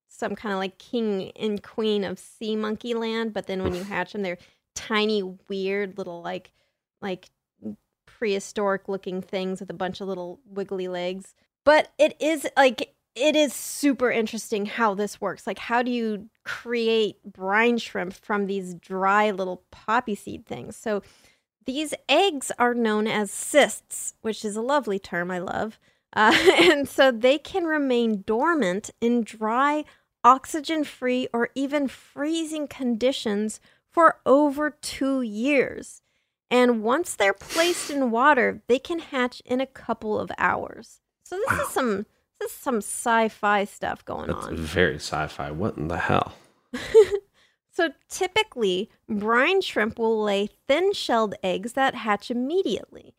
some 0.08 0.36
kind 0.36 0.54
of 0.54 0.60
like 0.60 0.78
king 0.80 1.32
and 1.36 1.62
queen 1.62 2.04
of 2.04 2.18
sea 2.18 2.56
monkey 2.56 2.94
land, 2.94 3.34
but 3.34 3.46
then 3.48 3.62
when 3.62 3.76
you 3.76 3.84
hatch 3.84 4.14
them, 4.14 4.22
they're 4.22 4.38
tiny, 4.74 5.22
weird 5.50 5.98
little 5.98 6.22
like 6.22 6.52
like 7.02 7.30
prehistoric 8.18 8.88
looking 8.88 9.22
things 9.22 9.60
with 9.60 9.70
a 9.70 9.74
bunch 9.74 10.00
of 10.00 10.08
little 10.08 10.40
wiggly 10.46 10.88
legs. 10.88 11.36
But 11.64 11.92
it 11.98 12.16
is 12.20 12.48
like 12.56 12.94
it 13.16 13.36
is 13.36 13.54
super 13.54 14.12
interesting 14.12 14.66
how 14.66 14.94
this 14.94 15.20
works. 15.20 15.46
Like 15.48 15.60
how 15.60 15.82
do 15.82 15.92
you 15.92 16.30
create 16.44 17.24
brine 17.24 17.78
shrimp 17.78 18.14
from 18.14 18.46
these 18.46 18.74
dry 18.76 19.32
little 19.32 19.64
poppy 19.72 20.16
seed 20.16 20.46
things? 20.46 20.76
So 20.76 21.02
these 21.66 21.94
eggs 22.08 22.52
are 22.60 22.74
known 22.74 23.08
as 23.08 23.32
cysts, 23.32 24.14
which 24.22 24.46
is 24.46 24.56
a 24.56 24.62
lovely 24.62 25.00
term 25.00 25.32
I 25.32 25.40
love. 25.40 25.80
Uh, 26.16 26.38
and 26.60 26.88
so 26.88 27.12
they 27.12 27.38
can 27.38 27.66
remain 27.66 28.24
dormant 28.26 28.92
in 29.02 29.24
dry, 29.24 29.84
oxygen 30.24 30.84
free, 30.84 31.28
or 31.34 31.50
even 31.56 31.88
freezing 31.88 32.68
conditions 32.68 33.60
for 33.92 34.20
over 34.26 34.70
two 34.70 35.22
years. 35.22 36.02
And 36.52 36.84
once 36.84 37.16
they're 37.16 37.34
placed 37.34 37.90
in 37.90 38.12
water, 38.12 38.62
they 38.68 38.80
can 38.80 39.00
hatch 39.00 39.42
in 39.46 39.62
a 39.62 39.66
couple 39.66 40.20
of 40.20 40.32
hours. 40.38 41.02
So 41.24 41.40
this 41.50 41.60
is 41.60 41.70
some 41.70 42.06
this 42.40 42.52
is 42.52 42.58
some 42.58 42.78
sci-fi 42.78 43.66
stuff 43.66 44.06
going 44.06 44.28
That's 44.28 44.48
on. 44.48 44.58
very 44.58 44.96
sci 44.96 45.28
fi. 45.28 45.52
What 45.52 45.78
in 45.78 45.88
the 45.88 45.98
hell? 45.98 46.34
So 47.76 47.90
typically, 48.08 48.90
brine 49.10 49.60
shrimp 49.60 50.00
will 50.00 50.24
lay 50.24 50.48
thin 50.66 50.94
shelled 50.94 51.36
eggs 51.44 51.74
that 51.74 51.94
hatch 51.94 52.32
immediately. 52.32 53.16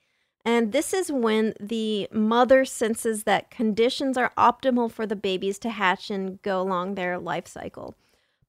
And 0.46 0.72
this 0.72 0.94
is 0.94 1.12
when 1.12 1.52
the 1.60 2.08
mother 2.10 2.64
senses 2.64 3.24
that 3.24 3.50
conditions 3.50 4.16
are 4.16 4.32
optimal 4.38 4.90
for 4.90 5.04
the 5.04 5.16
babies 5.16 5.58
to 5.58 5.68
hatch 5.70 6.10
and 6.10 6.40
go 6.40 6.62
along 6.62 6.94
their 6.94 7.18
life 7.18 7.46
cycle. 7.46 7.96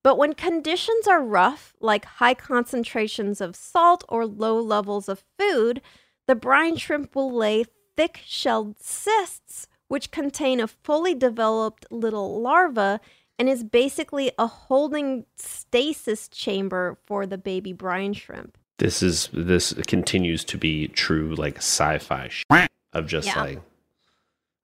But 0.04 0.18
when 0.18 0.34
conditions 0.34 1.08
are 1.08 1.22
rough, 1.22 1.74
like 1.82 2.06
high 2.06 2.34
concentrations 2.34 3.42
of 3.42 3.56
salt 3.56 4.04
or 4.08 4.26
low 4.26 4.60
levels 4.60 5.10
of 5.10 5.24
food, 5.38 5.82
the 6.28 6.36
brine 6.36 6.78
shrimp 6.78 7.16
will 7.16 7.34
lay 7.34 7.66
thick 7.96 8.22
shelled 8.26 8.80
cysts, 8.80 9.68
which 9.88 10.12
contain 10.12 10.60
a 10.60 10.68
fully 10.68 11.14
developed 11.16 11.86
little 11.92 12.42
larva 12.42 13.00
and 13.40 13.50
is 13.50 13.64
basically 13.64 14.32
a 14.40 14.48
holding 14.48 15.26
stasis 15.36 16.28
chamber 16.28 16.98
for 17.06 17.26
the 17.26 17.38
baby 17.38 17.74
brine 17.74 18.14
shrimp. 18.14 18.58
This 18.80 19.02
is 19.02 19.30
this 19.34 19.74
continues 19.88 20.44
to 20.46 20.58
be 20.58 20.88
true 20.88 21.36
like 21.36 21.58
sci-fi 21.58 22.28
sh- 22.30 22.44
of 22.94 23.08
just 23.08 23.28
Yeah. 23.28 23.42
like 23.42 23.62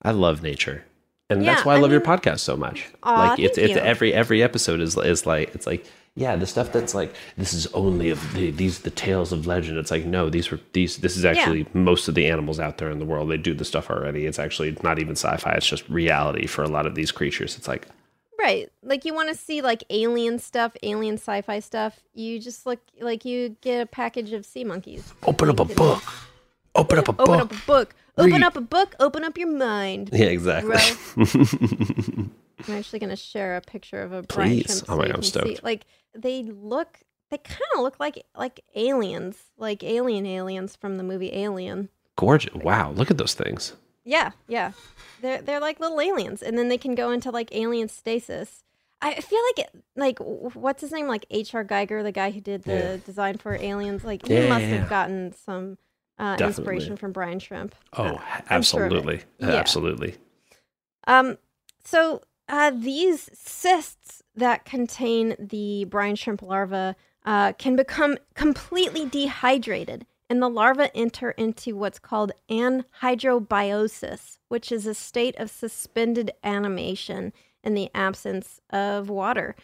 I 0.01 0.11
love 0.11 0.43
nature. 0.43 0.85
And 1.33 1.45
Yeah, 1.45 1.53
that's 1.53 1.65
why 1.65 1.73
I 1.73 1.77
I 1.77 1.79
love 1.79 1.91
your 1.91 2.01
podcast 2.01 2.39
so 2.39 2.55
much. 2.55 2.87
Aw, 3.03 3.29
like 3.29 3.39
it's 3.39 3.57
it's 3.57 3.73
you. 3.73 3.79
every 3.79 4.13
every 4.13 4.41
episode 4.41 4.79
is 4.79 4.97
is 4.97 5.25
like 5.25 5.53
it's 5.55 5.67
like 5.67 5.85
yeah, 6.15 6.35
the 6.35 6.45
stuff 6.45 6.71
that's 6.71 6.93
like 6.93 7.15
this 7.37 7.53
is 7.53 7.65
only 7.67 8.11
of 8.11 8.33
the, 8.33 8.51
these 8.51 8.79
the 8.79 8.91
tales 8.91 9.31
of 9.31 9.47
legend. 9.47 9.79
It's 9.79 9.89
like 9.89 10.05
no, 10.05 10.29
these 10.29 10.51
were 10.51 10.59
these 10.73 10.97
this 10.97 11.17
is 11.17 11.25
actually 11.25 11.65
most 11.73 12.07
of 12.07 12.13
the 12.13 12.27
animals 12.27 12.59
out 12.59 12.77
there 12.77 12.91
in 12.91 12.99
the 12.99 13.05
world. 13.05 13.31
They 13.31 13.37
do 13.37 13.55
the 13.55 13.65
stuff 13.65 13.89
already. 13.89 14.25
It's 14.25 14.37
actually 14.37 14.77
not 14.83 14.99
even 14.99 15.13
sci-fi. 15.13 15.53
It's 15.53 15.67
just 15.67 15.89
reality 15.89 16.45
for 16.45 16.63
a 16.63 16.69
lot 16.69 16.85
of 16.85 16.93
these 16.93 17.11
creatures. 17.11 17.57
It's 17.57 17.67
like 17.67 17.87
Right. 18.39 18.69
Like 18.83 19.05
you 19.05 19.13
want 19.13 19.29
to 19.29 19.35
see 19.35 19.61
like 19.61 19.83
alien 19.89 20.37
stuff, 20.37 20.75
alien 20.83 21.15
sci-fi 21.15 21.59
stuff, 21.59 21.99
you 22.13 22.39
just 22.39 22.65
look 22.65 22.79
like 22.99 23.25
you 23.25 23.55
get 23.61 23.81
a 23.81 23.85
package 23.85 24.33
of 24.33 24.45
sea 24.45 24.63
monkeys. 24.63 25.13
open 25.25 25.49
up 25.49 25.59
a 25.59 25.65
book. 25.65 26.03
Open 26.75 26.99
up 26.99 27.07
a 27.07 27.11
Open 27.11 27.25
book. 27.25 27.41
up 27.41 27.51
a 27.51 27.65
book. 27.65 27.95
Open 28.17 28.43
up 28.43 28.55
a 28.55 28.61
book, 28.61 28.95
open 28.99 29.23
up 29.23 29.37
your 29.37 29.51
mind. 29.51 30.09
Yeah, 30.13 30.25
exactly. 30.27 30.75
I'm 32.67 32.75
actually 32.75 32.99
going 32.99 33.09
to 33.09 33.15
share 33.15 33.55
a 33.57 33.61
picture 33.61 34.01
of 34.01 34.11
a 34.11 34.23
Please. 34.23 34.83
Oh 34.87 34.95
my 34.97 35.03
God, 35.03 35.09
I'm 35.09 35.13
can 35.15 35.23
see. 35.23 35.29
stoked. 35.29 35.63
Like 35.63 35.85
they 36.15 36.43
look, 36.43 36.99
they 37.31 37.37
kind 37.39 37.59
of 37.75 37.81
look 37.81 37.99
like 37.99 38.23
like 38.37 38.61
aliens, 38.75 39.37
like 39.57 39.83
alien 39.83 40.25
aliens 40.25 40.75
from 40.75 40.97
the 40.97 41.03
movie 41.03 41.33
Alien. 41.33 41.89
Gorgeous. 42.15 42.53
Wow, 42.53 42.91
look 42.91 43.09
at 43.09 43.17
those 43.17 43.33
things. 43.33 43.73
Yeah, 44.05 44.31
yeah. 44.47 44.73
They're 45.21 45.41
they're 45.41 45.59
like 45.59 45.79
little 45.79 45.99
aliens, 45.99 46.43
and 46.43 46.57
then 46.57 46.67
they 46.69 46.77
can 46.77 46.93
go 46.95 47.11
into 47.11 47.31
like 47.31 47.49
alien 47.55 47.89
stasis. 47.89 48.63
I 49.01 49.19
feel 49.19 49.39
like 49.49 49.67
it, 49.67 49.83
like 49.97 50.19
what's 50.19 50.81
his 50.81 50.91
name, 50.91 51.07
like 51.07 51.25
H.R. 51.29 51.65
Giger, 51.65 52.03
the 52.03 52.11
guy 52.13 52.31
who 52.31 52.39
did 52.39 52.63
the 52.63 52.73
Yeah. 52.73 52.97
design 53.05 53.37
for 53.37 53.55
aliens. 53.55 54.03
Like 54.05 54.25
he 54.27 54.35
yeah, 54.35 54.47
must 54.49 54.61
yeah. 54.65 54.75
have 54.77 54.89
gotten 54.89 55.33
some 55.33 55.77
uh, 56.19 56.37
inspiration 56.39 56.95
from 56.95 57.11
brine 57.11 57.39
shrimp. 57.39 57.75
Oh, 57.97 58.03
Uh, 58.03 58.21
I'm 58.49 58.61
sure 58.61 58.83
absolutely. 58.85 59.21
Yeah. 59.39 59.47
Absolutely. 59.55 60.15
Um, 61.07 61.37
so 61.83 62.21
uh, 62.47 62.71
these 62.71 63.29
cysts 63.33 64.21
that 64.35 64.65
contain 64.65 65.35
the 65.39 65.85
brine 65.85 66.15
shrimp 66.15 66.41
larva 66.41 66.95
uh, 67.25 67.53
can 67.53 67.75
become 67.75 68.17
completely 68.35 69.05
dehydrated, 69.05 70.05
and 70.29 70.41
the 70.41 70.49
larvae 70.49 70.89
enter 70.93 71.31
into 71.31 71.75
what's 71.75 71.99
called 71.99 72.31
anhydrobiosis, 72.49 74.37
which 74.49 74.71
is 74.71 74.85
a 74.85 74.93
state 74.93 75.35
of 75.37 75.49
suspended 75.49 76.31
animation 76.43 77.33
in 77.63 77.73
the 77.73 77.89
absence 77.95 78.59
of 78.69 79.09
water. 79.09 79.55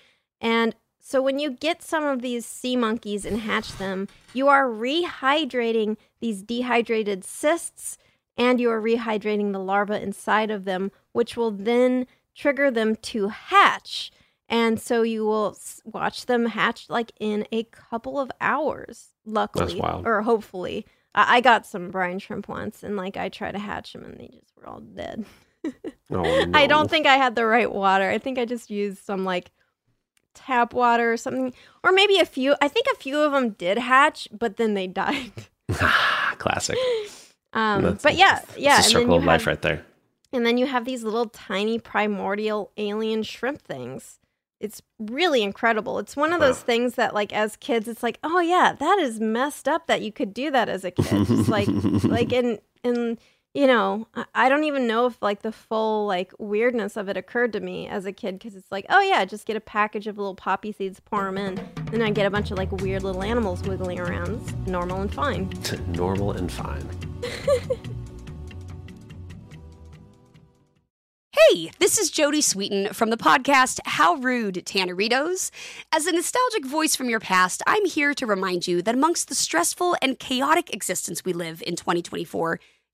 And 0.41 0.75
so 0.99 1.21
when 1.21 1.39
you 1.39 1.51
get 1.51 1.81
some 1.81 2.05
of 2.05 2.21
these 2.21 2.45
sea 2.45 2.75
monkeys 2.75 3.25
and 3.25 3.39
hatch 3.39 3.77
them, 3.77 4.07
you 4.33 4.47
are 4.47 4.67
rehydrating 4.67 5.97
these 6.19 6.41
dehydrated 6.43 7.23
cysts 7.23 7.97
and 8.37 8.59
you 8.59 8.71
are 8.71 8.81
rehydrating 8.81 9.51
the 9.51 9.59
larva 9.59 10.01
inside 10.01 10.49
of 10.49 10.63
them, 10.65 10.91
which 11.11 11.35
will 11.35 11.51
then 11.51 12.07
trigger 12.33 12.71
them 12.71 12.95
to 12.95 13.27
hatch. 13.27 14.11
And 14.47 14.79
so 14.79 15.01
you 15.03 15.25
will 15.25 15.57
watch 15.83 16.25
them 16.25 16.47
hatch 16.47 16.89
like 16.89 17.11
in 17.19 17.45
a 17.51 17.63
couple 17.63 18.19
of 18.19 18.31
hours, 18.41 19.09
luckily, 19.25 19.79
or 20.05 20.21
hopefully. 20.21 20.85
I, 21.13 21.41
got 21.41 21.65
some 21.65 21.89
brine 21.89 22.19
shrimp 22.19 22.47
once, 22.47 22.81
and 22.81 22.95
like 22.95 23.17
I 23.17 23.29
tried 23.29 23.51
to 23.51 23.59
hatch 23.59 23.93
them, 23.93 24.05
and 24.05 24.17
they 24.17 24.27
just 24.27 24.55
were 24.55 24.67
all 24.67 24.79
dead. 24.79 25.25
Oh, 26.11 26.45
I 26.55 26.65
don't 26.65 26.89
think 26.89 27.05
I 27.05 27.17
had 27.17 27.35
the 27.35 27.45
right 27.45 27.71
water. 27.71 28.09
I 28.09 28.17
think 28.17 28.39
I 28.39 28.45
just 28.45 28.71
used 28.71 29.05
some 29.05 29.25
like 29.25 29.51
tap 30.33 30.73
water 30.73 31.13
or 31.13 31.17
something, 31.17 31.53
or 31.83 31.91
maybe 31.91 32.17
a 32.17 32.25
few. 32.25 32.55
I 32.61 32.67
think 32.67 32.87
a 32.91 32.95
few 32.95 33.19
of 33.19 33.31
them 33.31 33.51
did 33.51 33.77
hatch, 33.77 34.27
but 34.31 34.57
then 34.57 34.73
they 34.73 34.87
died. 35.03 35.33
Classic. 36.37 36.77
Um, 37.53 37.81
That's- 37.83 38.03
but 38.03 38.15
yeah, 38.15 38.41
yeah, 38.57 38.79
It's 38.79 38.87
a 38.87 38.91
circle 38.91 39.15
of 39.15 39.23
life 39.23 39.41
have, 39.41 39.47
right 39.47 39.61
there. 39.61 39.85
and 40.33 40.45
then 40.45 40.57
you 40.57 40.65
have 40.67 40.85
these 40.85 41.03
little 41.03 41.27
tiny 41.27 41.79
primordial 41.79 42.71
alien 42.77 43.23
shrimp 43.23 43.61
things. 43.61 44.19
It's 44.59 44.81
really 44.99 45.41
incredible. 45.41 45.99
It's 45.99 46.17
one 46.17 46.33
of 46.33 46.41
those 46.41 46.59
things 46.59 46.95
that, 46.95 47.13
like, 47.13 47.31
as 47.31 47.55
kids, 47.55 47.87
it's 47.87 48.03
like, 48.03 48.19
oh 48.25 48.41
yeah, 48.41 48.73
that 48.77 48.99
is 48.99 49.19
messed 49.19 49.69
up 49.69 49.87
that 49.87 50.01
you 50.01 50.11
could 50.11 50.33
do 50.33 50.51
that 50.51 50.67
as 50.67 50.83
a 50.83 50.91
kid. 50.91 51.27
Just 51.27 51.47
like, 51.47 51.67
like, 52.03 52.33
and 52.33 52.59
and 52.83 53.17
you 53.53 53.65
know, 53.65 54.07
I- 54.13 54.25
I 54.35 54.49
don't 54.49 54.63
even 54.63 54.85
know 54.87 55.05
if 55.07 55.21
like 55.21 55.41
the 55.41 55.51
full 55.51 56.05
like 56.05 56.31
weirdness 56.37 56.95
of 56.97 57.09
it 57.09 57.17
occurred 57.17 57.53
to 57.53 57.59
me 57.59 57.87
as 57.87 58.05
a 58.05 58.11
kid 58.11 58.37
because 58.37 58.55
it's 58.55 58.71
like, 58.71 58.85
oh 58.89 59.01
yeah, 59.01 59.25
just 59.25 59.45
get 59.45 59.55
a 59.57 59.61
package 59.61 60.07
of 60.07 60.17
little 60.17 60.35
poppy 60.35 60.71
seeds, 60.71 60.99
pour 60.99 61.23
them 61.25 61.37
in, 61.37 61.59
and 61.91 62.03
I 62.03 62.11
get 62.11 62.25
a 62.25 62.29
bunch 62.29 62.51
of 62.51 62.57
like 62.57 62.71
weird 62.71 63.03
little 63.03 63.23
animals 63.23 63.63
wiggling 63.63 63.99
around. 63.99 64.41
It's 64.41 64.53
normal 64.67 65.01
and 65.01 65.13
fine. 65.13 65.49
Normal 65.87 66.31
and 66.33 66.51
fine. 66.51 66.87
Hey, 71.51 71.71
this 71.79 71.97
is 71.97 72.11
Jodie 72.11 72.43
Sweetin 72.43 72.93
from 72.93 73.09
the 73.11 73.17
podcast 73.17 73.79
How 73.85 74.15
Rude, 74.15 74.55
Tanneritos. 74.65 75.49
As 75.91 76.05
a 76.05 76.11
nostalgic 76.11 76.65
voice 76.65 76.95
from 76.95 77.09
your 77.09 77.19
past, 77.19 77.61
I'm 77.65 77.85
here 77.85 78.13
to 78.15 78.25
remind 78.25 78.67
you 78.67 78.81
that 78.83 78.95
amongst 78.95 79.29
the 79.29 79.35
stressful 79.35 79.95
and 80.01 80.19
chaotic 80.19 80.73
existence 80.73 81.23
we 81.25 81.33
live 81.33 81.63
in 81.65 81.75
2024, 81.75 82.59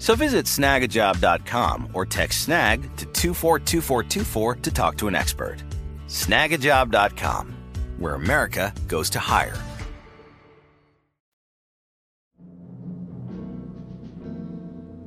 So 0.00 0.14
visit 0.16 0.46
snagajob.com 0.46 1.90
or 1.92 2.06
text 2.06 2.40
snag 2.44 2.82
to 2.96 3.04
242424 3.06 4.54
to 4.56 4.70
talk 4.70 4.96
to 4.96 5.08
an 5.08 5.14
expert. 5.14 5.62
Snagajob.com, 6.08 7.54
where 7.98 8.14
America 8.14 8.72
goes 8.88 9.10
to 9.10 9.18
hire. 9.20 9.56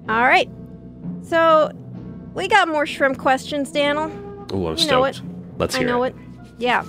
All 0.09 0.23
right. 0.23 0.49
So 1.23 1.71
we 2.33 2.47
got 2.47 2.67
more 2.67 2.85
shrimp 2.85 3.17
questions, 3.17 3.71
Daniel. 3.71 4.11
Oh, 4.51 4.67
I'm 4.67 4.77
You 4.77 4.87
know 4.87 5.11
stoked. 5.11 5.21
Let's 5.57 5.75
hear 5.75 5.87
I 5.87 5.91
know 5.91 6.03
it. 6.03 6.15
it. 6.15 6.21
Yeah. 6.59 6.83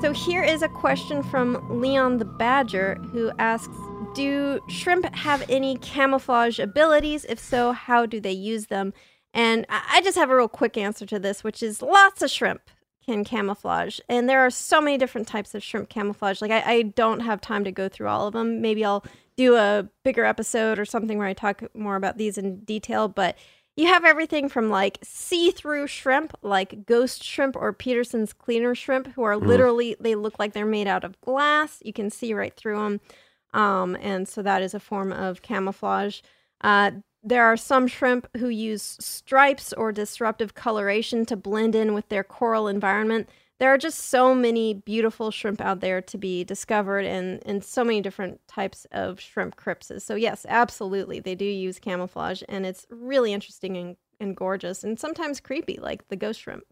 So 0.00 0.12
here 0.12 0.44
is 0.44 0.62
a 0.62 0.68
question 0.68 1.22
from 1.24 1.80
Leon 1.80 2.18
the 2.18 2.24
Badger 2.24 2.96
who 3.10 3.32
asks 3.38 3.74
Do 4.16 4.60
shrimp 4.66 5.14
have 5.14 5.44
any 5.46 5.76
camouflage 5.76 6.58
abilities? 6.58 7.26
If 7.28 7.38
so, 7.38 7.72
how 7.72 8.06
do 8.06 8.18
they 8.18 8.32
use 8.32 8.68
them? 8.68 8.94
And 9.34 9.66
I 9.68 10.00
just 10.02 10.16
have 10.16 10.30
a 10.30 10.36
real 10.36 10.48
quick 10.48 10.78
answer 10.78 11.04
to 11.04 11.18
this, 11.18 11.44
which 11.44 11.62
is 11.62 11.82
lots 11.82 12.22
of 12.22 12.30
shrimp 12.30 12.62
can 13.04 13.24
camouflage. 13.24 14.00
And 14.08 14.26
there 14.26 14.40
are 14.40 14.48
so 14.48 14.80
many 14.80 14.96
different 14.96 15.28
types 15.28 15.54
of 15.54 15.62
shrimp 15.62 15.90
camouflage. 15.90 16.40
Like, 16.40 16.50
I, 16.50 16.62
I 16.66 16.82
don't 16.82 17.20
have 17.20 17.42
time 17.42 17.62
to 17.64 17.70
go 17.70 17.90
through 17.90 18.08
all 18.08 18.26
of 18.26 18.32
them. 18.32 18.62
Maybe 18.62 18.86
I'll 18.86 19.04
do 19.36 19.56
a 19.56 19.86
bigger 20.02 20.24
episode 20.24 20.78
or 20.78 20.86
something 20.86 21.18
where 21.18 21.28
I 21.28 21.34
talk 21.34 21.62
more 21.74 21.96
about 21.96 22.16
these 22.16 22.38
in 22.38 22.60
detail. 22.60 23.08
But 23.08 23.36
you 23.76 23.86
have 23.88 24.06
everything 24.06 24.48
from 24.48 24.70
like 24.70 24.98
see 25.02 25.50
through 25.50 25.88
shrimp, 25.88 26.34
like 26.40 26.86
ghost 26.86 27.22
shrimp 27.22 27.54
or 27.54 27.74
Pederson's 27.74 28.32
cleaner 28.32 28.74
shrimp, 28.74 29.08
who 29.08 29.24
are 29.24 29.34
mm. 29.34 29.46
literally, 29.46 29.94
they 30.00 30.14
look 30.14 30.38
like 30.38 30.54
they're 30.54 30.64
made 30.64 30.88
out 30.88 31.04
of 31.04 31.20
glass. 31.20 31.82
You 31.84 31.92
can 31.92 32.08
see 32.08 32.32
right 32.32 32.56
through 32.56 32.78
them. 32.78 33.00
Um, 33.52 33.96
and 34.00 34.28
so 34.28 34.42
that 34.42 34.62
is 34.62 34.74
a 34.74 34.80
form 34.80 35.12
of 35.12 35.42
camouflage. 35.42 36.20
Uh, 36.60 36.90
there 37.22 37.44
are 37.44 37.56
some 37.56 37.88
shrimp 37.88 38.28
who 38.36 38.48
use 38.48 38.96
stripes 39.00 39.72
or 39.72 39.90
disruptive 39.90 40.54
coloration 40.54 41.26
to 41.26 41.36
blend 41.36 41.74
in 41.74 41.92
with 41.92 42.08
their 42.08 42.22
coral 42.22 42.68
environment. 42.68 43.28
There 43.58 43.72
are 43.72 43.78
just 43.78 43.98
so 43.98 44.34
many 44.34 44.74
beautiful 44.74 45.30
shrimp 45.30 45.60
out 45.60 45.80
there 45.80 46.00
to 46.02 46.18
be 46.18 46.44
discovered 46.44 47.04
and, 47.04 47.42
and 47.44 47.64
so 47.64 47.82
many 47.82 48.00
different 48.00 48.40
types 48.46 48.86
of 48.92 49.18
shrimp 49.18 49.56
crypts. 49.56 49.90
So, 50.04 50.14
yes, 50.14 50.46
absolutely, 50.48 51.18
they 51.18 51.34
do 51.34 51.44
use 51.44 51.80
camouflage, 51.80 52.42
and 52.48 52.64
it's 52.64 52.86
really 52.90 53.32
interesting 53.32 53.76
and, 53.76 53.96
and 54.20 54.36
gorgeous 54.36 54.84
and 54.84 55.00
sometimes 55.00 55.40
creepy, 55.40 55.78
like 55.80 56.06
the 56.08 56.16
ghost 56.16 56.40
shrimp. 56.40 56.64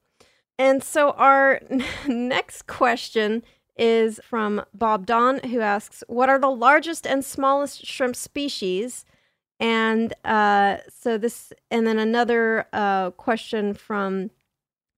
And 0.57 0.85
so, 0.85 1.13
our 1.13 1.61
next 2.07 2.67
question 2.67 3.43
is 3.77 4.21
from 4.23 4.65
Bob 4.73 5.07
Don, 5.07 5.41
who 5.41 5.61
asks, 5.61 6.05
What 6.07 6.29
are 6.29 6.39
the 6.39 6.51
largest 6.51 7.07
and 7.07 7.25
smallest 7.25 7.87
shrimp 7.87 8.17
species? 8.17 9.05
And 9.61 10.13
uh, 10.25 10.79
so 10.89 11.19
this, 11.19 11.53
and 11.71 11.87
then 11.87 11.99
another 11.99 12.67
uh, 12.73 13.11
question 13.13 13.75
from 13.75 14.31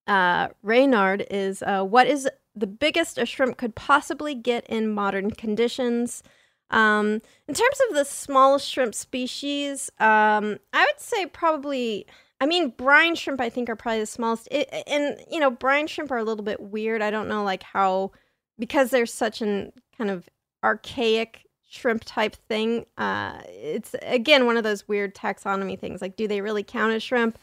uh, 0.06 0.48
Reynard 0.62 1.26
is, 1.30 1.62
uh, 1.62 1.84
What 1.84 2.06
is 2.06 2.28
the 2.54 2.66
biggest 2.66 3.18
a 3.18 3.26
shrimp 3.26 3.56
could 3.56 3.74
possibly 3.74 4.34
get 4.34 4.66
in 4.66 4.88
modern 4.88 5.30
conditions? 5.30 6.22
Um, 6.70 7.22
in 7.46 7.54
terms 7.54 7.80
of 7.88 7.94
the 7.94 8.04
smallest 8.04 8.68
shrimp 8.68 8.94
species, 8.94 9.90
um, 9.98 10.58
I 10.72 10.84
would 10.84 11.00
say 11.00 11.26
probably. 11.26 12.06
I 12.38 12.44
mean, 12.44 12.68
brine 12.68 13.14
shrimp, 13.14 13.40
I 13.40 13.48
think, 13.48 13.70
are 13.70 13.76
probably 13.76 14.00
the 14.00 14.06
smallest. 14.06 14.46
It, 14.50 14.68
and 14.86 15.18
you 15.30 15.40
know, 15.40 15.50
brine 15.50 15.86
shrimp 15.86 16.10
are 16.10 16.18
a 16.18 16.24
little 16.24 16.44
bit 16.44 16.60
weird. 16.60 17.00
I 17.00 17.10
don't 17.10 17.28
know, 17.28 17.42
like 17.42 17.62
how 17.62 18.10
because 18.58 18.90
they're 18.90 19.06
such 19.06 19.42
an 19.42 19.72
kind 19.96 20.10
of 20.10 20.28
archaic 20.64 21.46
shrimp 21.68 22.02
type 22.04 22.36
thing. 22.48 22.86
Uh, 22.96 23.40
it's 23.46 23.94
again 24.02 24.46
one 24.46 24.56
of 24.56 24.64
those 24.64 24.88
weird 24.88 25.14
taxonomy 25.14 25.78
things. 25.78 26.00
Like, 26.00 26.16
do 26.16 26.28
they 26.28 26.40
really 26.40 26.62
count 26.62 26.92
as 26.92 27.02
shrimp? 27.02 27.38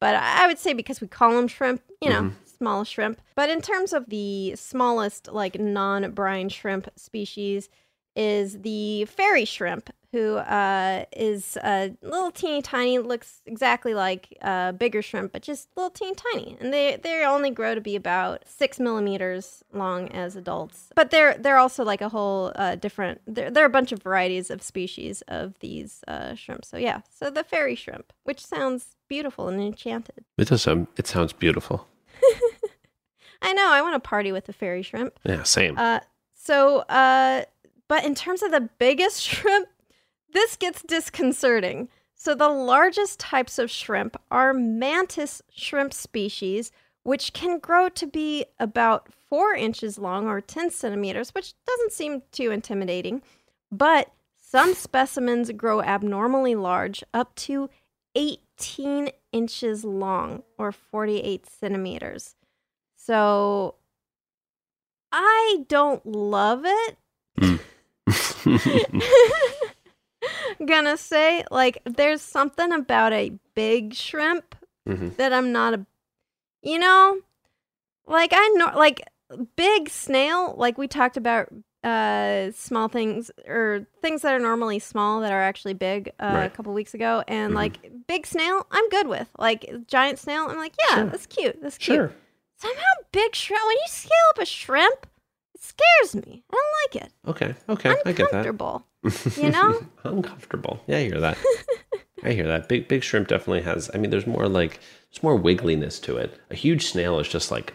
But 0.00 0.16
I 0.16 0.44
I 0.44 0.46
would 0.46 0.58
say 0.58 0.72
because 0.72 1.00
we 1.00 1.08
call 1.08 1.32
them 1.32 1.48
shrimp, 1.48 1.82
you 2.00 2.10
know, 2.10 2.32
small 2.44 2.84
shrimp. 2.84 3.20
But 3.34 3.50
in 3.50 3.60
terms 3.60 3.92
of 3.92 4.08
the 4.08 4.54
smallest, 4.56 5.30
like 5.32 5.58
non-brine 5.58 6.48
shrimp 6.48 6.88
species, 6.96 7.68
is 8.16 8.62
the 8.62 9.04
fairy 9.04 9.44
shrimp, 9.44 9.90
who 10.12 10.36
uh, 10.36 11.04
is 11.14 11.58
a 11.62 11.94
little 12.00 12.30
teeny 12.30 12.62
tiny, 12.62 12.98
looks 12.98 13.42
exactly 13.44 13.92
like 13.92 14.36
uh, 14.40 14.72
bigger 14.72 15.02
shrimp, 15.02 15.32
but 15.32 15.42
just 15.42 15.68
little 15.76 15.90
teeny 15.90 16.14
tiny. 16.14 16.56
And 16.58 16.72
they 16.72 16.96
they 16.96 17.24
only 17.24 17.50
grow 17.50 17.74
to 17.74 17.80
be 17.80 17.96
about 17.96 18.44
six 18.46 18.80
millimeters 18.80 19.62
long 19.72 20.08
as 20.08 20.34
adults. 20.36 20.88
But 20.94 21.10
they're 21.10 21.36
they're 21.36 21.58
also 21.58 21.84
like 21.84 22.00
a 22.00 22.08
whole 22.08 22.52
uh, 22.56 22.76
different. 22.76 23.20
There 23.26 23.50
there 23.50 23.62
are 23.62 23.66
a 23.66 23.70
bunch 23.70 23.92
of 23.92 24.02
varieties 24.02 24.50
of 24.50 24.62
species 24.62 25.22
of 25.28 25.58
these 25.60 26.02
uh, 26.08 26.34
shrimp. 26.34 26.64
So 26.64 26.78
yeah, 26.78 27.02
so 27.10 27.30
the 27.30 27.44
fairy 27.44 27.74
shrimp, 27.74 28.12
which 28.24 28.44
sounds 28.44 28.96
beautiful 29.08 29.48
and 29.48 29.60
enchanted. 29.60 30.24
It 30.38 30.48
does. 30.48 30.66
Um, 30.66 30.88
it 30.96 31.06
sounds 31.06 31.34
beautiful. 31.34 31.86
I 33.42 33.52
know. 33.52 33.70
I 33.70 33.82
want 33.82 33.94
to 34.02 34.08
party 34.08 34.32
with 34.32 34.46
the 34.46 34.52
fairy 34.54 34.82
shrimp. 34.82 35.20
Yeah, 35.24 35.42
same. 35.42 35.76
Uh, 35.76 36.00
so, 36.46 36.78
uh, 36.82 37.44
but 37.88 38.04
in 38.04 38.14
terms 38.14 38.42
of 38.42 38.50
the 38.50 38.68
biggest 38.78 39.22
shrimp, 39.28 39.68
this 40.32 40.56
gets 40.56 40.82
disconcerting. 40.82 41.88
So, 42.14 42.34
the 42.34 42.48
largest 42.48 43.20
types 43.20 43.58
of 43.58 43.70
shrimp 43.70 44.16
are 44.30 44.54
mantis 44.54 45.42
shrimp 45.50 45.92
species, 45.92 46.72
which 47.02 47.32
can 47.32 47.58
grow 47.58 47.88
to 47.90 48.06
be 48.06 48.46
about 48.58 49.12
four 49.12 49.54
inches 49.54 49.98
long 49.98 50.26
or 50.26 50.40
10 50.40 50.70
centimeters, 50.70 51.34
which 51.34 51.54
doesn't 51.66 51.92
seem 51.92 52.22
too 52.32 52.50
intimidating. 52.50 53.22
But 53.70 54.10
some 54.36 54.74
specimens 54.74 55.50
grow 55.52 55.82
abnormally 55.82 56.54
large, 56.54 57.04
up 57.12 57.34
to 57.36 57.68
18 58.14 59.10
inches 59.30 59.84
long 59.84 60.42
or 60.56 60.72
48 60.72 61.46
centimeters. 61.46 62.34
So 62.94 63.74
I 65.12 65.64
don't 65.68 66.04
love 66.06 66.62
it. 66.64 66.96
Hmm. 67.38 67.56
Gonna 70.64 70.96
say, 70.96 71.44
like, 71.50 71.82
there's 71.84 72.22
something 72.22 72.72
about 72.72 73.12
a 73.12 73.32
big 73.54 73.94
shrimp 73.94 74.54
Mhm. 74.88 75.16
that 75.16 75.32
I'm 75.32 75.52
not 75.52 75.74
a, 75.74 75.86
you 76.62 76.78
know, 76.78 77.20
like 78.06 78.30
I 78.32 78.48
know, 78.56 78.70
like 78.74 79.02
big 79.56 79.88
snail, 79.90 80.54
like 80.56 80.78
we 80.78 80.88
talked 80.88 81.16
about, 81.16 81.48
uh, 81.84 82.50
small 82.52 82.88
things 82.88 83.30
or 83.46 83.86
things 84.00 84.22
that 84.22 84.32
are 84.34 84.38
normally 84.38 84.78
small 84.78 85.20
that 85.20 85.32
are 85.32 85.42
actually 85.42 85.74
big 85.74 86.10
uh, 86.18 86.42
a 86.46 86.50
couple 86.50 86.72
weeks 86.72 86.94
ago, 86.94 87.22
and 87.28 87.52
Mhm. 87.52 87.56
like 87.56 88.06
big 88.06 88.26
snail, 88.26 88.66
I'm 88.70 88.88
good 88.88 89.08
with. 89.08 89.28
Like 89.38 89.70
giant 89.86 90.18
snail, 90.18 90.48
I'm 90.48 90.56
like, 90.56 90.74
yeah, 90.88 90.96
Sure. 90.96 91.04
that's 91.06 91.26
cute. 91.26 91.60
That's 91.62 91.78
cute. 91.78 91.96
sure. 91.96 92.12
Somehow 92.56 92.82
big 93.12 93.34
shrimp. 93.34 93.64
When 93.66 93.76
you 93.76 93.88
scale 93.88 94.10
up 94.30 94.38
a 94.38 94.46
shrimp, 94.46 95.06
it 95.56 95.62
scares 95.62 96.26
me. 96.26 96.42
I 96.50 96.54
don't 96.54 97.00
like 97.00 97.04
it. 97.06 97.12
Okay. 97.26 97.54
Okay. 97.68 97.90
I 98.04 98.12
get 98.12 98.30
that. 98.30 98.46
Uncomfortable. 98.46 98.86
you 99.36 99.50
know? 99.50 99.80
Uncomfortable. 100.04 100.80
Yeah, 100.86 100.98
I 100.98 101.02
hear 101.04 101.20
that. 101.20 101.38
I 102.22 102.32
hear 102.32 102.46
that. 102.46 102.68
Big 102.68 102.88
big 102.88 103.02
shrimp 103.02 103.28
definitely 103.28 103.62
has. 103.62 103.90
I 103.94 103.98
mean, 103.98 104.10
there's 104.10 104.26
more 104.26 104.48
like 104.48 104.80
there's 105.10 105.22
more 105.22 105.38
wiggliness 105.38 106.00
to 106.02 106.16
it. 106.18 106.38
A 106.50 106.54
huge 106.54 106.86
snail 106.86 107.18
is 107.20 107.28
just 107.28 107.50
like 107.50 107.74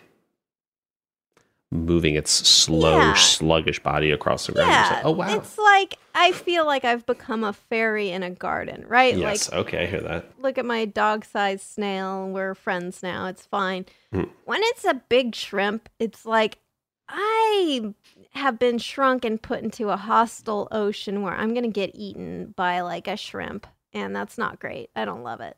moving 1.73 2.15
its 2.15 2.32
slow, 2.32 2.97
Yeah. 2.97 3.13
sluggish 3.13 3.79
body 3.82 4.11
across 4.11 4.45
the 4.47 4.51
ground. 4.51 4.71
Yeah. 4.71 4.89
like, 4.95 5.05
oh 5.05 5.11
wow. 5.11 5.36
It's 5.36 5.57
like 5.57 5.97
I 6.13 6.34
feel 6.34 6.65
like 6.65 6.84
I've 6.84 7.05
become 7.05 7.43
a 7.45 7.53
fairy 7.53 8.09
in 8.09 8.23
a 8.23 8.29
garden, 8.29 8.84
right? 8.88 9.15
yes. 9.15 9.49
Like 9.49 9.59
okay. 9.67 9.84
I 9.84 9.86
hear 9.88 10.01
that. 10.01 10.32
look 10.39 10.57
at 10.57 10.65
my 10.65 10.84
dog-sized 10.86 11.61
snail. 11.61 12.27
We're 12.27 12.55
friends 12.55 13.01
now. 13.01 13.27
It's 13.27 13.45
fine. 13.45 13.86
Hmm. 14.11 14.23
When 14.45 14.59
it's 14.65 14.84
a 14.84 14.95
big 15.07 15.34
shrimp, 15.34 15.88
it's 15.97 16.25
like 16.25 16.57
I 17.12 17.93
have 18.32 18.57
been 18.57 18.78
shrunk 18.78 19.26
and 19.26 19.41
put 19.41 19.62
into 19.62 19.89
a 19.89 19.97
hostile 19.97 20.68
ocean 20.72 21.22
where 21.22 21.34
I'm 21.34 21.49
going 21.53 21.64
to 21.64 21.70
get 21.70 21.91
eaten 21.93 22.53
by 22.55 22.82
like 22.82 23.07
a 23.07 23.18
shrimp, 23.18 23.68
and 23.93 24.16
that's 24.16 24.38
not 24.38 24.59
great. 24.59 24.89
I 24.95 25.05
don't 25.05 25.24
love 25.24 25.41
it. 25.41 25.57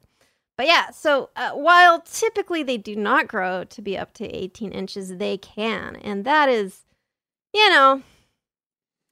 But 0.58 0.68
yeah, 0.68 0.92
so 0.92 1.30
uh, 1.36 1.52
while 1.52 2.02
typically 2.02 2.62
they 2.64 2.78
do 2.78 2.96
not 2.96 3.28
grow 3.28 3.64
to 3.66 3.82
be 3.82 3.98
up 3.98 4.14
to 4.16 4.26
18 4.28 4.72
inches, 4.72 5.18
they 5.18 5.38
can. 5.38 5.96
And 5.98 6.26
that 6.26 6.48
is, 6.50 6.86
you 7.54 7.70
know, 7.70 8.02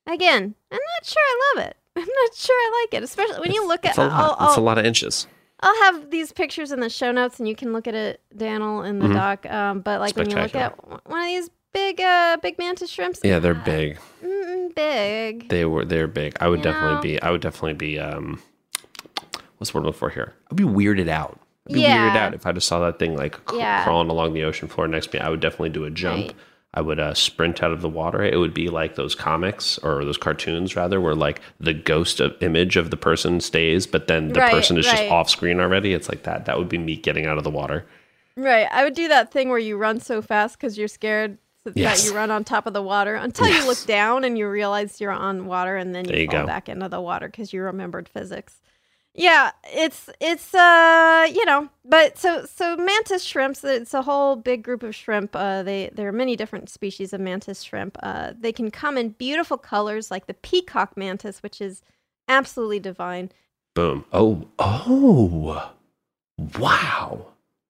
again, 0.08 0.56
I'm 0.72 0.80
not 0.80 1.06
sure 1.06 1.22
I 1.22 1.54
love 1.56 1.66
it. 1.68 1.78
I'm 1.96 2.02
not 2.08 2.36
sure 2.36 2.56
I 2.56 2.82
like 2.86 2.94
it, 3.00 3.04
especially 3.04 3.40
when 3.40 3.54
you 3.54 3.68
look 3.68 3.86
at 3.86 3.90
It's 3.92 3.98
a 3.98 4.08
lot. 4.08 4.38
I'll- 4.40 4.48
it's 4.50 4.58
a 4.58 4.62
lot 4.62 4.78
of 4.78 4.86
inches. 4.86 5.28
I'll 5.64 5.80
have 5.92 6.10
these 6.10 6.32
pictures 6.32 6.72
in 6.72 6.80
the 6.80 6.90
show 6.90 7.12
notes, 7.12 7.38
and 7.38 7.48
you 7.48 7.56
can 7.56 7.72
look 7.72 7.88
at 7.88 7.94
it, 7.94 8.20
Daniel, 8.36 8.82
in 8.82 8.98
the 8.98 9.06
Mhm. 9.08 9.14
doc. 9.14 9.46
Um, 9.46 9.82
but 9.82 10.00
like 10.00 10.16
when 10.16 10.28
you 10.32 10.36
look 10.38 10.56
at 10.56 10.76
one 11.08 11.22
of 11.22 11.28
these 11.28 11.52
big 11.74 12.00
uh 12.02 12.38
big 12.42 12.58
mantis 12.58 12.90
shrimps? 12.90 13.20
Yeah, 13.24 13.40
they're 13.40 13.54
big. 13.54 13.98
Mm, 14.24 14.76
big. 14.76 15.50
They 15.50 15.66
were 15.66 15.86
they're 15.86 16.08
big. 16.08 16.36
I 16.40 16.48
would 16.48 16.60
You 16.60 16.64
definitely 16.64 16.96
know? 16.96 17.02
be. 17.02 17.22
I 17.22 17.32
would 17.32 17.42
definitely 17.42 17.74
be. 17.74 18.00
Um, 18.00 18.42
what's 19.58 19.72
the 19.72 19.80
word 19.80 19.88
I'm 19.88 19.94
for 19.94 20.10
here? 20.10 20.34
I'd 20.50 20.58
be 20.58 20.64
weirded 20.64 21.08
out. 21.10 21.40
I'd 21.70 21.74
be 21.74 21.82
weirded 21.82 22.16
out 22.16 22.34
if 22.34 22.46
I 22.46 22.52
just 22.52 22.68
saw 22.68 22.80
that 22.82 23.00
thing 23.00 23.16
like 23.16 23.44
cr- 23.46 23.58
Yeah. 23.58 23.84
crawling 23.84 24.10
along 24.10 24.34
the 24.34 24.44
ocean 24.44 24.68
floor 24.68 24.88
next 24.88 25.08
to 25.12 25.18
me. 25.18 25.22
I 25.22 25.30
would 25.30 25.40
definitely 25.40 25.70
do 25.70 25.86
a 25.86 25.90
jump. 25.92 26.28
Right. 26.28 26.36
I 26.74 26.80
would 26.80 27.02
uh, 27.02 27.14
sprint 27.14 27.62
out 27.62 27.72
of 27.72 27.82
the 27.82 27.90
water. 27.90 28.24
It 28.24 28.38
would 28.38 28.54
be 28.54 28.70
like 28.70 28.96
those 28.96 29.14
comics 29.14 29.78
or 29.80 30.06
those 30.06 30.18
cartoons 30.18 30.74
rather, 30.74 31.02
where 31.02 31.14
like 31.16 31.42
the 31.60 31.74
ghost 31.74 32.22
of 32.22 32.34
image 32.42 32.78
of 32.78 32.92
the 32.92 32.96
person 32.98 33.42
stays, 33.42 33.86
but 33.86 34.08
then 34.08 34.30
the 34.30 34.40
Right, 34.40 34.54
person 34.54 34.78
is 34.78 34.86
just 34.86 35.04
off 35.12 35.30
screen 35.30 35.60
already. 35.60 35.94
It's 35.94 36.08
like 36.08 36.24
that. 36.24 36.46
That 36.46 36.58
would 36.58 36.70
be 36.70 36.78
me 36.78 36.96
getting 36.96 37.26
out 37.26 37.38
of 37.38 37.44
the 37.44 37.50
water. 37.50 37.86
Right. 38.38 38.68
I 38.72 38.86
would 38.86 38.94
do 38.94 39.10
that 39.10 39.32
thing 39.34 39.50
where 39.50 39.60
you 39.60 39.76
run 39.76 40.00
so 40.00 40.22
fast 40.22 40.58
because 40.58 40.78
you're 40.78 40.88
scared 40.88 41.38
Yes. 41.76 42.02
that 42.04 42.10
you 42.10 42.16
run 42.16 42.32
on 42.32 42.44
top 42.44 42.66
of 42.66 42.74
the 42.74 42.82
water 42.82 43.16
until 43.16 43.48
you 43.48 43.66
look 43.68 43.86
down 43.86 44.24
and 44.24 44.38
you 44.38 44.50
realize 44.50 45.00
you're 45.00 45.12
on 45.12 45.46
water 45.46 45.78
and 45.78 45.94
then 45.94 46.10
you, 46.10 46.22
you 46.22 46.26
fall 46.26 46.42
go. 46.42 46.48
back 46.48 46.68
into 46.68 46.90
the 46.90 47.00
water 47.00 47.28
because 47.28 47.54
you 47.54 47.62
remembered 47.62 48.10
physics. 48.10 48.62
Yeah, 49.14 49.52
it's 49.66 50.10
it's 50.22 50.56
uh 50.56 51.28
you 51.32 51.46
know, 51.46 51.70
but 51.84 52.18
so 52.18 52.46
so 52.46 52.78
mantis 52.78 53.24
shrimps. 53.24 53.64
It's 53.64 53.94
a 53.94 54.04
whole 54.04 54.38
big 54.38 54.64
group 54.64 54.84
of 54.84 54.96
shrimp. 54.96 55.36
Uh, 55.36 55.64
they 55.64 55.90
there 55.94 56.08
are 56.08 56.14
many 56.14 56.38
different 56.38 56.70
species 56.70 57.12
of 57.12 57.20
mantis 57.20 57.62
shrimp. 57.62 57.98
Uh, 58.02 58.32
they 58.40 58.54
can 58.54 58.72
come 58.72 58.98
in 58.98 59.10
beautiful 59.10 59.58
colors 59.58 60.12
like 60.12 60.28
the 60.28 60.34
peacock 60.34 60.96
mantis, 60.96 61.44
which 61.44 61.60
is 61.60 61.82
absolutely 62.30 62.80
divine. 62.80 63.32
Boom. 63.74 64.06
Oh, 64.14 64.48
oh, 64.60 65.74
wow, 66.38 67.26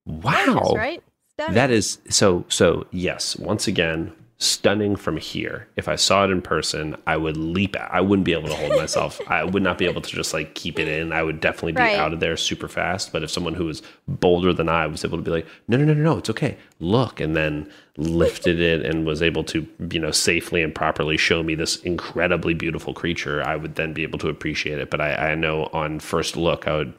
wow. 0.06 0.46
Gorgeous, 0.46 0.76
right? 0.76 1.04
Stunning. 1.36 1.56
That 1.56 1.72
is 1.72 2.00
so 2.10 2.46
so 2.50 2.86
yes, 2.92 3.36
once 3.38 3.68
again, 3.68 4.12
stunning 4.38 4.96
from 4.96 5.18
here. 5.18 5.68
If 5.76 5.88
I 5.88 5.96
saw 5.96 6.26
it 6.26 6.32
in 6.32 6.42
person, 6.42 6.96
I 7.08 7.16
would 7.16 7.38
leap 7.38 7.76
out. 7.76 7.90
I 7.92 8.02
wouldn't 8.02 8.26
be 8.26 8.34
able 8.34 8.50
to 8.50 8.56
hold 8.56 8.76
myself. 8.76 9.22
I 9.28 9.44
would 9.44 9.64
not 9.64 9.78
be 9.78 9.86
able 9.86 10.02
to 10.02 10.10
just 10.10 10.34
like 10.34 10.56
keep 10.56 10.78
it 10.80 10.88
in. 10.88 11.12
I 11.14 11.22
would 11.24 11.40
definitely 11.40 11.74
be 11.74 11.82
Right. 11.82 11.98
out 11.98 12.12
of 12.14 12.20
there 12.20 12.36
super 12.38 12.68
fast. 12.68 13.14
But 13.14 13.24
if 13.24 13.30
someone 13.32 13.54
who 13.54 13.66
was 13.66 13.82
bolder 14.08 14.52
than 14.52 14.68
I 14.68 14.88
was 14.88 15.06
able 15.06 15.18
to 15.20 15.24
be 15.24 15.32
like, 15.32 15.48
no, 15.68 15.78
no, 15.78 15.86
no, 15.86 15.94
no, 15.94 16.02
no, 16.04 16.18
it's 16.18 16.30
okay. 16.30 16.58
Look, 16.80 17.20
and 17.20 17.36
then 17.36 17.72
lifted 17.98 18.60
it 18.60 18.84
and 18.86 19.06
was 19.06 19.22
able 19.22 19.44
to, 19.46 19.68
you 19.92 20.00
know, 20.00 20.12
safely 20.12 20.62
and 20.64 20.74
properly 20.74 21.18
show 21.18 21.44
me 21.44 21.56
this 21.56 21.78
incredibly 21.78 22.54
beautiful 22.54 22.94
creature, 22.94 23.44
I 23.44 23.56
would 23.56 23.76
then 23.76 23.94
be 23.94 24.04
able 24.04 24.20
to 24.20 24.28
appreciate 24.30 24.80
it. 24.80 24.90
But 24.90 25.02
I, 25.02 25.32
I 25.32 25.36
know 25.36 25.70
on 25.72 26.00
first 26.00 26.36
look, 26.36 26.68
I 26.68 26.78
would 26.78 26.94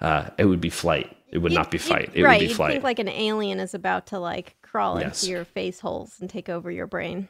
uh, 0.00 0.28
it 0.38 0.44
would 0.46 0.60
be 0.60 0.70
flight. 0.70 1.15
It 1.30 1.38
would 1.38 1.52
not 1.52 1.70
be 1.70 1.78
fight. 1.78 2.10
It 2.14 2.22
right, 2.22 2.40
would 2.40 2.48
be 2.48 2.54
flight. 2.54 2.72
think 2.72 2.84
like 2.84 2.98
an 2.98 3.08
alien 3.08 3.58
is 3.60 3.74
about 3.74 4.06
to 4.08 4.18
like 4.18 4.56
crawl 4.62 5.00
Yes. 5.00 5.22
into 5.22 5.32
your 5.32 5.44
face 5.44 5.80
holes 5.80 6.16
and 6.20 6.30
take 6.30 6.48
over 6.48 6.70
your 6.70 6.86
brain. 6.86 7.28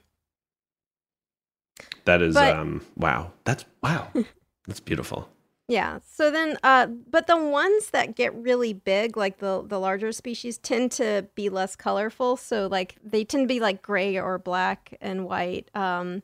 That 2.05 2.23
is 2.23 2.35
But- 2.35 2.57
um 2.57 2.85
wow. 2.97 3.33
That's 3.45 3.65
wow. 3.83 4.09
That's 4.67 4.81
beautiful. 4.81 5.29
Yeah. 5.69 5.99
So 6.09 6.31
then, 6.31 6.57
uh, 6.63 6.87
but 6.87 7.27
the 7.27 7.37
ones 7.37 7.91
that 7.91 8.15
get 8.15 8.33
really 8.35 8.73
big, 8.73 9.17
like 9.17 9.39
the 9.39 9.65
the 9.67 9.81
larger 9.81 10.13
species, 10.13 10.59
tend 10.59 10.93
to 10.93 11.27
be 11.35 11.49
less 11.49 11.75
colorful. 11.75 12.37
So 12.37 12.69
like 12.69 12.97
they 13.03 13.25
tend 13.25 13.45
to 13.45 13.53
be 13.53 13.59
like 13.61 13.83
gray 13.83 14.17
or 14.17 14.39
black 14.39 14.97
and 15.01 15.25
white. 15.25 15.69
Um, 15.75 16.23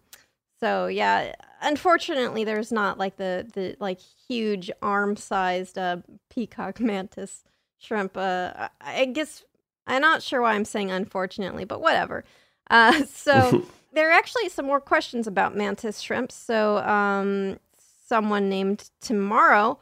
so 0.60 0.86
yeah, 0.86 1.34
unfortunately, 1.60 2.44
there's 2.44 2.70
not 2.70 2.98
like 2.98 3.16
the 3.16 3.48
the 3.52 3.76
like 3.80 3.98
huge 4.28 4.70
arm 4.80 5.16
sized 5.16 5.76
uh, 5.76 5.96
peacock 6.30 6.78
mantis 6.92 7.42
shrimp. 7.82 8.16
Uh, 8.16 8.68
I 8.80 9.04
guess 9.06 9.44
I'm 9.86 10.00
not 10.00 10.22
sure 10.22 10.40
why 10.42 10.52
I'm 10.54 10.64
saying 10.64 10.90
unfortunately, 10.90 11.64
but 11.64 11.80
whatever. 11.80 12.24
Uh, 12.70 13.04
so 13.12 13.62
there 13.92 14.08
are 14.08 14.12
actually 14.12 14.48
some 14.48 14.66
more 14.66 14.80
questions 14.80 15.26
about 15.26 15.56
mantis 15.56 16.00
shrimp. 16.00 16.32
So 16.32 16.78
um, 16.78 17.58
someone 18.06 18.48
named 18.48 18.90
Tomorrow 19.00 19.78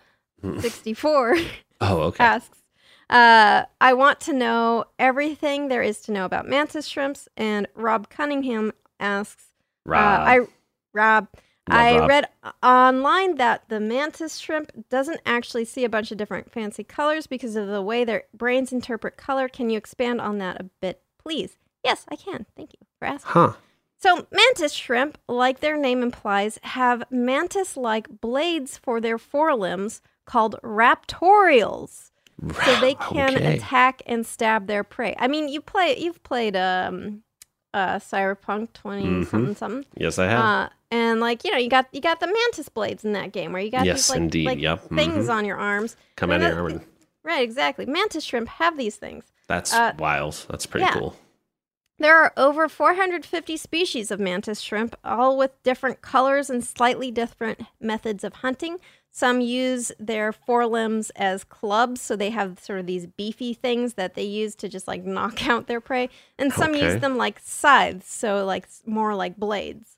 64 0.61 1.37
Oh, 1.83 2.01
okay. 2.03 2.25
asks, 2.25 2.59
uh, 3.09 3.65
I 3.81 3.93
want 3.95 4.21
to 4.21 4.33
know 4.35 4.85
everything 4.99 5.69
there 5.69 5.83
is 5.83 6.01
to 6.03 6.13
know 6.13 6.25
about 6.25 6.47
mantis 6.47 6.87
shrimps. 6.87 7.29
And 7.37 7.67
Rob 7.75 8.11
Cunningham 8.11 8.73
asks, 8.99 9.45
Rob. 9.87 10.21
uh, 10.21 10.25
I 10.25 10.41
Rob, 10.93 11.29
Love 11.71 12.03
I 12.03 12.07
read 12.07 12.29
online 12.63 13.37
that 13.37 13.69
the 13.69 13.81
mantis 13.81 14.39
shrimp 14.39 14.89
doesn't 14.89 15.21
actually 15.27 15.65
see 15.65 15.85
a 15.85 15.89
bunch 15.89 16.11
of 16.11 16.19
different 16.19 16.51
fancy 16.51 16.85
colors 16.85 17.27
because 17.27 17.57
of 17.57 17.69
the 17.69 17.83
way 17.83 18.05
their 18.05 18.25
brains 18.35 18.73
interpret 18.73 19.17
color. 19.17 19.49
Can 19.49 19.71
you 19.71 19.79
expand 19.79 20.21
on 20.21 20.39
that 20.39 20.61
a 20.61 20.65
bit, 20.81 21.03
please? 21.19 21.57
Yes, 21.85 22.05
I 22.09 22.17
can. 22.17 22.47
Thank 22.57 22.73
you 22.73 22.87
for 22.99 23.07
asking. 23.07 23.33
huh. 23.33 23.53
So, 24.03 24.27
mantis 24.33 24.73
shrimp, 24.73 25.19
like 25.29 25.61
their 25.61 25.77
name 25.77 26.03
implies, 26.03 26.59
have 26.63 27.05
mantis 27.11 27.77
like 27.77 28.21
blades 28.21 28.79
for 28.79 28.99
their 29.01 29.19
forelimbs 29.19 30.01
called 30.25 30.57
raptorials. 30.63 32.11
So 32.65 32.81
they 32.81 32.95
can 32.95 33.37
Okay. 33.37 33.57
attack 33.57 34.01
and 34.07 34.25
stab 34.27 34.67
their 34.67 34.83
prey. 34.83 35.15
I 35.19 35.29
mean, 35.29 35.49
you 35.49 35.61
play 35.61 35.99
you've 35.99 36.23
played 36.23 36.57
um 36.57 37.23
uh 37.75 37.97
Cyberpunk 37.99 38.73
20 38.73 39.05
Mhm. 39.05 39.27
something 39.31 39.55
something. 39.57 39.85
Yes, 39.97 40.19
I 40.19 40.27
have. 40.27 40.41
Uh 40.45 40.69
and 40.93 41.21
like, 41.21 41.45
you 41.45 41.53
know, 41.53 41.57
you 41.59 41.69
got 41.71 41.87
you 41.93 42.01
got 42.01 42.21
the 42.21 42.27
mantis 42.27 42.69
blades 42.69 43.05
in 43.05 43.13
that 43.13 43.33
game 43.33 43.53
where 43.53 43.63
you 43.63 43.71
got 43.71 43.85
Yes, 43.85 43.97
these 43.99 44.11
like, 44.11 44.19
indeed. 44.19 44.47
like 44.47 44.59
Yep. 44.59 44.89
things 44.89 45.27
Mhm. 45.29 45.33
on 45.35 45.45
your 45.45 45.57
arms. 45.59 45.97
Come 46.17 46.31
and 46.31 46.43
out 46.43 46.49
that- 46.49 46.55
here. 46.57 46.67
and- 46.69 46.81
Right, 47.23 47.43
exactly. 47.43 47.85
Mantis 47.87 48.25
shrimp 48.25 48.49
have 48.49 48.77
these 48.79 48.97
things. 48.97 49.25
That's 49.47 49.75
uh, 49.75 49.93
wild. 49.99 50.47
That's 50.49 50.65
pretty 50.67 50.87
yeah. 50.87 50.95
cool. 50.95 51.17
There 51.99 52.17
are 52.17 52.33
over 52.35 52.67
450 52.67 53.59
species 53.59 54.11
of 54.11 54.19
mantis 54.19 54.61
shrimp, 54.61 54.97
all 55.05 55.37
with 55.37 55.63
different 55.63 56.01
colors 56.01 56.49
and 56.49 56.65
slightly 56.65 57.11
different 57.11 57.61
methods 57.79 58.25
of 58.25 58.37
hunting. 58.37 58.79
Some 59.13 59.41
use 59.41 59.91
their 59.99 60.33
forelimbs 60.33 61.11
as 61.17 61.43
clubs, 61.43 62.01
so 62.01 62.15
they 62.15 62.31
have 62.31 62.61
sort 62.61 62.79
of 62.79 62.87
these 62.87 63.07
beefy 63.07 63.53
things 63.55 63.95
that 63.95 64.15
they 64.15 64.23
use 64.23 64.55
to 64.57 64.69
just 64.69 64.87
like 64.87 65.05
knock 65.17 65.49
out 65.49 65.67
their 65.67 65.81
prey. 65.81 66.09
And 66.39 66.53
some 66.53 66.71
Okay. 66.73 66.85
use 66.85 67.01
them 67.01 67.17
like 67.17 67.41
scythes, 67.41 68.07
so 68.07 68.45
like 68.45 68.69
more 68.87 69.15
like 69.15 69.37
blades. 69.37 69.97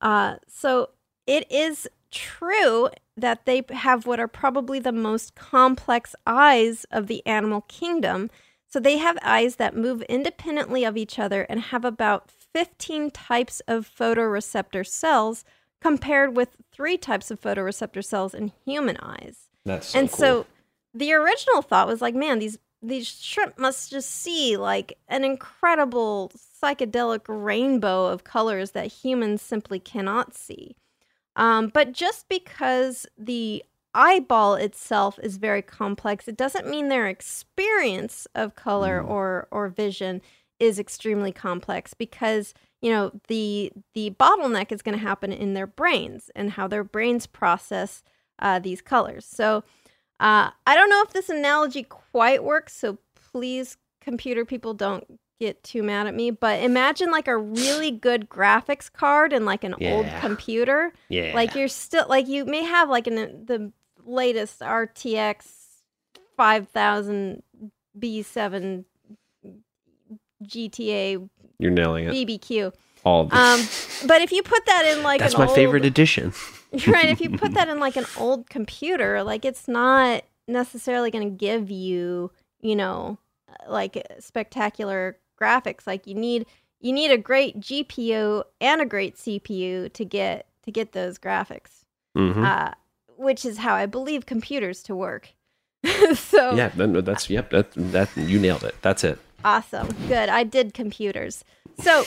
Uh, 0.00 0.36
so 0.48 0.90
it 1.26 1.50
is 1.50 1.88
true 2.10 2.90
that 3.16 3.46
they 3.46 3.62
have 3.70 4.06
what 4.06 4.20
are 4.20 4.28
probably 4.28 4.78
the 4.78 4.92
most 4.92 5.34
complex 5.34 6.14
eyes 6.26 6.84
of 6.90 7.06
the 7.06 7.24
animal 7.26 7.62
kingdom. 7.62 8.30
So 8.66 8.80
they 8.80 8.98
have 8.98 9.18
eyes 9.22 9.56
that 9.56 9.76
move 9.76 10.02
independently 10.02 10.84
of 10.84 10.96
each 10.96 11.18
other 11.18 11.42
and 11.42 11.60
have 11.60 11.84
about 11.84 12.30
15 12.30 13.12
types 13.12 13.60
of 13.68 13.88
photoreceptor 13.88 14.86
cells 14.86 15.44
compared 15.84 16.34
with 16.34 16.56
three 16.72 16.96
types 16.96 17.30
of 17.30 17.38
photoreceptor 17.38 18.02
cells 18.02 18.32
in 18.32 18.50
human 18.64 18.96
eyes. 19.02 19.50
That's 19.66 19.88
so 19.88 19.98
and 19.98 20.08
cool. 20.08 20.18
so 20.18 20.46
the 20.94 21.12
original 21.12 21.60
thought 21.60 21.86
was 21.86 22.00
like, 22.00 22.14
man, 22.14 22.38
these 22.38 22.58
these 22.80 23.06
shrimp 23.06 23.58
must 23.58 23.90
just 23.90 24.10
see 24.10 24.56
like 24.56 24.96
an 25.08 25.24
incredible 25.24 26.32
psychedelic 26.62 27.22
rainbow 27.28 28.06
of 28.06 28.24
colors 28.24 28.70
that 28.70 28.86
humans 28.86 29.42
simply 29.42 29.78
cannot 29.78 30.34
see. 30.34 30.74
Um, 31.36 31.68
but 31.68 31.92
just 31.92 32.30
because 32.30 33.06
the 33.18 33.62
eyeball 33.94 34.54
itself 34.54 35.18
is 35.22 35.36
very 35.36 35.60
complex, 35.60 36.28
it 36.28 36.36
doesn't 36.36 36.68
mean 36.68 36.88
their 36.88 37.08
experience 37.08 38.26
of 38.34 38.56
color 38.56 39.02
or 39.02 39.48
or 39.50 39.68
vision 39.68 40.22
is 40.58 40.78
extremely 40.78 41.32
complex 41.32 41.92
because 41.92 42.54
you 42.84 42.90
know 42.90 43.12
the 43.28 43.72
the 43.94 44.10
bottleneck 44.20 44.70
is 44.70 44.82
going 44.82 44.96
to 44.96 45.02
happen 45.02 45.32
in 45.32 45.54
their 45.54 45.66
brains 45.66 46.30
and 46.36 46.50
how 46.50 46.68
their 46.68 46.84
brains 46.84 47.26
process 47.26 48.02
uh, 48.40 48.58
these 48.58 48.82
colors. 48.82 49.24
So 49.24 49.64
uh, 50.20 50.50
I 50.66 50.74
don't 50.74 50.90
know 50.90 51.00
if 51.02 51.14
this 51.14 51.30
analogy 51.30 51.84
quite 51.84 52.44
works. 52.44 52.76
So 52.76 52.98
please, 53.14 53.78
computer 54.02 54.44
people, 54.44 54.74
don't 54.74 55.18
get 55.40 55.64
too 55.64 55.82
mad 55.82 56.06
at 56.06 56.14
me. 56.14 56.30
But 56.30 56.62
imagine 56.62 57.10
like 57.10 57.26
a 57.26 57.38
really 57.38 57.90
good 57.90 58.28
graphics 58.28 58.92
card 58.92 59.32
and 59.32 59.46
like 59.46 59.64
an 59.64 59.76
old 59.80 60.06
computer. 60.20 60.92
yeah. 61.08 61.32
Like 61.34 61.54
you're 61.54 61.68
still 61.68 62.04
like 62.06 62.28
you 62.28 62.44
may 62.44 62.64
have 62.64 62.90
like 62.90 63.06
an 63.06 63.46
the 63.46 63.72
latest 64.04 64.60
RTX 64.60 65.46
5000 66.36 67.42
B7 67.98 68.84
GTA 70.44 71.28
You're 71.64 71.72
nailing 71.72 72.04
it. 72.04 72.12
BBQ. 72.12 72.74
All 73.04 73.24
the, 73.24 73.34
Um, 73.36 73.60
but 74.06 74.20
if 74.20 74.32
you 74.32 74.42
put 74.42 74.66
that 74.66 74.84
in 74.84 75.02
like 75.02 75.20
That's 75.20 75.32
an 75.32 75.40
my 75.40 75.46
old, 75.46 75.54
favorite 75.54 75.86
edition. 75.86 76.34
right? 76.86 77.06
If 77.06 77.22
you 77.22 77.30
put 77.38 77.54
that 77.54 77.68
in 77.68 77.80
like 77.80 77.96
an 77.96 78.04
old 78.18 78.50
computer, 78.50 79.22
like 79.22 79.46
it's 79.46 79.66
not 79.66 80.24
necessarily 80.46 81.10
going 81.10 81.26
to 81.26 81.34
give 81.34 81.70
you, 81.70 82.30
you 82.60 82.76
know, 82.76 83.16
like 83.66 84.06
spectacular 84.20 85.16
graphics. 85.40 85.86
Like 85.86 86.06
you 86.06 86.14
need 86.14 86.44
you 86.82 86.92
need 86.92 87.10
a 87.10 87.16
great 87.16 87.58
GPU 87.60 88.44
and 88.60 88.82
a 88.82 88.84
great 88.84 89.16
CPU 89.16 89.90
to 89.94 90.04
get 90.04 90.46
to 90.64 90.70
get 90.70 90.92
those 90.92 91.18
graphics. 91.18 91.86
Mhm. 92.14 92.44
Uh, 92.44 92.72
which 93.16 93.46
is 93.46 93.56
how 93.56 93.74
I 93.74 93.86
believe 93.86 94.26
computers 94.26 94.82
to 94.82 94.94
work. 94.94 95.30
so 96.14 96.54
yeah, 96.54 96.72
no, 96.76 96.84
no, 96.84 97.00
that's 97.00 97.30
yep. 97.30 97.50
That 97.50 97.72
that 97.72 98.14
you 98.16 98.38
nailed 98.38 98.64
it. 98.64 98.74
That's 98.82 99.02
it. 99.02 99.18
Awesome. 99.44 99.88
Good. 100.08 100.30
I 100.30 100.42
did 100.42 100.72
computers. 100.72 101.44
So, 101.78 102.04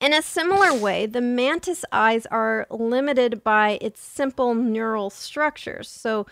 in 0.00 0.12
a 0.12 0.20
similar 0.20 0.74
way, 0.74 1.06
the 1.06 1.20
mantis 1.20 1.84
eyes 1.92 2.26
are 2.26 2.66
limited 2.70 3.44
by 3.44 3.78
its 3.80 4.00
simple 4.00 4.54
neural 4.54 5.10
structures. 5.10 5.88
So, 5.88 6.26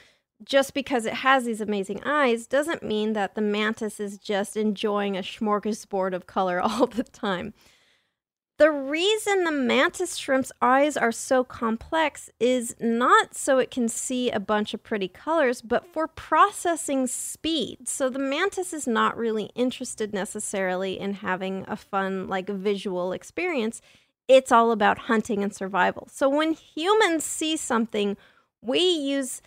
just 0.44 0.74
because 0.74 1.06
it 1.06 1.14
has 1.14 1.44
these 1.44 1.60
amazing 1.60 2.02
eyes 2.04 2.48
doesn't 2.48 2.82
mean 2.82 3.12
that 3.12 3.36
the 3.36 3.40
mantis 3.40 4.00
is 4.00 4.18
just 4.18 4.56
enjoying 4.56 5.16
a 5.16 5.20
smorgasbord 5.20 6.14
of 6.14 6.26
color 6.26 6.60
all 6.60 6.86
the 6.86 7.04
time. 7.04 7.54
The 8.62 8.70
reason 8.70 9.42
the 9.42 9.50
mantis 9.50 10.14
shrimp's 10.14 10.52
eyes 10.62 10.96
are 10.96 11.10
so 11.10 11.42
complex 11.42 12.30
is 12.38 12.76
not 12.78 13.34
so 13.34 13.58
it 13.58 13.72
can 13.72 13.88
see 13.88 14.30
a 14.30 14.38
bunch 14.38 14.72
of 14.72 14.84
pretty 14.84 15.08
colors, 15.08 15.60
but 15.60 15.84
for 15.84 16.06
processing 16.06 17.08
speed. 17.08 17.88
So 17.88 18.08
the 18.08 18.20
mantis 18.20 18.72
is 18.72 18.86
not 18.86 19.16
really 19.16 19.50
interested 19.56 20.14
necessarily 20.14 20.96
in 21.00 21.14
having 21.14 21.64
a 21.66 21.74
fun, 21.74 22.28
like 22.28 22.48
visual 22.48 23.10
experience. 23.10 23.82
It's 24.28 24.52
all 24.52 24.70
about 24.70 24.96
hunting 25.10 25.42
and 25.42 25.52
survival. 25.52 26.06
So 26.12 26.28
when 26.28 26.52
humans 26.52 27.24
see 27.24 27.56
something, 27.56 28.16
we 28.60 28.78
use 28.78 29.42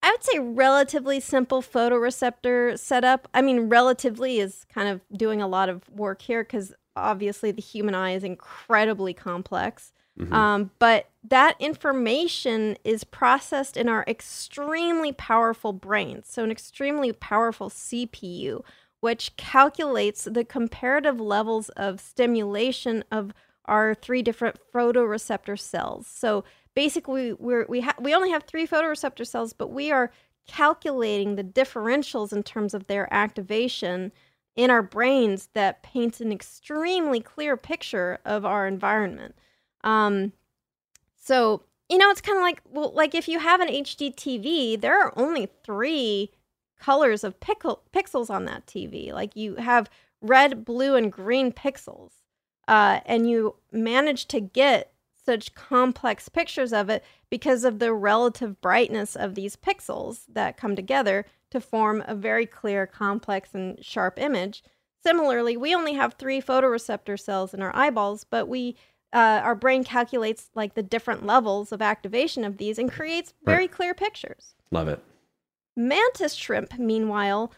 I 0.00 0.10
would 0.10 0.22
say 0.22 0.38
relatively 0.38 1.18
simple 1.18 1.60
photoreceptor 1.60 2.78
setup. 2.78 3.26
I 3.32 3.40
mean, 3.40 3.70
relatively 3.70 4.38
is 4.38 4.66
kind 4.72 4.86
of 4.86 5.00
doing 5.16 5.40
a 5.40 5.48
lot 5.48 5.70
of 5.70 5.88
work 5.88 6.20
here 6.20 6.44
because 6.44 6.74
obviously 6.96 7.50
the 7.50 7.62
human 7.62 7.94
eye 7.94 8.12
is 8.12 8.24
incredibly 8.24 9.14
complex. 9.14 9.92
Mm-hmm. 10.18 10.32
Um, 10.32 10.70
but 10.78 11.10
that 11.28 11.56
information 11.58 12.76
is 12.84 13.02
processed 13.02 13.76
in 13.76 13.88
our 13.88 14.04
extremely 14.06 15.12
powerful 15.12 15.72
brains. 15.72 16.28
So, 16.28 16.44
an 16.44 16.52
extremely 16.52 17.12
powerful 17.12 17.68
CPU, 17.68 18.62
which 19.00 19.36
calculates 19.36 20.24
the 20.24 20.44
comparative 20.44 21.20
levels 21.20 21.68
of 21.70 22.00
stimulation 22.00 23.02
of 23.10 23.32
our 23.64 23.94
three 23.94 24.22
different 24.22 24.58
photoreceptor 24.72 25.58
cells. 25.58 26.06
So, 26.06 26.44
basically 26.74 27.32
we're, 27.32 27.66
we 27.66 27.80
ha- 27.80 27.96
we 28.00 28.14
only 28.14 28.30
have 28.30 28.44
three 28.44 28.66
photoreceptor 28.66 29.26
cells, 29.26 29.52
but 29.52 29.70
we 29.70 29.90
are 29.90 30.12
calculating 30.46 31.36
the 31.36 31.44
differentials 31.44 32.32
in 32.32 32.42
terms 32.42 32.74
of 32.74 32.86
their 32.86 33.12
activation 33.12 34.12
in 34.56 34.70
our 34.70 34.82
brains 34.82 35.48
that 35.54 35.82
paints 35.82 36.20
an 36.20 36.32
extremely 36.32 37.20
clear 37.20 37.56
picture 37.56 38.18
of 38.24 38.44
our 38.44 38.66
environment. 38.66 39.34
Um, 39.82 40.32
so 41.16 41.62
you 41.88 41.98
know, 41.98 42.10
it's 42.10 42.20
kind 42.20 42.38
of 42.38 42.42
like 42.42 42.62
well, 42.70 42.92
like 42.94 43.14
if 43.14 43.28
you 43.28 43.38
have 43.38 43.60
an 43.60 43.68
HD 43.68 44.14
TV, 44.14 44.80
there 44.80 45.00
are 45.00 45.12
only 45.16 45.48
three 45.64 46.30
colors 46.78 47.24
of 47.24 47.38
pickle- 47.40 47.82
pixels 47.94 48.30
on 48.30 48.46
that 48.46 48.66
TV. 48.66 49.12
Like 49.12 49.36
you 49.36 49.56
have 49.56 49.90
red, 50.20 50.64
blue, 50.64 50.94
and 50.96 51.12
green 51.12 51.52
pixels, 51.52 52.12
uh, 52.68 53.00
and 53.04 53.28
you 53.28 53.56
manage 53.70 54.26
to 54.28 54.40
get 54.40 54.92
such 55.24 55.54
complex 55.54 56.28
pictures 56.28 56.72
of 56.72 56.90
it 56.90 57.04
because 57.30 57.64
of 57.64 57.78
the 57.78 57.92
relative 57.92 58.60
brightness 58.60 59.16
of 59.16 59.34
these 59.34 59.56
pixels 59.56 60.22
that 60.32 60.56
come 60.56 60.76
together 60.76 61.24
to 61.54 61.60
form 61.60 62.02
a 62.06 62.14
very 62.14 62.46
clear, 62.46 62.86
complex, 62.86 63.54
and 63.54 63.82
sharp 63.82 64.18
image. 64.18 64.62
Similarly, 65.02 65.56
we 65.56 65.74
only 65.74 65.94
have 65.94 66.14
three 66.14 66.42
photoreceptor 66.42 67.18
cells 67.18 67.54
in 67.54 67.62
our 67.62 67.74
eyeballs, 67.74 68.24
but 68.24 68.48
we 68.48 68.76
uh, 69.12 69.40
our 69.44 69.54
brain 69.54 69.84
calculates 69.84 70.50
like 70.56 70.74
the 70.74 70.82
different 70.82 71.24
levels 71.24 71.70
of 71.70 71.80
activation 71.80 72.44
of 72.44 72.56
these 72.56 72.80
and 72.80 72.90
creates 72.90 73.32
very 73.44 73.58
right. 73.60 73.72
clear 73.72 73.94
pictures. 73.94 74.56
Love 74.72 74.88
it. 74.88 75.00
Mantis 75.76 76.34
shrimp, 76.34 76.76
meanwhile, 76.78 77.52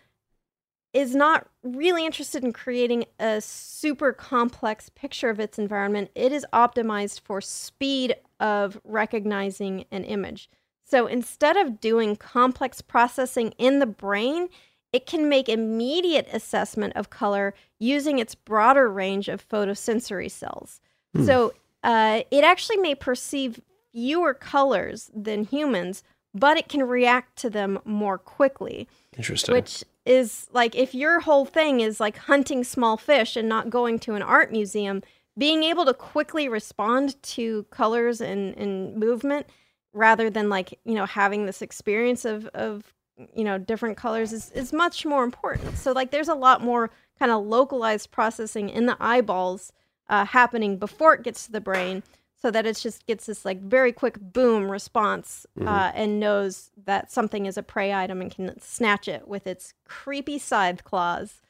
is 0.93 1.15
not 1.15 1.47
really 1.63 2.05
interested 2.05 2.45
in 2.45 2.53
creating 2.53 3.07
a 3.19 3.41
super 3.41 4.13
complex 4.13 4.91
picture 4.91 5.31
of 5.31 5.41
its 5.41 5.59
environment. 5.59 6.11
It 6.15 6.31
is 6.31 6.45
optimized 6.53 7.21
for 7.21 7.41
speed 7.41 8.17
of 8.39 8.79
recognizing 8.85 9.87
an 9.91 10.05
image. 10.05 10.51
So 10.89 11.07
instead 11.07 11.57
of 11.57 11.81
doing 11.81 12.15
complex 12.15 12.81
processing 12.81 13.53
in 13.59 13.81
the 13.81 13.87
brain, 13.87 14.49
it 14.93 15.05
can 15.05 15.29
make 15.29 15.49
immediate 15.49 16.29
assessment 16.33 16.95
of 16.95 17.11
color 17.11 17.55
using 17.81 18.19
its 18.19 18.35
broader 18.35 18.89
range 18.89 19.29
of 19.29 19.47
photosensory 19.47 20.31
cells. 20.31 20.81
Hmm. 21.15 21.27
So 21.27 21.55
uh, 21.83 22.23
it 22.31 22.45
actually 22.45 22.77
may 22.77 22.95
perceive 22.95 23.61
fewer 23.93 24.33
colors 24.33 25.11
than 25.13 25.45
humans, 25.45 26.05
but 26.33 26.57
it 26.57 26.69
can 26.69 26.85
react 26.85 27.37
to 27.39 27.51
them 27.51 27.81
more 27.85 28.17
quickly. 28.17 28.89
Interesting. 29.17 29.55
Which 29.55 29.85
is 30.05 30.47
like 30.53 30.77
if 30.77 30.95
your 30.95 31.19
whole 31.19 31.45
thing 31.45 31.81
is 31.81 31.99
like 31.99 32.17
hunting 32.17 32.63
small 32.63 32.97
fish 32.97 33.37
and 33.37 33.49
not 33.49 33.71
going 33.71 33.99
to 34.01 34.15
an 34.15 34.23
art 34.23 34.53
museum, 34.53 35.03
being 35.37 35.65
able 35.65 35.85
to 35.85 35.95
quickly 35.95 36.49
respond 36.49 37.21
to 37.23 37.65
colors 37.71 38.21
and, 38.21 38.57
and 38.57 38.97
movement 38.97 39.49
rather 39.97 40.29
than 40.31 40.49
like, 40.49 40.79
you 40.85 40.95
know, 40.95 41.07
having 41.07 41.47
this 41.47 41.63
experience 41.63 42.25
of, 42.25 42.47
of 42.49 42.95
you 43.35 43.45
know, 43.45 43.59
different 43.59 43.97
colors 43.97 44.33
is, 44.33 44.51
is 44.53 44.73
much 44.73 45.07
more 45.07 45.25
important. 45.25 45.79
So 45.79 45.93
like 45.93 46.11
there's 46.11 46.29
a 46.29 46.35
lot 46.35 46.63
more 46.63 46.91
kind 47.19 47.33
of 47.33 47.47
localized 47.47 48.11
processing 48.11 48.69
in 48.69 48.87
the 48.87 48.97
eyeballs 49.01 49.73
uh, 50.09 50.27
happening 50.27 50.77
before 50.77 51.15
it 51.15 51.23
gets 51.23 51.47
to 51.47 51.53
the 51.53 51.61
brain 51.61 52.03
so 52.41 52.51
that 52.51 52.67
it 52.67 52.77
just 52.77 53.07
gets 53.07 53.27
this 53.27 53.45
like 53.45 53.61
very 53.63 53.91
quick 53.91 54.19
boom 54.21 54.71
response 54.71 55.47
mm-hmm. 55.59 55.67
uh, 55.67 55.91
and 55.95 56.21
knows 56.21 56.71
that 56.85 57.11
something 57.11 57.47
is 57.47 57.57
a 57.57 57.63
prey 57.63 57.95
item 57.95 58.21
and 58.21 58.31
can 58.31 58.61
snatch 58.61 59.09
it 59.09 59.27
with 59.27 59.47
its 59.47 59.73
creepy 59.87 60.39
scythe 60.39 60.85
claws. 60.85 61.41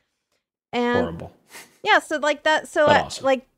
And 0.73 1.01
horrible. 1.01 1.33
Yeah, 1.83 1.99
so 1.99 2.19
like 2.19 2.45
that. 2.45 2.69
So 2.69 2.87
awesome. 2.87 3.25
like, 3.25 3.49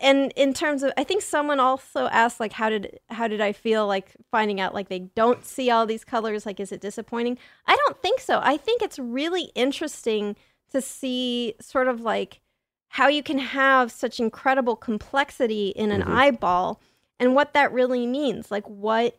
and 0.00 0.32
in 0.34 0.54
terms 0.54 0.82
of, 0.82 0.92
I 0.96 1.04
think 1.04 1.22
someone 1.22 1.60
also 1.60 2.06
asked 2.06 2.40
like, 2.40 2.52
how 2.52 2.70
did 2.70 2.98
how 3.10 3.28
did 3.28 3.40
I 3.40 3.52
feel 3.52 3.86
like 3.86 4.16
finding 4.30 4.60
out 4.60 4.74
like 4.74 4.88
they 4.88 5.00
don't 5.00 5.44
see 5.44 5.70
all 5.70 5.86
these 5.86 6.04
colors? 6.04 6.46
Like, 6.46 6.58
is 6.60 6.72
it 6.72 6.80
disappointing? 6.80 7.38
I 7.66 7.76
don't 7.76 8.00
think 8.00 8.20
so. 8.20 8.40
I 8.42 8.56
think 8.56 8.82
it's 8.82 8.98
really 8.98 9.52
interesting 9.54 10.36
to 10.72 10.80
see 10.80 11.54
sort 11.60 11.88
of 11.88 12.00
like 12.00 12.40
how 12.88 13.08
you 13.08 13.22
can 13.22 13.38
have 13.38 13.90
such 13.90 14.20
incredible 14.20 14.76
complexity 14.76 15.68
in 15.68 15.90
an 15.90 16.00
mm-hmm. 16.00 16.12
eyeball 16.12 16.80
and 17.18 17.34
what 17.34 17.52
that 17.52 17.72
really 17.72 18.06
means 18.06 18.50
like 18.50 18.68
what 18.68 19.18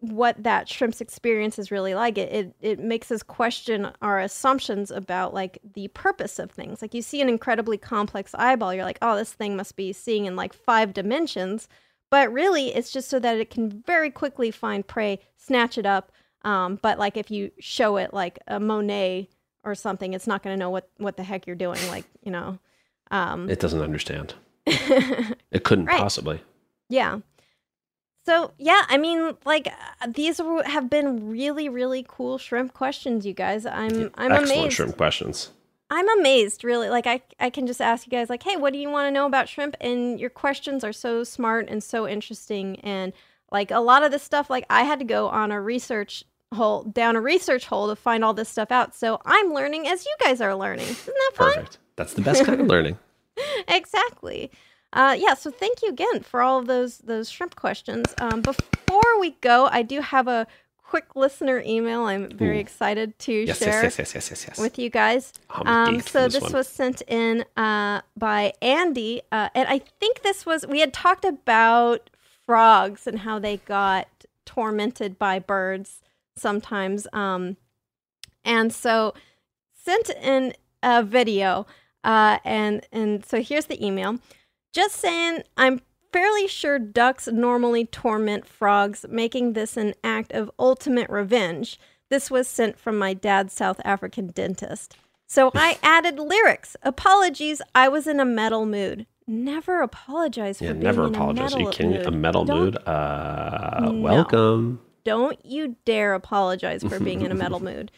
what 0.00 0.42
that 0.42 0.68
shrimp's 0.68 1.00
experience 1.00 1.58
is 1.58 1.70
really 1.70 1.94
like 1.94 2.16
it, 2.16 2.32
it 2.32 2.54
it 2.60 2.78
makes 2.78 3.10
us 3.10 3.22
question 3.22 3.90
our 4.00 4.18
assumptions 4.18 4.90
about 4.90 5.34
like 5.34 5.58
the 5.74 5.88
purpose 5.88 6.38
of 6.38 6.50
things 6.50 6.80
like 6.80 6.94
you 6.94 7.02
see 7.02 7.20
an 7.20 7.28
incredibly 7.28 7.76
complex 7.76 8.34
eyeball 8.34 8.72
you're 8.72 8.84
like 8.84 8.98
oh 9.02 9.16
this 9.16 9.32
thing 9.32 9.56
must 9.56 9.76
be 9.76 9.92
seeing 9.92 10.24
in 10.24 10.36
like 10.36 10.54
five 10.54 10.94
dimensions 10.94 11.68
but 12.10 12.32
really 12.32 12.74
it's 12.74 12.90
just 12.90 13.10
so 13.10 13.18
that 13.18 13.38
it 13.38 13.50
can 13.50 13.68
very 13.86 14.10
quickly 14.10 14.50
find 14.50 14.86
prey 14.86 15.18
snatch 15.36 15.76
it 15.76 15.84
up 15.84 16.12
um, 16.42 16.78
but 16.80 16.98
like 16.98 17.18
if 17.18 17.30
you 17.30 17.50
show 17.58 17.98
it 17.98 18.14
like 18.14 18.38
a 18.46 18.58
monet 18.58 19.28
or 19.64 19.74
something 19.74 20.14
it's 20.14 20.26
not 20.26 20.42
going 20.42 20.54
to 20.54 20.58
know 20.58 20.70
what 20.70 20.88
what 20.96 21.18
the 21.18 21.22
heck 21.22 21.46
you're 21.46 21.54
doing 21.54 21.78
like 21.88 22.06
you 22.22 22.30
know 22.30 22.58
um, 23.10 23.48
it 23.48 23.60
doesn't 23.60 23.82
understand. 23.82 24.34
it 24.66 25.64
couldn't 25.64 25.86
right. 25.86 25.98
possibly. 25.98 26.42
Yeah. 26.88 27.18
So 28.30 28.52
yeah, 28.58 28.84
I 28.88 28.96
mean, 28.96 29.36
like 29.44 29.66
these 30.06 30.38
have 30.38 30.88
been 30.88 31.28
really, 31.28 31.68
really 31.68 32.06
cool 32.06 32.38
shrimp 32.38 32.74
questions, 32.74 33.26
you 33.26 33.32
guys. 33.32 33.66
I'm, 33.66 34.12
I'm 34.14 34.30
Excellent 34.30 34.44
amazed. 34.44 34.76
shrimp 34.76 34.96
questions. 34.96 35.50
I'm 35.90 36.08
amazed, 36.20 36.62
really. 36.62 36.88
Like 36.88 37.08
I, 37.08 37.22
I 37.40 37.50
can 37.50 37.66
just 37.66 37.80
ask 37.80 38.06
you 38.06 38.10
guys, 38.12 38.30
like, 38.30 38.44
hey, 38.44 38.54
what 38.54 38.72
do 38.72 38.78
you 38.78 38.88
want 38.88 39.08
to 39.08 39.10
know 39.10 39.26
about 39.26 39.48
shrimp? 39.48 39.74
And 39.80 40.20
your 40.20 40.30
questions 40.30 40.84
are 40.84 40.92
so 40.92 41.24
smart 41.24 41.68
and 41.68 41.82
so 41.82 42.06
interesting. 42.06 42.78
And 42.82 43.12
like 43.50 43.72
a 43.72 43.80
lot 43.80 44.04
of 44.04 44.12
this 44.12 44.22
stuff, 44.22 44.48
like 44.48 44.64
I 44.70 44.84
had 44.84 45.00
to 45.00 45.04
go 45.04 45.26
on 45.26 45.50
a 45.50 45.60
research 45.60 46.22
hole, 46.54 46.84
down 46.84 47.16
a 47.16 47.20
research 47.20 47.66
hole 47.66 47.88
to 47.88 47.96
find 47.96 48.22
all 48.24 48.32
this 48.32 48.48
stuff 48.48 48.70
out. 48.70 48.94
So 48.94 49.20
I'm 49.26 49.52
learning 49.52 49.88
as 49.88 50.06
you 50.06 50.14
guys 50.20 50.40
are 50.40 50.54
learning. 50.54 50.86
Isn't 50.86 51.06
that 51.06 51.32
fun? 51.34 51.54
Perfect. 51.54 51.78
That's 51.96 52.14
the 52.14 52.22
best 52.22 52.44
kind 52.44 52.60
of 52.60 52.66
learning. 52.68 52.96
exactly. 53.66 54.52
Uh, 54.92 55.16
yeah, 55.18 55.34
so 55.34 55.50
thank 55.50 55.82
you 55.82 55.88
again 55.88 56.20
for 56.20 56.42
all 56.42 56.58
of 56.58 56.66
those 56.66 56.98
those 56.98 57.30
shrimp 57.30 57.54
questions. 57.56 58.14
Um, 58.20 58.42
before 58.42 59.20
we 59.20 59.32
go, 59.40 59.68
I 59.70 59.82
do 59.82 60.00
have 60.00 60.26
a 60.26 60.46
quick 60.78 61.14
listener 61.14 61.62
email. 61.64 62.06
I'm 62.06 62.28
very 62.30 62.56
Ooh. 62.56 62.60
excited 62.60 63.16
to 63.20 63.32
yes, 63.32 63.58
share 63.58 63.84
yes, 63.84 63.98
yes, 63.98 64.14
yes, 64.14 64.30
yes, 64.30 64.44
yes, 64.48 64.58
with 64.58 64.78
you 64.78 64.90
guys. 64.90 65.32
Um, 65.50 66.00
so 66.00 66.26
this, 66.26 66.42
this 66.42 66.52
was 66.52 66.66
sent 66.66 67.02
in 67.06 67.44
uh, 67.56 68.00
by 68.16 68.52
Andy, 68.60 69.22
uh, 69.30 69.50
and 69.54 69.68
I 69.68 69.78
think 70.00 70.22
this 70.22 70.44
was 70.44 70.66
we 70.66 70.80
had 70.80 70.92
talked 70.92 71.24
about 71.24 72.10
frogs 72.44 73.06
and 73.06 73.20
how 73.20 73.38
they 73.38 73.58
got 73.58 74.08
tormented 74.44 75.18
by 75.18 75.38
birds 75.38 76.02
sometimes. 76.34 77.06
Um, 77.12 77.56
and 78.44 78.72
so 78.72 79.14
sent 79.72 80.10
in 80.10 80.54
a 80.82 81.04
video 81.04 81.66
uh, 82.04 82.38
and 82.44 82.86
and 82.92 83.24
so 83.24 83.42
here's 83.42 83.66
the 83.66 83.84
email. 83.84 84.18
Just 84.72 84.96
saying, 84.96 85.42
I'm 85.56 85.80
fairly 86.12 86.46
sure 86.46 86.78
ducks 86.78 87.26
normally 87.28 87.84
torment 87.86 88.46
frogs, 88.46 89.04
making 89.08 89.52
this 89.54 89.76
an 89.76 89.94
act 90.04 90.32
of 90.32 90.50
ultimate 90.58 91.10
revenge. 91.10 91.78
This 92.08 92.30
was 92.30 92.48
sent 92.48 92.78
from 92.78 92.98
my 92.98 93.14
dad's 93.14 93.52
South 93.52 93.80
African 93.84 94.28
dentist. 94.28 94.96
So 95.26 95.50
I 95.54 95.78
added 95.82 96.18
lyrics. 96.18 96.76
Apologies, 96.82 97.62
I 97.74 97.88
was 97.88 98.06
in 98.06 98.20
a 98.20 98.24
metal 98.24 98.66
mood. 98.66 99.06
Never 99.26 99.80
apologize 99.80 100.58
for 100.58 100.64
Yeah, 100.64 100.72
being 100.72 100.82
never 100.82 101.06
in 101.06 101.14
apologize. 101.14 101.52
a 101.52 101.56
Are 101.56 101.58
metal 101.58 101.60
you 101.60 101.70
kidding? 101.76 101.92
mood. 101.92 102.06
A 102.06 102.10
metal 102.10 102.44
Don't- 102.44 102.58
mood? 102.60 102.76
Uh, 102.86 103.80
No. 103.82 103.92
welcome. 104.00 104.80
Don't 105.04 105.44
you 105.46 105.76
dare 105.84 106.14
apologize 106.14 106.82
for 106.82 106.98
being 107.00 107.22
in 107.22 107.30
a 107.30 107.34
metal 107.34 107.60
mood. 107.62 107.90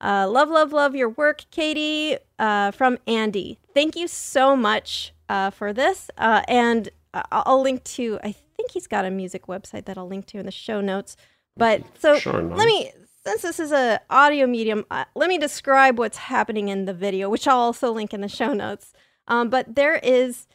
Uh, 0.00 0.28
love, 0.28 0.48
love, 0.48 0.72
love 0.72 0.94
your 0.94 1.08
work, 1.10 1.44
Katie. 1.50 2.16
Uh, 2.38 2.70
from 2.70 2.98
Andy. 3.06 3.58
Thank 3.74 3.96
you 3.96 4.06
so 4.06 4.54
much 4.56 5.12
uh, 5.28 5.50
for 5.50 5.72
this. 5.72 6.10
Uh, 6.18 6.42
and 6.48 6.88
I'll 7.32 7.62
link 7.62 7.84
to. 7.84 8.18
I 8.22 8.32
think 8.32 8.72
he's 8.72 8.86
got 8.86 9.04
a 9.04 9.10
music 9.10 9.46
website 9.46 9.84
that 9.86 9.98
I'll 9.98 10.08
link 10.08 10.26
to 10.26 10.38
in 10.38 10.46
the 10.46 10.52
show 10.52 10.80
notes. 10.80 11.16
But 11.56 11.82
so 11.98 12.18
Sure 12.18 12.42
let 12.42 12.66
me, 12.66 12.90
since 13.24 13.42
this 13.42 13.58
is 13.58 13.72
a 13.72 14.00
audio 14.10 14.46
medium, 14.46 14.84
uh, 14.90 15.04
let 15.14 15.28
me 15.28 15.38
describe 15.38 15.98
what's 15.98 16.18
happening 16.18 16.68
in 16.68 16.84
the 16.84 16.94
video, 16.94 17.30
which 17.30 17.48
I'll 17.48 17.58
also 17.58 17.92
link 17.92 18.12
in 18.12 18.20
the 18.20 18.28
show 18.28 18.52
notes. 18.52 18.92
Um, 19.26 19.48
but 19.48 19.74
there 19.74 19.96
is 19.96 20.46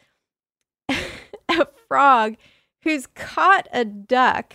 a 0.88 1.66
frog 1.88 2.36
who's 2.82 3.06
caught 3.06 3.68
a 3.72 3.84
duck 3.84 4.54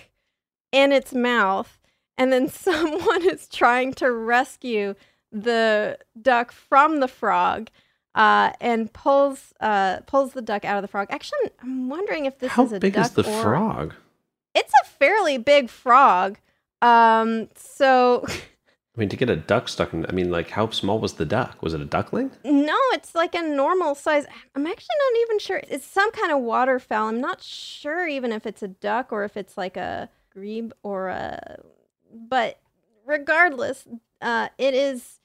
in 0.72 0.91
its 0.91 1.13
mouth, 1.13 1.80
and 2.18 2.32
then 2.32 2.47
someone 2.49 3.28
is 3.28 3.47
trying 3.47 3.93
to 3.95 4.11
rescue 4.11 4.95
the 5.32 5.97
duck 6.20 6.51
from 6.51 6.99
the 6.99 7.07
frog. 7.07 7.70
Uh, 8.18 8.51
and 8.59 8.91
pulls 8.91 9.53
uh, 9.59 9.99
pulls 10.07 10.34
the 10.34 10.41
duck 10.41 10.65
out 10.65 10.76
of 10.78 10.82
the 10.82 10.88
frog. 10.88 11.07
Actually, 11.11 11.51
I'm 11.61 11.88
wondering 11.88 12.26
if 12.26 12.39
this 12.39 12.51
How 12.51 12.65
is 12.65 12.72
a 12.74 12.80
big 12.80 12.93
duck 12.93 13.05
is 13.05 13.11
the 13.11 13.30
or 13.30 13.41
frog? 13.43 13.93
it's 14.55 14.74
a 14.84 14.86
fairly 14.88 15.38
big 15.38 15.70
frog. 15.70 16.39
Um, 16.82 17.49
so 17.55 18.26
I 18.97 18.99
mean, 18.99 19.09
to 19.09 19.15
get 19.15 19.30
a 19.30 19.36
duck 19.36 19.70
stuck 19.70 19.93
in, 19.93 20.07
I 20.07 20.11
mean, 20.11 20.32
like, 20.32 20.49
how 20.49 20.72
small 20.72 20.97
was 20.97 21.13
the 21.13 21.26
duck? 21.26 21.61
Was 21.61 21.76
it 21.76 21.82
a 21.82 21.86
duckling? 21.86 22.32
no, 22.43 22.78
it's 22.93 23.13
like 23.13 23.36
a 23.36 23.43
normal 23.43 23.93
size. 23.93 24.26
I'm 24.55 24.65
actually 24.65 24.95
not 24.99 25.22
even 25.22 25.39
sure. 25.39 25.61
It's 25.70 25.86
some 25.86 26.11
kind 26.11 26.32
of 26.32 26.39
waterfowl. 26.39 27.09
I'm 27.09 27.22
not 27.22 27.43
sure 27.43 28.07
even 28.07 28.32
if 28.32 28.47
it's 28.47 28.63
a 28.63 28.68
duck 28.68 29.11
or 29.11 29.24
if 29.24 29.38
it's 29.38 29.55
like 29.55 29.78
a 29.78 30.09
grebe 30.34 30.72
or 30.82 31.09
a. 31.09 31.59
But 32.11 32.59
regardless, 33.05 33.88
uh, 34.22 34.49
it 34.57 34.74
is 34.74 35.20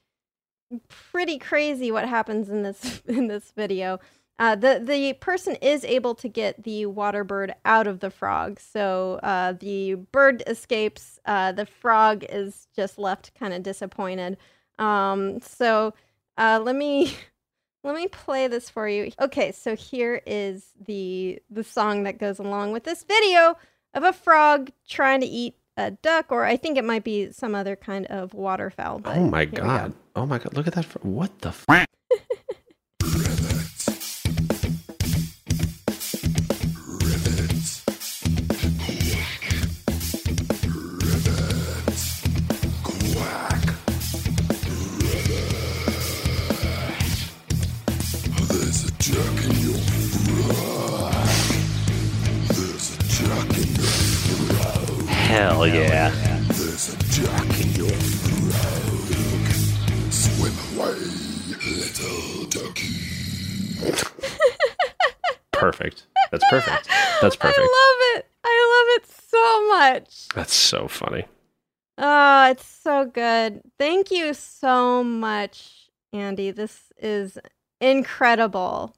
pretty 0.88 1.38
crazy 1.38 1.90
what 1.90 2.08
happens 2.08 2.48
in 2.48 2.62
this 2.62 3.02
in 3.06 3.28
this 3.28 3.52
video. 3.52 4.00
Uh, 4.38 4.56
the 4.56 4.82
the 4.82 5.12
person 5.14 5.56
is 5.56 5.84
able 5.84 6.14
to 6.16 6.28
get 6.28 6.64
the 6.64 6.86
water 6.86 7.22
bird 7.22 7.54
out 7.64 7.86
of 7.86 8.00
the 8.00 8.10
frog, 8.10 8.58
so 8.58 9.20
uh, 9.22 9.52
the 9.52 9.94
bird 9.94 10.42
escapes. 10.46 11.20
Uh, 11.26 11.52
the 11.52 11.66
frog 11.66 12.24
is 12.28 12.66
just 12.74 12.98
left 12.98 13.32
kind 13.38 13.52
of 13.54 13.62
disappointed. 13.62 14.36
Um, 14.78 15.40
so 15.40 15.94
uh, 16.38 16.60
let 16.62 16.74
me 16.74 17.14
let 17.84 17.94
me 17.94 18.08
play 18.08 18.48
this 18.48 18.70
for 18.70 18.88
you. 18.88 19.12
Okay, 19.20 19.52
so 19.52 19.76
here 19.76 20.22
is 20.26 20.70
the 20.86 21.40
the 21.50 21.64
song 21.64 22.04
that 22.04 22.18
goes 22.18 22.38
along 22.38 22.72
with 22.72 22.84
this 22.84 23.04
video 23.04 23.56
of 23.94 24.02
a 24.04 24.12
frog 24.12 24.70
trying 24.88 25.20
to 25.20 25.26
eat 25.26 25.56
a 25.76 25.90
duck, 25.92 26.26
or 26.30 26.44
I 26.44 26.56
think 26.56 26.76
it 26.78 26.84
might 26.84 27.04
be 27.04 27.32
some 27.32 27.54
other 27.54 27.76
kind 27.76 28.06
of 28.06 28.34
waterfowl. 28.34 29.00
But 29.00 29.16
Oh 29.16 29.26
my 29.26 29.44
go. 29.46 29.62
god! 29.62 29.94
Oh 30.16 30.26
my 30.26 30.38
god! 30.38 30.54
Look 30.54 30.66
at 30.66 30.74
that! 30.74 30.84
What 31.04 31.40
the? 31.40 31.48
F- 31.48 31.86
so 70.72 70.88
funny. 70.88 71.26
Oh, 71.98 72.50
it's 72.50 72.64
so 72.66 73.04
good. 73.04 73.60
Thank 73.78 74.10
you 74.10 74.32
so 74.32 75.04
much, 75.04 75.90
Andy. 76.14 76.50
This 76.50 76.84
is 76.98 77.38
incredible. 77.80 78.96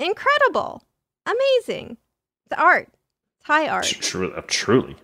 Incredible. 0.00 0.82
Amazing. 1.24 1.96
It's 2.46 2.60
art. 2.60 2.88
It's 3.38 3.46
high 3.46 3.68
art. 3.68 3.86
Uh, 3.86 4.00
truly, 4.00 4.42
truly, 4.48 4.96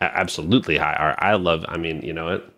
absolutely 0.00 0.76
high 0.78 0.94
art. 0.94 1.16
I 1.20 1.34
love. 1.34 1.64
I 1.68 1.76
mean, 1.76 2.02
you 2.02 2.12
know 2.12 2.24
what? 2.24 2.52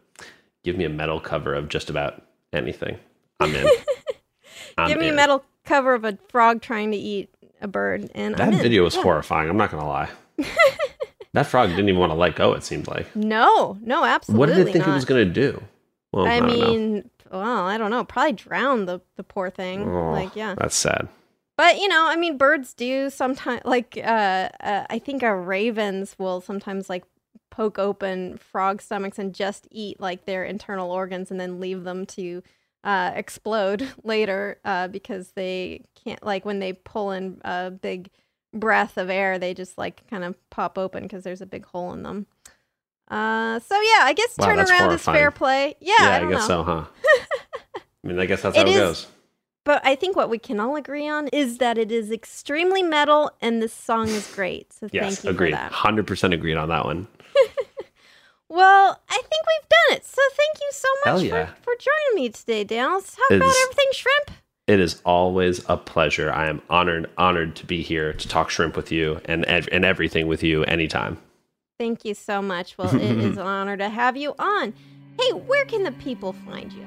Give 0.64 0.78
me 0.78 0.84
a 0.84 0.88
metal 0.88 1.20
cover 1.20 1.54
of 1.54 1.68
just 1.68 1.90
about 1.90 2.22
anything. 2.54 2.96
I'm 3.40 3.54
in. 3.54 3.66
I'm 4.78 4.88
Give 4.88 4.98
me 4.98 5.10
a 5.10 5.12
metal 5.12 5.44
cover 5.66 5.92
of 5.92 6.04
a 6.04 6.16
frog 6.30 6.62
trying 6.62 6.92
to 6.92 6.96
eat 6.96 7.28
a 7.60 7.68
bird, 7.68 8.10
and 8.14 8.34
That 8.36 8.54
video 8.54 8.84
was 8.84 8.96
Yeah. 8.96 9.02
horrifying. 9.02 9.50
I'm 9.50 9.58
not 9.58 9.70
gonna 9.70 9.86
lie. 9.86 10.08
that 11.35 11.47
frog 11.47 11.70
didn't 11.70 11.89
even 11.89 12.01
want 12.01 12.12
to 12.12 12.16
let 12.16 12.37
go. 12.37 12.53
It 12.53 12.62
seemed 12.62 12.89
like. 12.89 13.14
No, 13.16 13.78
no, 13.80 14.05
absolutely 14.05 14.39
what 14.39 14.47
did 14.55 14.68
it 14.68 14.72
think 14.72 14.87
not. 14.87 14.93
it 14.93 14.95
was 14.95 15.05
gonna 15.05 15.24
do? 15.24 15.62
Well, 16.12 16.26
I, 16.26 16.37
I, 16.37 16.41
mean, 16.41 17.11
well, 17.30 17.66
I 17.66 17.78
don't 17.78 17.91
know. 17.91 18.05
Probably 18.05 18.33
drown 18.33 18.87
the 18.87 19.01
the 19.16 19.24
poor 19.24 19.51
thing. 19.51 19.89
Oh, 19.89 20.12
like, 20.12 20.37
yeah. 20.37 20.55
that's 20.57 20.76
sad. 20.76 21.09
But 21.57 21.78
you 21.78 21.89
know, 21.89 22.07
I 22.07 22.16
mean, 22.16 22.37
birds 22.37 22.74
do 22.74 23.09
sometimes. 23.09 23.62
Like, 23.64 23.97
uh, 23.97 24.49
uh, 24.61 24.87
I 24.91 24.99
think 24.99 25.22
uh, 25.22 25.28
ravens 25.28 26.16
will 26.18 26.41
sometimes 26.41 26.91
like 26.91 27.05
poke 27.51 27.78
open 27.78 28.39
frog 28.39 28.83
stomachs 28.83 29.18
and 29.18 29.35
just 29.35 29.68
eat 29.70 30.01
like 30.01 30.24
their 30.24 30.45
internal 30.45 30.91
organs 30.91 31.30
and 31.30 31.39
then 31.39 31.61
leave 31.61 31.85
them 31.85 32.07
to 32.07 32.43
uh, 32.85 33.12
explode 33.14 33.89
later 34.03 34.59
uh, 34.64 34.89
because 34.89 35.33
they 35.33 35.85
can't. 35.95 36.22
Like 36.22 36.45
when 36.45 36.59
they 36.59 36.74
pull 36.74 37.11
in 37.12 37.41
a 37.43 37.70
big 37.70 38.11
breath 38.53 38.96
of 38.98 39.11
air, 39.11 39.38
they 39.38 39.55
just 39.55 39.78
like 39.78 40.07
kind 40.09 40.24
of 40.24 40.36
pop 40.50 40.78
open 40.78 41.03
because 41.05 41.24
there's 41.24 41.40
a 41.40 41.46
big 41.46 41.64
hole 41.66 41.92
in 41.92 42.03
them. 42.03 42.26
Uh, 43.09 43.59
so 43.61 43.74
yeah, 43.80 44.00
I 44.05 44.14
guess 44.16 44.34
Wow, 44.38 44.46
turn 44.46 44.59
around 44.61 44.92
is 44.92 45.03
fair 45.05 45.30
play. 45.30 45.74
Yeah, 45.80 45.94
Yeah, 46.00 46.09
I, 46.09 46.16
I, 46.16 46.30
guess 46.30 46.40
know. 46.42 46.46
so, 46.46 46.62
huh? 46.64 46.84
I 48.05 48.07
mean, 48.09 48.18
I 48.18 48.26
guess 48.26 48.42
that's 48.42 48.57
It 48.57 48.61
how 48.61 48.66
it 48.66 48.70
is- 48.70 48.78
goes. 48.78 49.07
But 49.64 49.80
I 49.86 49.94
think 49.94 50.16
what 50.16 50.28
we 50.28 50.38
can 50.38 50.59
all 50.59 50.74
agree 50.74 51.07
on 51.09 51.28
is 51.28 51.59
that 51.59 51.78
it 51.78 51.92
is 51.92 52.11
extremely 52.11 52.82
metal 52.82 53.30
and 53.40 53.62
this 53.62 53.72
song 53.72 54.09
is 54.09 54.26
great. 54.34 54.72
So 54.72 54.88
Yes, 54.92 55.14
thank 55.14 55.24
you 55.24 55.30
agreed. 55.30 55.50
for 55.53 55.57
that. 55.59 55.70
Hundred 55.70 56.05
percent 56.09 56.34
agreed 56.34 56.57
on 56.57 56.68
that 56.70 56.84
one. 56.84 57.07
Well, 58.48 59.00
I 59.09 59.14
think 59.14 59.30
we've 59.30 59.68
done 59.70 59.96
it. 59.96 60.05
So 60.05 60.20
thank 60.36 60.61
you 60.61 60.70
so 60.72 60.88
much 61.07 61.22
yeah. 61.22 61.46
for, 61.46 61.62
for 61.62 61.72
joining 61.78 62.22
me 62.22 62.28
today. 62.28 62.64
Let's 62.84 63.16
talk 63.16 63.30
It 63.30 63.36
about 63.36 63.55
everything 63.62 63.86
shrimp. 63.92 64.30
It 64.73 64.81
is 64.81 65.03
always 65.05 65.62
a 65.68 65.77
pleasure. 65.77 66.33
I 66.33 66.49
am 66.49 66.62
honored, 66.70 67.11
honored 67.18 67.57
to 67.57 67.66
be 67.66 67.83
here 67.83 68.14
to 68.14 68.27
talk 68.27 68.49
shrimp 68.49 68.75
with 68.75 68.91
you 68.91 69.20
and 69.27 69.45
and 69.45 69.85
everything 69.85 70.29
with 70.29 70.43
you 70.43 70.64
anytime. 70.64 71.18
Thank 71.79 72.07
you 72.07 72.14
so 72.14 72.41
much. 72.41 72.79
Well, 72.79 72.95
it 72.95 73.03
is 73.03 73.37
an 73.37 73.47
honor 73.47 73.77
to 73.77 73.91
have 73.91 74.16
you 74.16 74.35
on. 74.39 74.73
Hey, 75.20 75.33
where 75.33 75.66
can 75.66 75.83
the 75.83 75.93
people 75.93 76.33
find 76.33 76.73
you? 76.73 76.87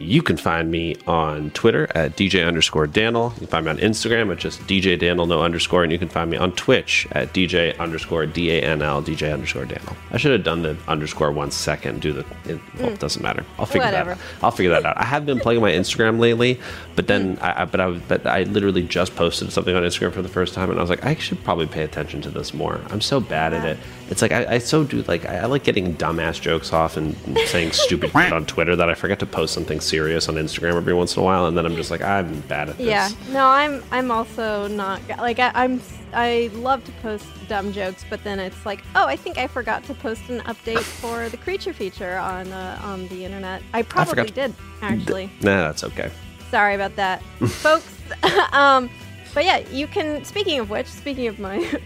You 0.00 0.22
can 0.22 0.36
find 0.36 0.70
me 0.70 0.96
on 1.06 1.50
Twitter 1.50 1.86
at 1.94 2.16
DJ 2.16 2.46
underscore 2.46 2.86
Daniel. 2.86 3.32
You 3.34 3.40
can 3.40 3.46
find 3.48 3.64
me 3.66 3.70
on 3.72 3.78
Instagram 3.78 4.32
at 4.32 4.38
just 4.38 4.60
DJ 4.62 4.98
Daniel, 4.98 5.26
no 5.26 5.42
underscore. 5.42 5.82
And 5.82 5.92
you 5.92 5.98
can 5.98 6.08
find 6.08 6.30
me 6.30 6.38
on 6.38 6.52
Twitch 6.52 7.06
at 7.12 7.34
DJ 7.34 7.78
underscore 7.78 8.24
D 8.26 8.50
A 8.50 8.62
N 8.62 8.80
L, 8.80 9.02
DJ 9.02 9.32
underscore 9.32 9.66
Daniel. 9.66 9.94
I 10.10 10.16
should 10.16 10.32
have 10.32 10.42
done 10.42 10.62
the 10.62 10.76
underscore 10.88 11.32
one 11.32 11.50
second, 11.50 12.00
do 12.00 12.12
the, 12.12 12.20
it, 12.46 12.60
well, 12.78 12.88
it 12.88 12.98
doesn't 12.98 13.22
matter. 13.22 13.44
I'll 13.58 13.66
figure 13.66 13.86
Whatever. 13.86 14.14
that 14.14 14.18
out. 14.18 14.44
I'll 14.44 14.50
figure 14.50 14.70
that 14.70 14.86
out. 14.86 14.96
I 14.96 15.04
have 15.04 15.26
been 15.26 15.38
playing 15.38 15.60
my 15.60 15.72
Instagram 15.72 16.18
lately, 16.18 16.58
but 16.96 17.06
then 17.06 17.36
mm. 17.36 17.42
I, 17.42 17.62
I, 17.62 17.64
but 17.66 17.80
I, 17.80 17.90
but 17.90 18.26
I 18.26 18.44
literally 18.44 18.82
just 18.82 19.14
posted 19.16 19.52
something 19.52 19.76
on 19.76 19.82
Instagram 19.82 20.12
for 20.12 20.22
the 20.22 20.28
first 20.28 20.54
time 20.54 20.70
and 20.70 20.78
I 20.78 20.82
was 20.82 20.90
like, 20.90 21.04
I 21.04 21.14
should 21.16 21.42
probably 21.44 21.66
pay 21.66 21.82
attention 21.82 22.22
to 22.22 22.30
this 22.30 22.54
more. 22.54 22.80
I'm 22.88 23.02
so 23.02 23.20
bad 23.20 23.52
at 23.52 23.66
it. 23.66 23.78
It's 24.10 24.22
like, 24.22 24.32
I, 24.32 24.54
I 24.54 24.58
so 24.58 24.82
do 24.82 25.02
like, 25.02 25.24
I, 25.24 25.38
I 25.38 25.44
like 25.46 25.62
getting 25.62 25.94
dumbass 25.94 26.40
jokes 26.40 26.72
off 26.72 26.96
and 26.96 27.16
saying 27.46 27.70
stupid 27.72 28.10
shit 28.10 28.32
on 28.32 28.44
Twitter 28.44 28.74
that 28.74 28.90
I 28.90 28.94
forget 28.94 29.20
to 29.20 29.26
post 29.26 29.54
something 29.54 29.80
serious 29.80 30.28
on 30.28 30.34
Instagram 30.34 30.74
every 30.74 30.94
once 30.94 31.16
in 31.16 31.22
a 31.22 31.24
while. 31.24 31.46
And 31.46 31.56
then 31.56 31.64
I'm 31.64 31.76
just 31.76 31.92
like, 31.92 32.02
I'm 32.02 32.40
bad 32.42 32.70
at 32.70 32.76
this. 32.76 32.86
Yeah, 32.86 33.08
no, 33.30 33.46
I'm 33.46 33.82
I'm 33.92 34.10
also 34.10 34.66
not 34.66 35.00
like 35.18 35.38
I, 35.38 35.52
I'm 35.54 35.80
I 36.12 36.50
love 36.54 36.84
to 36.84 36.92
post 37.02 37.24
dumb 37.48 37.72
jokes, 37.72 38.04
but 38.10 38.24
then 38.24 38.40
it's 38.40 38.66
like, 38.66 38.82
oh, 38.96 39.06
I 39.06 39.14
think 39.14 39.38
I 39.38 39.46
forgot 39.46 39.84
to 39.84 39.94
post 39.94 40.28
an 40.28 40.40
update 40.40 40.80
for 40.80 41.28
the 41.28 41.36
creature 41.36 41.72
feature 41.72 42.16
on 42.16 42.50
uh, 42.52 42.80
on 42.82 43.06
the 43.08 43.24
internet. 43.24 43.62
I 43.72 43.82
probably 43.82 44.26
to- 44.26 44.32
did 44.32 44.54
actually. 44.82 45.30
Nah, 45.40 45.68
that's 45.68 45.84
okay. 45.84 46.10
Sorry 46.50 46.74
about 46.74 46.96
that, 46.96 47.22
folks. 47.46 47.86
um, 48.52 48.90
but 49.34 49.44
yeah, 49.44 49.58
you 49.70 49.86
can. 49.86 50.24
Speaking 50.24 50.58
of 50.58 50.68
which, 50.68 50.88
speaking 50.88 51.28
of 51.28 51.38
my 51.38 51.58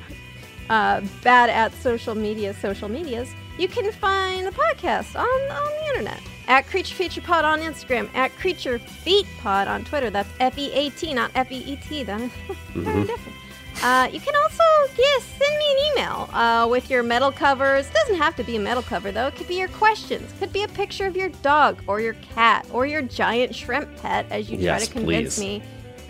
uh, 0.70 1.00
bad 1.22 1.50
at 1.50 1.72
social 1.82 2.14
media, 2.14 2.54
social 2.54 2.88
medias, 2.88 3.32
you 3.58 3.68
can 3.68 3.90
find 3.92 4.46
the 4.46 4.50
podcast 4.52 5.14
on 5.18 5.26
on 5.50 5.70
the 5.80 5.86
internet. 5.88 6.20
at 6.48 6.66
Creature 6.66 6.94
Feature 6.96 7.20
Pod 7.22 7.44
on 7.44 7.60
Instagram, 7.60 8.08
at 8.14 8.30
Creature 8.36 8.78
Feet 8.78 9.26
Pod 9.40 9.66
on 9.68 9.84
Twitter. 9.84 10.10
That's 10.10 10.28
F 10.40 10.58
E 10.58 10.72
A 10.72 10.90
T, 10.90 11.14
not 11.14 11.30
F 11.34 11.50
E 11.52 11.56
E 11.58 11.76
T. 11.76 12.00
Is 12.00 12.06
very 12.74 13.04
different. 13.04 13.38
Uh, 13.82 14.08
you 14.12 14.20
can 14.20 14.34
also 14.36 14.62
yes, 14.96 15.24
send 15.24 15.58
me 15.58 15.64
an 15.72 15.78
email 15.92 16.28
uh, 16.32 16.66
with 16.70 16.88
your 16.90 17.02
metal 17.02 17.32
covers. 17.32 17.86
It 17.88 17.92
doesn't 17.94 18.16
have 18.16 18.36
to 18.36 18.44
be 18.44 18.56
a 18.56 18.60
metal 18.60 18.82
cover 18.82 19.10
though. 19.12 19.26
It 19.26 19.34
could 19.36 19.48
be 19.48 19.56
your 19.58 19.68
questions. 19.68 20.32
It 20.32 20.38
could 20.38 20.52
be 20.52 20.62
a 20.62 20.68
picture 20.68 21.06
of 21.06 21.16
your 21.16 21.28
dog 21.42 21.82
or 21.88 22.00
your 22.00 22.14
cat 22.34 22.66
or 22.72 22.86
your 22.86 23.02
giant 23.02 23.54
shrimp 23.54 23.88
pet 23.96 24.26
as 24.30 24.48
you 24.50 24.58
Yes, 24.58 24.82
try 24.82 24.86
to 24.86 24.92
convince 24.92 25.36
please. 25.36 25.40
me 25.60 25.62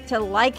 to 0.09 0.20
like 0.20 0.57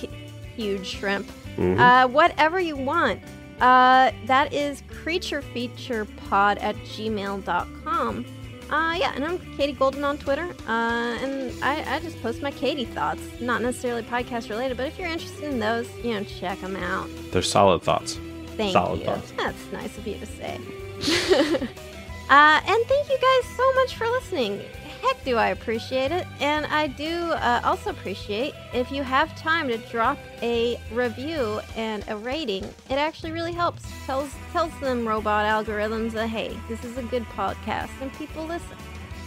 huge 0.55 0.87
shrimp. 0.87 1.29
Uh, 1.57 2.07
whatever 2.07 2.59
you 2.59 2.75
want. 2.75 3.21
Uh, 3.61 4.11
that 4.25 4.53
is 4.53 4.81
creaturefeaturepod 4.83 6.61
at 6.61 6.75
gmail.com. 6.77 8.25
Uh, 8.69 8.95
yeah, 8.99 9.13
and 9.15 9.23
I'm 9.23 9.37
Katie 9.57 9.73
Golden 9.73 10.03
on 10.03 10.17
Twitter. 10.17 10.47
Uh, 10.67 11.17
and 11.21 11.63
I, 11.63 11.95
I 11.95 11.99
just 11.99 12.19
post 12.21 12.41
my 12.41 12.51
Katie 12.51 12.85
thoughts. 12.85 13.21
Not 13.39 13.61
necessarily 13.61 14.01
podcast 14.03 14.49
related, 14.49 14.75
but 14.75 14.87
if 14.87 14.97
you're 14.97 15.07
interested 15.07 15.43
in 15.45 15.59
those, 15.59 15.87
you 16.03 16.13
know, 16.13 16.23
check 16.23 16.59
them 16.61 16.75
out. 16.75 17.07
They're 17.31 17.41
solid 17.43 17.83
thoughts. 17.83 18.19
Thank 18.57 18.73
Solid 18.73 18.99
you. 18.99 19.05
thoughts. 19.05 19.31
That's 19.37 19.71
nice 19.71 19.97
of 19.97 20.07
you 20.07 20.17
to 20.17 20.25
say. 20.25 20.55
uh, 22.29 22.61
and 22.65 22.85
thank 22.85 23.09
you 23.09 23.17
guys 23.21 23.55
so 23.55 23.73
much 23.73 23.95
for 23.95 24.07
listening. 24.07 24.61
Heck, 25.05 25.23
do 25.23 25.37
I 25.37 25.49
appreciate 25.49 26.11
it. 26.11 26.25
And 26.39 26.65
I 26.65 26.87
do 26.87 27.31
uh, 27.33 27.61
also 27.63 27.91
appreciate 27.91 28.55
if 28.73 28.91
you 28.91 29.03
have 29.03 29.35
time 29.37 29.67
to 29.67 29.77
drop 29.77 30.17
a 30.41 30.79
review 30.91 31.59
and 31.75 32.03
a 32.07 32.17
rating. 32.17 32.63
It 32.89 32.95
actually 32.95 33.31
really 33.31 33.51
helps. 33.51 33.83
Tells 34.05 34.33
tells 34.51 34.77
them 34.79 35.07
robot 35.07 35.45
algorithms 35.45 36.13
that 36.13 36.29
hey, 36.29 36.57
this 36.67 36.83
is 36.83 36.97
a 36.97 37.03
good 37.03 37.23
podcast 37.35 37.89
and 38.01 38.11
people 38.13 38.45
listen. 38.45 38.77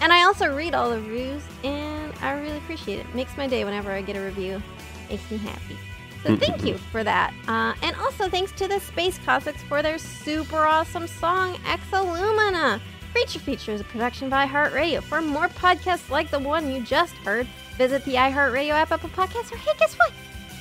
And 0.01 0.13
I 0.13 0.25
also 0.25 0.55
read 0.55 0.75
all 0.75 0.91
the 0.91 1.01
reviews 1.01 1.43
and 1.63 2.13
I 2.23 2.33
really 2.33 2.59
appreciate 2.59 2.99
it. 2.99 3.15
Makes 3.15 3.37
my 3.37 3.47
day 3.47 3.65
whenever 3.65 3.93
I 3.93 4.03
get 4.03 4.17
a 4.17 4.21
review. 4.21 4.61
Makes 5.09 5.31
me 5.31 5.37
happy. 5.39 5.79
So 6.25 6.37
thank 6.45 6.65
you 6.65 6.77
for 6.77 7.05
that. 7.05 7.33
Uh, 7.47 7.75
and 7.83 7.95
also 7.97 8.29
thanks 8.29 8.51
to 8.53 8.67
the 8.67 8.81
Space 8.81 9.19
Cossacks 9.25 9.63
for 9.63 9.83
their 9.83 9.99
super 9.99 10.59
awesome 10.59 11.07
song, 11.07 11.55
Exolumina. 11.59 12.81
Creature 13.13 13.39
Feature 13.41 13.73
is 13.73 13.81
a 13.81 13.85
production 13.85 14.29
by 14.29 14.47
iHeartRadio. 14.47 15.03
For 15.03 15.21
more 15.21 15.49
podcasts 15.49 16.11
like 16.11 16.31
the 16.31 16.39
one 16.39 16.71
you 16.71 16.83
just 16.83 17.15
heard, 17.19 17.47
visit 17.77 18.05
the 18.05 18.15
iHeartRadio 18.15 18.71
app, 18.71 18.93
Apple 18.93 19.09
Podcasts, 19.11 19.53
or 19.53 19.57
hey, 19.57 19.73
guess 19.79 19.95
what? 19.95 20.13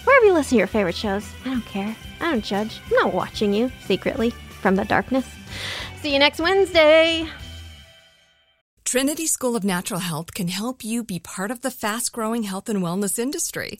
Wherever 0.03 0.25
you 0.25 0.33
listen 0.33 0.51
to 0.51 0.57
your 0.57 0.67
favorite 0.67 0.95
shows. 0.95 1.29
I 1.45 1.49
don't 1.49 1.65
care. 1.65 1.95
I 2.19 2.31
don't 2.31 2.43
judge. 2.43 2.79
I'm 2.85 2.95
not 2.95 3.13
watching 3.13 3.53
you 3.53 3.71
secretly 3.85 4.31
from 4.61 4.75
the 4.75 4.85
darkness. 4.85 5.27
See 6.01 6.13
you 6.13 6.19
next 6.19 6.39
Wednesday. 6.39 7.27
Trinity 8.85 9.27
School 9.27 9.57
of 9.57 9.65
Natural 9.65 9.99
Health 9.99 10.33
can 10.33 10.47
help 10.47 10.83
you 10.83 11.03
be 11.03 11.19
part 11.19 11.51
of 11.51 11.61
the 11.61 11.71
fast 11.71 12.13
growing 12.13 12.43
health 12.43 12.69
and 12.69 12.81
wellness 12.81 13.19
industry. 13.19 13.79